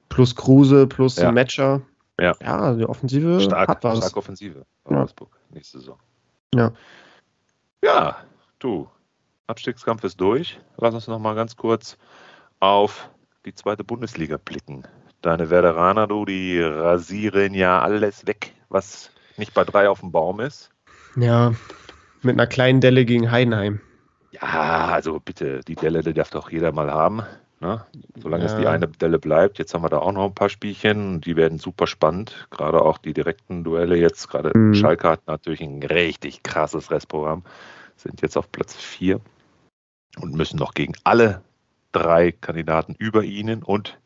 Plus 0.08 0.36
Kruse, 0.36 0.86
plus 0.86 1.16
ja. 1.16 1.32
Matcher. 1.32 1.82
Ja. 2.20 2.34
ja, 2.40 2.74
die 2.74 2.86
Offensive 2.86 3.40
stark, 3.40 3.68
hat 3.68 3.82
was. 3.82 3.98
Stark 3.98 4.16
Offensive. 4.16 4.64
Ja. 4.88 5.06
nächste 5.50 5.80
Saison. 5.80 5.98
Ja. 6.54 6.70
Ja, 7.82 8.18
du. 8.60 8.88
Abstiegskampf 9.48 10.04
ist 10.04 10.20
durch. 10.20 10.60
Lass 10.76 10.94
uns 10.94 11.08
noch 11.08 11.18
mal 11.18 11.34
ganz 11.34 11.56
kurz 11.56 11.98
auf 12.60 13.10
die 13.46 13.52
zweite 13.52 13.82
Bundesliga 13.82 14.36
blicken. 14.36 14.84
Deine 15.22 15.50
Werderaner, 15.50 16.08
du, 16.08 16.24
die 16.24 16.60
rasieren 16.60 17.54
ja 17.54 17.80
alles 17.80 18.26
weg, 18.26 18.52
was 18.68 19.10
nicht 19.36 19.54
bei 19.54 19.64
drei 19.64 19.88
auf 19.88 20.00
dem 20.00 20.10
Baum 20.12 20.40
ist. 20.40 20.70
Ja, 21.16 21.52
mit 22.22 22.34
einer 22.34 22.46
kleinen 22.46 22.80
Delle 22.80 23.04
gegen 23.04 23.30
Heidenheim. 23.30 23.80
Ja, 24.32 24.88
also 24.88 25.20
bitte, 25.20 25.60
die 25.60 25.76
Delle, 25.76 26.02
die 26.02 26.12
darf 26.12 26.30
doch 26.30 26.50
jeder 26.50 26.72
mal 26.72 26.90
haben. 26.90 27.22
Ne? 27.60 27.86
Solange 28.20 28.44
Ja. 28.44 28.50
es 28.50 28.56
die 28.56 28.66
eine 28.66 28.88
Delle 28.88 29.20
bleibt. 29.20 29.58
Jetzt 29.58 29.72
haben 29.74 29.82
wir 29.84 29.88
da 29.90 29.98
auch 29.98 30.10
noch 30.10 30.24
ein 30.24 30.34
paar 30.34 30.48
Spielchen. 30.48 31.20
Die 31.20 31.36
werden 31.36 31.58
super 31.58 31.86
spannend. 31.86 32.48
Gerade 32.50 32.82
auch 32.82 32.98
die 32.98 33.12
direkten 33.12 33.62
Duelle 33.62 33.96
jetzt. 33.96 34.28
Gerade 34.28 34.50
Mhm. 34.58 34.74
Schalke 34.74 35.08
hat 35.08 35.26
natürlich 35.28 35.60
ein 35.60 35.82
richtig 35.82 36.42
krasses 36.42 36.90
Restprogramm. 36.90 37.44
Sind 37.96 38.22
jetzt 38.22 38.36
auf 38.36 38.50
Platz 38.50 38.74
4 38.74 39.20
und 40.20 40.34
müssen 40.34 40.58
noch 40.58 40.74
gegen 40.74 40.94
alle 41.04 41.42
drei 41.92 42.32
Kandidaten 42.32 42.96
über 42.98 43.22
ihnen 43.22 43.62
und 43.62 43.98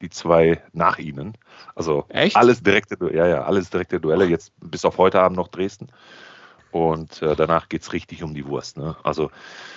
die 0.00 0.10
zwei 0.10 0.62
nach 0.72 0.98
ihnen. 0.98 1.36
Also 1.74 2.04
Echt? 2.08 2.36
alles 2.36 2.62
direkte, 2.62 2.96
ja, 3.14 3.26
ja, 3.26 3.44
alles 3.44 3.70
direkte 3.70 4.00
Duelle. 4.00 4.24
Jetzt 4.26 4.52
bis 4.60 4.84
auf 4.84 4.98
heute 4.98 5.20
Abend 5.20 5.36
noch 5.36 5.48
Dresden. 5.48 5.88
Und 6.70 7.20
äh, 7.22 7.34
danach 7.36 7.68
geht 7.68 7.82
es 7.82 7.92
richtig 7.92 8.22
um 8.22 8.34
die 8.34 8.46
Wurst. 8.46 8.76
Ne? 8.76 8.96
Also 9.02 9.30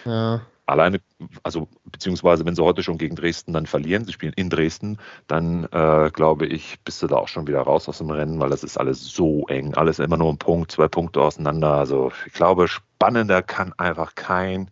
Ja. 0.06 0.42
alleine, 0.66 1.02
also 1.42 1.68
beziehungsweise 1.86 2.46
wenn 2.46 2.56
sie 2.56 2.64
heute 2.64 2.84
schon 2.84 2.98
gegen 2.98 3.16
Dresden 3.16 3.54
dann 3.54 3.66
verlieren, 3.66 4.06
sie 4.06 4.14
spielen 4.14 4.34
in 4.34 4.50
Dresden, 4.50 4.98
dann 5.28 5.66
äh, 5.72 6.10
glaube 6.14 6.46
ich, 6.46 6.80
bist 6.86 7.02
du 7.02 7.08
da 7.08 7.16
auch 7.18 7.28
schon 7.28 7.48
wieder 7.48 7.62
raus 7.62 7.90
aus 7.90 7.98
dem 7.98 8.12
Rennen, 8.12 8.40
weil 8.40 8.50
das 8.50 8.64
ist 8.64 8.78
alles 8.78 9.04
so 9.06 9.46
eng, 9.48 9.74
alles 9.74 10.00
immer 10.00 10.18
nur 10.18 10.32
ein 10.32 10.38
Punkt, 10.38 10.72
zwei 10.72 10.88
Punkte 10.88 11.22
auseinander. 11.22 11.74
Also 11.74 12.12
ich 12.26 12.34
glaube, 12.34 12.68
spannender 12.68 13.42
kann 13.42 13.74
einfach 13.78 14.16
kein 14.16 14.70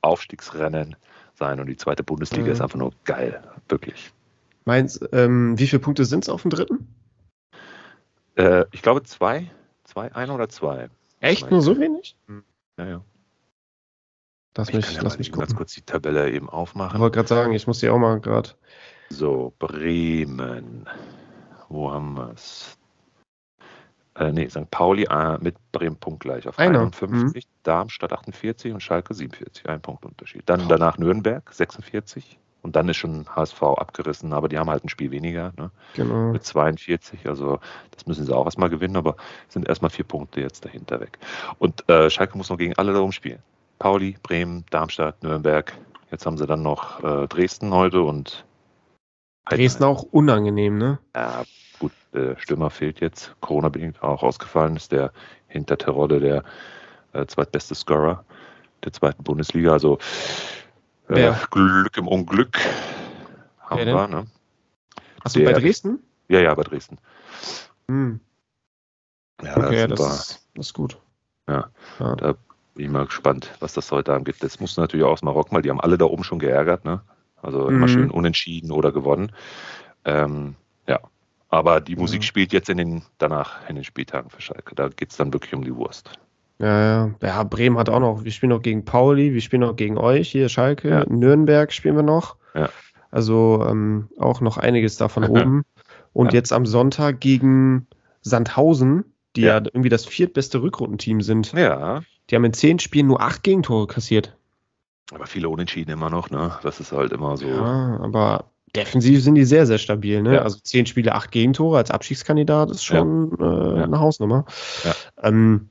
Aufstiegsrennen 0.00 0.96
sein 1.34 1.60
und 1.60 1.66
die 1.66 1.76
zweite 1.76 2.02
Bundesliga 2.02 2.46
Mhm. 2.46 2.52
ist 2.52 2.60
einfach 2.62 2.78
nur 2.78 2.92
geil, 3.04 3.42
wirklich. 3.68 4.12
Meinst, 4.66 5.00
ähm, 5.12 5.58
wie 5.58 5.66
viele 5.66 5.80
Punkte 5.80 6.04
sind 6.04 6.24
es 6.24 6.28
auf 6.28 6.42
dem 6.42 6.50
dritten? 6.50 6.86
Äh, 8.36 8.64
ich 8.72 8.82
glaube 8.82 9.02
zwei, 9.04 9.50
zwei, 9.84 10.14
ein 10.14 10.28
oder 10.30 10.48
zwei. 10.48 10.90
Echt 11.20 11.50
nur 11.50 11.62
so 11.62 11.78
wenig? 11.78 12.16
Ja, 12.76 12.86
ja. 12.86 13.04
Lass 14.56 14.68
Ich 14.68 14.74
mich, 14.74 14.92
ja 14.94 15.02
lass 15.02 15.18
mich 15.18 15.30
ganz 15.32 15.42
gucken. 15.48 15.56
kurz 15.56 15.74
die 15.74 15.82
Tabelle 15.82 16.30
eben 16.30 16.46
Ich 16.46 16.52
aufmachen. 16.52 17.00
wollte 17.00 17.14
gerade 17.16 17.28
sagen, 17.28 17.52
ich 17.52 17.66
muss 17.66 17.78
die 17.80 17.88
auch 17.88 17.98
mal 17.98 18.20
gerade. 18.20 18.50
So, 19.10 19.54
Bremen. 19.58 20.88
Wo 21.68 21.92
haben 21.92 22.14
wir 22.14 22.32
es? 22.34 22.76
Äh, 24.16 24.32
nee, 24.32 24.48
St. 24.48 24.70
Pauli 24.70 25.04
äh, 25.04 25.38
mit 25.38 25.56
Bremen 25.72 25.96
punktgleich 25.96 26.48
auf 26.48 26.58
Einer, 26.58 26.80
51, 26.80 27.46
Darmstadt 27.62 28.12
48 28.12 28.72
und 28.72 28.82
Schalke 28.82 29.14
47, 29.14 29.68
ein 29.68 29.80
Punkt 29.82 30.04
Unterschied. 30.06 30.42
Dann 30.46 30.68
danach 30.68 30.98
Nürnberg 30.98 31.52
46 31.52 32.38
und 32.66 32.74
dann 32.74 32.88
ist 32.88 32.96
schon 32.96 33.26
HSV 33.34 33.62
abgerissen, 33.62 34.32
aber 34.32 34.48
die 34.48 34.58
haben 34.58 34.68
halt 34.68 34.84
ein 34.84 34.88
Spiel 34.88 35.12
weniger 35.12 35.52
ne, 35.56 35.70
Genau. 35.94 36.32
mit 36.32 36.42
42, 36.42 37.28
also 37.28 37.60
das 37.92 38.06
müssen 38.06 38.26
sie 38.26 38.34
auch 38.34 38.44
erstmal 38.44 38.68
gewinnen, 38.68 38.96
aber 38.96 39.14
sind 39.48 39.68
erstmal 39.68 39.90
vier 39.90 40.04
Punkte 40.04 40.40
jetzt 40.40 40.64
dahinter 40.64 40.98
weg. 40.98 41.16
Und 41.60 41.88
äh, 41.88 42.10
Schalke 42.10 42.36
muss 42.36 42.50
noch 42.50 42.58
gegen 42.58 42.74
alle 42.74 42.92
darum 42.92 43.12
spielen. 43.12 43.38
Pauli, 43.78 44.16
Bremen, 44.24 44.64
Darmstadt, 44.70 45.22
Nürnberg. 45.22 45.72
Jetzt 46.10 46.26
haben 46.26 46.36
sie 46.36 46.46
dann 46.46 46.62
noch 46.62 47.04
äh, 47.04 47.28
Dresden 47.28 47.72
heute 47.72 48.02
und 48.02 48.44
Dresden 49.48 49.84
auch 49.84 50.02
unangenehm, 50.02 50.76
ne? 50.76 50.98
ja, 51.14 51.44
gut, 51.78 51.92
der 52.12 52.36
Stürmer 52.36 52.70
fehlt 52.70 52.98
jetzt, 52.98 53.32
Corona-bedingt 53.42 54.02
auch 54.02 54.24
ausgefallen, 54.24 54.74
ist 54.74 54.90
der 54.90 55.12
hinter 55.46 55.78
Terodde 55.78 56.18
der 56.18 56.42
äh, 57.12 57.26
zweitbeste 57.26 57.76
Scorer 57.76 58.24
der 58.84 58.92
zweiten 58.92 59.22
Bundesliga. 59.22 59.70
Also 59.70 59.98
äh? 61.08 61.34
Glück 61.50 61.96
im 61.96 62.08
Unglück 62.08 62.58
haben 63.60 63.78
Wer 63.78 63.86
wir. 63.86 64.08
Ne? 64.08 64.26
Achso, 65.24 65.42
bei 65.42 65.52
Dresden? 65.52 65.98
Ja, 66.28 66.40
ja, 66.40 66.54
bei 66.54 66.62
Dresden. 66.62 66.98
Hm. 67.88 68.20
Ja, 69.42 69.56
Okay, 69.56 69.86
das 69.86 69.98
wir- 70.00 70.06
ist, 70.06 70.48
das 70.54 70.66
ist 70.66 70.72
gut. 70.74 70.98
Ja. 71.48 71.70
ja. 72.00 72.14
Da 72.16 72.32
bin 72.74 72.86
ich 72.86 72.90
mal 72.90 73.06
gespannt, 73.06 73.52
was 73.60 73.74
das 73.74 73.90
heute 73.92 74.12
Abend 74.12 74.26
gibt. 74.26 74.42
Das 74.42 74.58
muss 74.60 74.76
natürlich 74.76 75.04
auch 75.04 75.12
aus 75.12 75.22
Marokko, 75.22 75.54
weil 75.54 75.62
die 75.62 75.70
haben 75.70 75.80
alle 75.80 75.98
da 75.98 76.04
oben 76.06 76.24
schon 76.24 76.38
geärgert. 76.38 76.84
Ne? 76.84 77.00
Also 77.42 77.68
immer 77.68 77.86
Mhm. 77.86 77.90
schön 77.90 78.10
unentschieden 78.10 78.70
oder 78.72 78.92
gewonnen. 78.92 79.32
Ähm, 80.04 80.56
ja, 80.88 81.00
aber 81.48 81.80
die 81.80 81.92
Ja. 81.92 81.98
Musik 81.98 82.24
spielt 82.24 82.52
jetzt 82.52 82.68
in 82.68 82.78
den, 82.78 83.02
danach 83.18 83.68
in 83.68 83.76
den 83.76 83.84
Spieltagen 83.84 84.30
für 84.30 84.40
Schalke. 84.40 84.74
Da 84.74 84.88
geht 84.88 85.10
es 85.10 85.16
dann 85.16 85.32
wirklich 85.32 85.54
um 85.54 85.64
die 85.64 85.74
Wurst. 85.74 86.10
Ja, 86.58 87.06
ja. 87.06 87.14
Ja, 87.22 87.42
Bremen 87.42 87.76
hat 87.78 87.88
auch 87.90 88.00
noch, 88.00 88.24
wir 88.24 88.32
spielen 88.32 88.50
noch 88.50 88.62
gegen 88.62 88.84
Pauli, 88.84 89.34
wir 89.34 89.40
spielen 89.42 89.60
noch 89.60 89.76
gegen 89.76 89.98
euch, 89.98 90.30
hier 90.30 90.48
Schalke, 90.48 90.88
Ja. 90.88 91.04
Nürnberg 91.08 91.72
spielen 91.72 91.96
wir 91.96 92.02
noch. 92.02 92.36
Ja. 92.54 92.70
Also 93.10 93.64
ähm, 93.68 94.08
auch 94.18 94.40
noch 94.40 94.56
einiges 94.56 94.96
davon 94.96 95.24
oben. 95.28 95.62
Und 96.12 96.32
jetzt 96.32 96.52
am 96.52 96.64
Sonntag 96.64 97.20
gegen 97.20 97.86
Sandhausen, 98.22 99.04
die 99.36 99.42
ja. 99.42 99.56
Irgendwie 99.58 99.90
das 99.90 100.06
viertbeste 100.06 100.62
Rückrundenteam 100.62 101.20
sind. 101.20 101.52
Ja, 101.52 102.00
Die 102.30 102.34
haben 102.34 102.44
in 102.44 102.54
zehn 102.54 102.78
Spielen 102.78 103.06
nur 103.06 103.20
acht 103.20 103.42
Gegentore 103.42 103.86
kassiert. 103.86 104.34
aber 105.12 105.26
viele 105.26 105.50
Unentschieden 105.50 105.90
immer 105.90 106.08
noch. 106.08 106.30
Ne? 106.30 106.52
Das 106.62 106.80
ist 106.80 106.90
halt 106.92 107.12
immer 107.12 107.36
so. 107.36 107.46
Ja, 107.46 107.98
aber 108.00 108.46
defensiv 108.74 109.22
sind 109.22 109.34
die 109.34 109.44
sehr, 109.44 109.66
sehr 109.66 109.76
stabil. 109.78 110.22
Ne? 110.22 110.36
Ja. 110.36 110.42
Also 110.42 110.58
zehn 110.62 110.86
Spiele, 110.86 111.14
acht 111.14 111.30
Gegentore 111.32 111.76
als 111.76 111.90
Abstiegskandidat 111.90 112.70
ist 112.70 112.82
schon 112.84 113.32
äh, 113.38 113.44
Ja. 113.78 113.84
eine 113.84 114.00
Hausnummer. 114.00 114.46
Ja. 114.84 114.94
Ähm, 115.22 115.68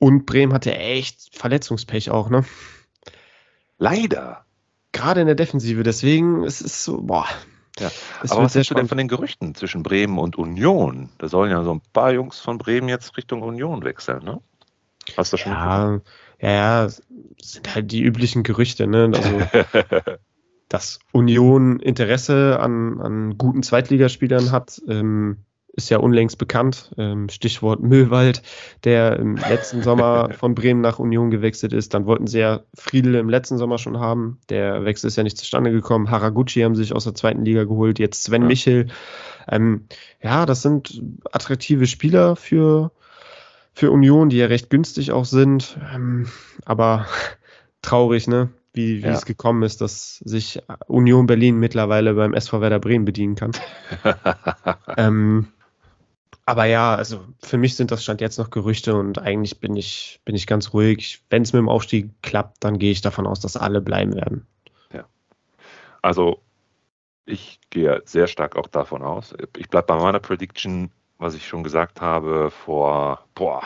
und 0.00 0.24
Bremen 0.24 0.52
hatte 0.52 0.74
echt 0.74 1.36
Verletzungspech 1.36 2.10
auch, 2.10 2.30
ne? 2.30 2.44
Leider. 3.78 4.44
Gerade 4.92 5.20
in 5.20 5.26
der 5.26 5.36
Defensive. 5.36 5.82
Deswegen 5.82 6.42
ist 6.42 6.62
es 6.62 6.84
so, 6.84 7.02
boah. 7.02 7.26
Ja. 7.78 7.90
Es 8.22 8.32
aber 8.32 8.42
was 8.42 8.54
hältst 8.54 8.70
du 8.70 8.74
denn 8.74 8.88
von 8.88 8.98
den 8.98 9.08
Gerüchten 9.08 9.54
zwischen 9.54 9.82
Bremen 9.82 10.18
und 10.18 10.36
Union? 10.36 11.10
Da 11.18 11.28
sollen 11.28 11.50
ja 11.50 11.62
so 11.62 11.74
ein 11.74 11.82
paar 11.92 12.12
Jungs 12.12 12.40
von 12.40 12.58
Bremen 12.58 12.88
jetzt 12.88 13.16
Richtung 13.16 13.42
Union 13.42 13.84
wechseln, 13.84 14.24
ne? 14.24 14.40
Hast 15.16 15.32
du 15.32 15.36
schon 15.36 15.52
Ja, 15.52 16.00
ja, 16.40 16.50
ja, 16.50 16.84
es 16.86 17.02
sind 17.42 17.74
halt 17.74 17.92
die 17.92 18.02
üblichen 18.02 18.42
Gerüchte, 18.42 18.86
ne? 18.86 19.12
Also, 19.14 20.00
dass 20.68 20.98
Union 21.12 21.78
Interesse 21.78 22.58
an, 22.58 23.00
an 23.00 23.38
guten 23.38 23.62
Zweitligaspielern 23.62 24.50
hat, 24.50 24.80
ähm, 24.88 25.44
ist 25.72 25.88
ja 25.90 25.98
unlängst 25.98 26.36
bekannt. 26.38 26.92
Ähm, 26.98 27.28
Stichwort 27.28 27.80
Müllwald, 27.80 28.42
der 28.84 29.18
im 29.18 29.36
letzten 29.36 29.82
Sommer 29.82 30.30
von 30.38 30.54
Bremen 30.54 30.80
nach 30.80 30.98
Union 30.98 31.30
gewechselt 31.30 31.72
ist. 31.72 31.94
Dann 31.94 32.06
wollten 32.06 32.26
sie 32.26 32.40
ja 32.40 32.60
Friedel 32.74 33.14
im 33.14 33.28
letzten 33.28 33.56
Sommer 33.56 33.78
schon 33.78 33.98
haben. 34.00 34.38
Der 34.48 34.84
Wechsel 34.84 35.06
ist 35.08 35.16
ja 35.16 35.22
nicht 35.22 35.38
zustande 35.38 35.70
gekommen. 35.70 36.10
Haraguchi 36.10 36.60
haben 36.62 36.74
sich 36.74 36.92
aus 36.92 37.04
der 37.04 37.14
zweiten 37.14 37.44
Liga 37.44 37.64
geholt. 37.64 37.98
Jetzt 37.98 38.24
Sven 38.24 38.42
Ja. 38.42 38.48
Michel. 38.48 38.86
Ähm, 39.48 39.86
ja, 40.22 40.44
das 40.46 40.62
sind 40.62 41.02
attraktive 41.32 41.86
Spieler 41.86 42.36
für, 42.36 42.90
für 43.72 43.90
Union, 43.90 44.28
die 44.28 44.38
ja 44.38 44.46
recht 44.46 44.70
günstig 44.70 45.12
auch 45.12 45.24
sind. 45.24 45.78
Ähm, 45.94 46.26
aber 46.64 47.06
traurig, 47.82 48.26
ne? 48.28 48.50
Wie, 48.72 49.02
wie 49.02 49.06
Ja. 49.08 49.14
es 49.14 49.24
gekommen 49.24 49.62
ist, 49.64 49.80
dass 49.80 50.18
sich 50.18 50.62
Union 50.86 51.26
Berlin 51.26 51.58
mittlerweile 51.58 52.14
beim 52.14 52.34
SV 52.34 52.60
Werder 52.60 52.78
Bremen 52.78 53.04
bedienen 53.04 53.34
kann. 53.34 53.52
Ähm, 54.96 55.46
aber 56.50 56.64
ja, 56.66 56.94
also 56.94 57.24
für 57.42 57.58
mich 57.58 57.76
sind 57.76 57.90
das 57.90 58.02
Stand 58.02 58.20
jetzt 58.20 58.38
noch 58.38 58.50
Gerüchte 58.50 58.94
und 58.96 59.18
eigentlich 59.18 59.60
bin 59.60 59.76
ich, 59.76 60.20
bin 60.24 60.34
ich 60.34 60.46
ganz 60.46 60.72
ruhig. 60.72 61.22
Wenn 61.30 61.42
es 61.42 61.52
mit 61.52 61.60
dem 61.60 61.68
Aufstieg 61.68 62.10
klappt, 62.22 62.62
dann 62.64 62.78
gehe 62.78 62.92
ich 62.92 63.00
davon 63.00 63.26
aus, 63.26 63.40
dass 63.40 63.56
alle 63.56 63.80
bleiben 63.80 64.14
werden. 64.14 64.46
Also, 66.02 66.40
ich 67.26 67.60
gehe 67.70 68.02
sehr 68.04 68.26
stark 68.26 68.56
auch 68.56 68.68
davon 68.68 69.02
aus. 69.02 69.34
Ich 69.56 69.68
bleibe 69.68 69.88
bei 69.88 69.96
meiner 69.96 70.18
Prediction, 70.20 70.90
was 71.18 71.34
ich 71.34 71.46
schon 71.46 71.62
gesagt 71.62 72.00
habe 72.00 72.50
vor 72.50 73.24
boah, 73.34 73.62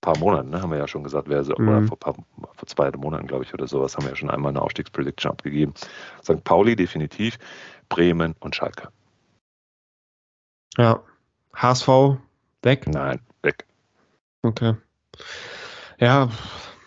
paar 0.00 0.18
Monaten, 0.18 0.50
ne, 0.50 0.60
haben 0.60 0.70
wir 0.70 0.78
ja 0.78 0.88
schon 0.88 1.02
gesagt, 1.02 1.28
wer 1.28 1.42
so, 1.42 1.54
oder 1.54 1.80
Mhm. 1.80 1.88
vor, 1.88 1.98
paar, 1.98 2.14
vor 2.14 2.66
zwei 2.66 2.90
Monaten, 2.92 3.26
glaube 3.26 3.44
ich, 3.44 3.54
oder 3.54 3.66
sowas, 3.66 3.96
haben 3.96 4.04
wir 4.04 4.10
ja 4.10 4.16
schon 4.16 4.30
einmal 4.30 4.50
eine 4.50 4.62
Aufstiegsprediction 4.62 5.32
abgegeben. 5.32 5.74
St. 6.22 6.44
Pauli 6.44 6.76
definitiv, 6.76 7.38
Bremen 7.88 8.34
und 8.40 8.54
Schalke. 8.54 8.88
Ja. 10.76 11.02
HSV 11.56 12.18
weg. 12.62 12.86
Nein, 12.86 13.20
weg. 13.42 13.66
Okay. 14.42 14.74
Ja, 15.98 16.28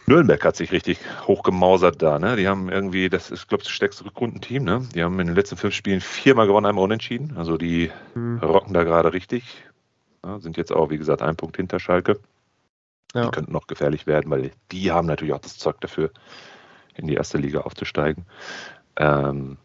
Nürnberg 0.09 0.43
hat 0.43 0.55
sich 0.55 0.71
richtig 0.71 0.99
hochgemausert 1.27 2.01
da, 2.01 2.17
ne? 2.17 2.35
Die 2.35 2.47
haben 2.47 2.69
irgendwie, 2.69 3.09
das 3.09 3.29
ist, 3.29 3.47
glaube 3.47 3.61
ich, 3.61 3.67
das 3.67 3.75
stärkste 3.75 4.05
Rückrundenteam, 4.05 4.63
ne? 4.63 4.81
Die 4.95 5.03
haben 5.03 5.19
in 5.19 5.27
den 5.27 5.35
letzten 5.35 5.55
fünf 5.55 5.75
Spielen 5.75 6.01
viermal 6.01 6.47
gewonnen, 6.47 6.65
einmal 6.65 6.83
unentschieden. 6.83 7.37
Also 7.37 7.57
die 7.57 7.91
hm, 8.13 8.39
rocken 8.39 8.73
da 8.73 8.83
gerade 8.83 9.13
richtig. 9.13 9.63
Ja, 10.25 10.39
sind 10.39 10.57
jetzt 10.57 10.71
auch, 10.71 10.89
wie 10.89 10.97
gesagt, 10.97 11.21
ein 11.21 11.35
Punkt 11.35 11.57
hinter 11.57 11.79
Schalke. 11.79 12.19
ja. 13.13 13.25
Die 13.25 13.31
könnten 13.31 13.53
noch 13.53 13.67
gefährlich 13.67 14.07
werden, 14.07 14.31
weil 14.31 14.51
die 14.71 14.91
haben 14.91 15.07
natürlich 15.07 15.33
auch 15.33 15.41
das 15.41 15.59
Zeug 15.59 15.79
dafür, 15.79 16.09
in 16.95 17.05
die 17.05 17.13
erste 17.13 17.37
Liga 17.37 17.61
aufzusteigen. 17.61 18.25
Ähm, 18.97 19.57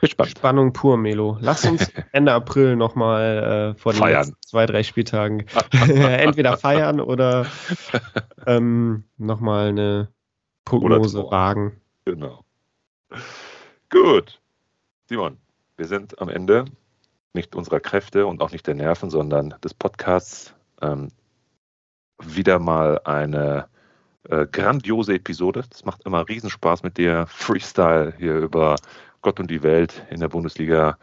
gespannt. 0.00 0.30
Spannung 0.30 0.72
pur, 0.72 0.96
Melo. 0.96 1.38
Lass 1.40 1.64
uns 1.64 1.90
Ende 2.12 2.32
April 2.32 2.76
nochmal 2.76 3.74
äh, 3.74 3.78
vor 3.78 3.92
den 3.92 3.98
Feiern. 3.98 4.34
zwei, 4.40 4.66
drei 4.66 4.82
Spieltagen 4.82 5.46
entweder 5.72 6.56
feiern 6.56 7.00
oder 7.00 7.46
ähm, 8.46 9.04
nochmal 9.16 9.68
eine 9.68 10.08
Prognose 10.64 11.30
wagen. 11.30 11.80
Genau. 12.04 12.44
Gut. 13.90 14.40
Simon, 15.08 15.38
wir 15.76 15.86
sind 15.86 16.20
am 16.20 16.28
Ende 16.28 16.64
nicht 17.32 17.54
unserer 17.54 17.80
Kräfte 17.80 18.26
und 18.26 18.42
auch 18.42 18.52
nicht 18.52 18.66
der 18.66 18.74
Nerven, 18.74 19.10
sondern 19.10 19.54
des 19.62 19.74
Podcasts. 19.74 20.54
Ähm, 20.80 21.08
wieder 22.22 22.58
mal 22.58 23.00
eine 23.04 23.68
äh, 24.28 24.46
grandiose 24.46 25.14
Episode. 25.14 25.64
Es 25.70 25.84
macht 25.84 26.04
immer 26.04 26.28
Riesenspaß 26.28 26.82
mit 26.82 26.96
dir. 26.96 27.26
Freestyle 27.26 28.14
hier 28.16 28.36
über 28.36 28.76
Gott 29.24 29.40
und 29.40 29.50
die 29.50 29.62
Welt 29.62 30.06
in 30.10 30.20
der 30.20 30.28
Bundesliga 30.28 30.98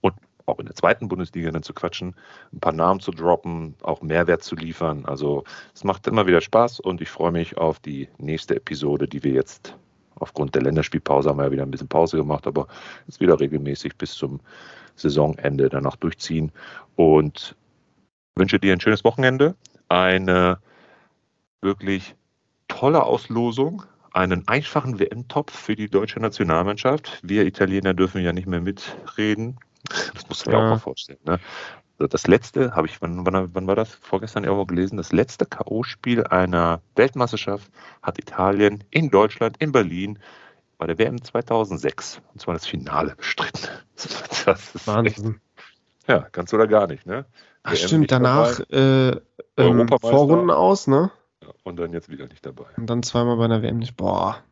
und 0.00 0.14
auch 0.46 0.58
in 0.60 0.66
der 0.66 0.76
zweiten 0.76 1.08
Bundesliga 1.08 1.50
dann 1.50 1.62
zu 1.62 1.74
quatschen, 1.74 2.14
ein 2.52 2.60
paar 2.60 2.72
Namen 2.72 3.00
zu 3.00 3.10
droppen, 3.10 3.74
auch 3.82 4.00
Mehrwert 4.00 4.42
zu 4.42 4.54
liefern. 4.54 5.04
Also 5.04 5.44
es 5.74 5.84
macht 5.84 6.06
immer 6.06 6.26
wieder 6.26 6.40
Spaß 6.40 6.80
und 6.80 7.00
ich 7.02 7.10
freue 7.10 7.32
mich 7.32 7.58
auf 7.58 7.80
die 7.80 8.08
nächste 8.16 8.56
Episode, 8.56 9.08
die 9.08 9.24
wir 9.24 9.32
jetzt 9.32 9.76
aufgrund 10.14 10.54
der 10.54 10.62
Länderspielpause 10.62 11.28
haben 11.28 11.38
wir 11.38 11.46
ja 11.46 11.50
wieder 11.50 11.62
ein 11.64 11.70
bisschen 11.70 11.88
Pause 11.88 12.16
gemacht, 12.16 12.46
aber 12.46 12.68
jetzt 13.06 13.20
wieder 13.20 13.38
regelmäßig 13.38 13.96
bis 13.96 14.14
zum 14.14 14.40
Saisonende 14.94 15.68
danach 15.68 15.96
durchziehen 15.96 16.52
und 16.94 17.56
wünsche 18.36 18.60
dir 18.60 18.72
ein 18.72 18.80
schönes 18.80 19.02
Wochenende, 19.02 19.56
eine 19.88 20.58
wirklich 21.60 22.14
tolle 22.68 23.02
Auslosung, 23.02 23.82
einen 24.14 24.46
einfachen 24.48 24.98
WM-Topf 24.98 25.52
für 25.52 25.74
die 25.76 25.88
deutsche 25.88 26.20
Nationalmannschaft. 26.20 27.20
Wir 27.22 27.44
Italiener 27.44 27.94
dürfen 27.94 28.22
ja 28.22 28.32
nicht 28.32 28.46
mehr 28.46 28.60
mitreden. 28.60 29.58
Das 30.14 30.28
musst 30.28 30.46
du 30.46 30.50
dir 30.50 30.56
ja. 30.56 30.64
auch 30.64 30.70
mal 30.70 30.78
vorstellen. 30.78 31.18
Ne? 31.24 31.40
Das 31.98 32.26
letzte, 32.26 32.74
habe 32.74 32.86
ich, 32.86 33.00
wann, 33.02 33.24
wann, 33.26 33.54
wann, 33.54 33.66
war 33.66 33.76
das? 33.76 33.94
Vorgestern 33.94 34.44
irgendwo 34.44 34.66
gelesen, 34.66 34.96
das 34.96 35.12
letzte 35.12 35.46
K.O.-Spiel 35.46 36.24
einer 36.24 36.80
Weltmeisterschaft 36.96 37.70
hat 38.02 38.18
Italien 38.18 38.82
in 38.90 39.10
Deutschland, 39.10 39.56
in 39.58 39.72
Berlin, 39.72 40.18
bei 40.78 40.86
der 40.86 40.98
WM 40.98 41.22
2006, 41.22 42.20
und 42.32 42.40
zwar 42.40 42.54
das 42.54 42.66
Finale 42.66 43.14
bestritten. 43.16 43.68
Das 44.44 44.74
ist 44.74 44.86
Wahnsinn. 44.86 45.40
Echt, 45.56 46.08
ja, 46.08 46.28
ganz 46.30 46.52
oder 46.52 46.66
gar 46.66 46.86
nicht, 46.86 47.06
ne? 47.06 47.24
Ach, 47.62 47.74
stimmt, 47.74 48.12
danach 48.12 48.60
äh, 48.68 49.16
ähm, 49.56 49.88
Vorrunden 49.88 50.50
aus, 50.50 50.86
ne? 50.86 51.10
Und 51.62 51.76
dann 51.78 51.92
jetzt 51.92 52.08
wieder 52.08 52.26
nicht 52.26 52.44
dabei. 52.44 52.66
Und 52.76 52.88
dann 52.88 53.02
zweimal 53.02 53.36
bei 53.36 53.44
einer 53.44 53.62
WM 53.62 53.78
nicht. 53.78 53.96
Boah. 53.96 54.42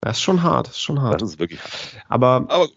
Das 0.00 0.18
ist 0.18 0.22
schon 0.22 0.42
hart, 0.42 0.68
das 0.68 0.74
ist 0.74 0.82
schon 0.82 1.00
hart. 1.00 1.22
Das 1.22 1.30
ist 1.30 1.38
wirklich 1.38 1.60
hart. 1.60 2.04
Aber, 2.08 2.46
Aber 2.48 2.68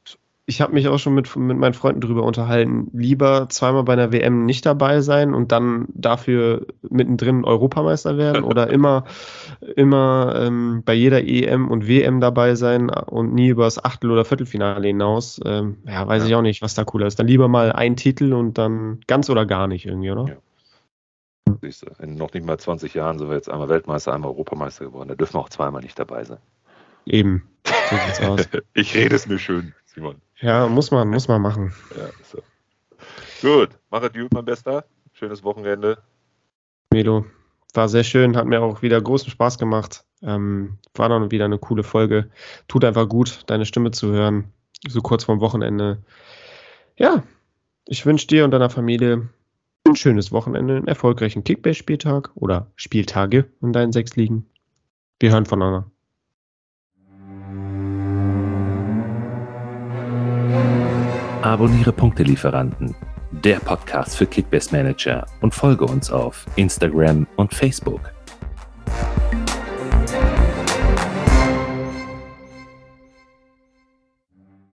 ich 0.49 0.61
habe 0.61 0.73
mich 0.73 0.87
auch 0.87 0.97
schon 0.97 1.13
mit, 1.13 1.35
mit 1.35 1.57
meinen 1.57 1.73
Freunden 1.73 1.99
drüber 1.99 2.23
unterhalten. 2.23 2.89
Lieber 2.93 3.49
zweimal 3.49 3.83
bei 3.83 3.93
einer 3.93 4.13
WM 4.13 4.45
nicht 4.45 4.65
dabei 4.65 5.01
sein 5.01 5.33
und 5.33 5.51
dann 5.51 5.87
dafür 5.89 6.65
mittendrin 6.89 7.43
Europameister 7.43 8.17
werden 8.17 8.45
oder 8.45 8.69
immer, 8.71 9.03
immer 9.75 10.35
ähm, 10.37 10.83
bei 10.85 10.93
jeder 10.93 11.21
EM 11.21 11.69
und 11.69 11.89
WM 11.89 12.21
dabei 12.21 12.55
sein 12.55 12.89
und 12.89 13.33
nie 13.33 13.49
über 13.49 13.65
das 13.65 13.83
Achtel- 13.83 14.09
oder 14.09 14.23
Viertelfinale 14.23 14.87
hinaus. 14.87 15.41
Ähm, 15.43 15.79
ja, 15.85 16.07
weiß 16.07 16.23
ja. 16.23 16.29
ich 16.29 16.35
auch 16.35 16.41
nicht, 16.41 16.61
was 16.61 16.75
da 16.75 16.85
cooler 16.85 17.07
ist. 17.07 17.19
Dann 17.19 17.27
lieber 17.27 17.49
mal 17.49 17.73
ein 17.73 17.97
Titel 17.97 18.31
und 18.31 18.57
dann 18.57 19.01
ganz 19.05 19.29
oder 19.29 19.45
gar 19.45 19.67
nicht 19.67 19.85
irgendwie, 19.85 20.11
oder? 20.11 20.27
Ja. 20.27 20.35
Siehst 21.61 21.83
du, 21.83 22.03
in 22.03 22.15
noch 22.15 22.33
nicht 22.33 22.45
mal 22.45 22.57
20 22.57 22.93
Jahren 22.93 23.19
sind 23.19 23.29
wir 23.29 23.35
jetzt 23.35 23.49
einmal 23.49 23.69
Weltmeister, 23.69 24.13
einmal 24.13 24.31
Europameister 24.31 24.85
geworden. 24.85 25.09
Da 25.09 25.15
dürfen 25.15 25.35
wir 25.35 25.39
auch 25.39 25.49
zweimal 25.49 25.81
nicht 25.81 25.97
dabei 25.97 26.23
sein. 26.23 26.39
Eben. 27.05 27.47
So 27.65 27.95
sieht's 28.05 28.21
aus. 28.21 28.49
ich 28.73 28.95
rede 28.95 29.15
es 29.15 29.27
mir 29.27 29.39
schön, 29.39 29.73
Simon. 29.85 30.21
Ja, 30.39 30.67
muss 30.67 30.91
man, 30.91 31.09
muss 31.09 31.27
man 31.27 31.41
machen. 31.41 31.73
Ja, 31.97 32.09
so. 32.23 32.39
Gut, 33.41 33.69
mach 33.89 34.03
es 34.03 34.13
gut, 34.13 34.33
mein 34.33 34.45
Bester. 34.45 34.85
Schönes 35.13 35.43
Wochenende. 35.43 35.97
Melo, 36.91 37.25
war 37.73 37.89
sehr 37.89 38.03
schön, 38.03 38.35
hat 38.35 38.45
mir 38.45 38.61
auch 38.61 38.81
wieder 38.81 39.01
großen 39.01 39.29
Spaß 39.29 39.57
gemacht. 39.57 40.03
Ähm, 40.21 40.77
war 40.95 41.09
dann 41.09 41.31
wieder 41.31 41.45
eine 41.45 41.59
coole 41.59 41.83
Folge. 41.83 42.29
Tut 42.67 42.83
einfach 42.83 43.07
gut, 43.07 43.43
deine 43.47 43.65
Stimme 43.65 43.91
zu 43.91 44.11
hören, 44.11 44.51
so 44.87 45.01
kurz 45.01 45.23
vorm 45.23 45.39
Wochenende. 45.39 45.99
Ja, 46.97 47.23
ich 47.85 48.05
wünsche 48.05 48.27
dir 48.27 48.45
und 48.45 48.51
deiner 48.51 48.69
Familie 48.69 49.29
ein 49.87 49.95
schönes 49.95 50.31
Wochenende, 50.31 50.75
einen 50.75 50.87
erfolgreichen 50.87 51.43
Kickbase-Spieltag 51.43 52.31
oder 52.35 52.71
Spieltage 52.75 53.45
in 53.61 53.73
deinen 53.73 53.91
sechs 53.91 54.15
Ligen. 54.15 54.45
Wir 55.19 55.31
hören 55.31 55.45
voneinander. 55.45 55.89
Abonniere 61.41 61.93
Punktelieferanten, 61.93 62.95
der 63.31 63.59
Podcast 63.59 64.17
für 64.17 64.25
Kickbase 64.25 64.75
Manager 64.75 65.25
und 65.41 65.53
folge 65.53 65.85
uns 65.85 66.11
auf 66.11 66.45
Instagram 66.55 67.25
und 67.37 67.53
Facebook. 67.53 68.16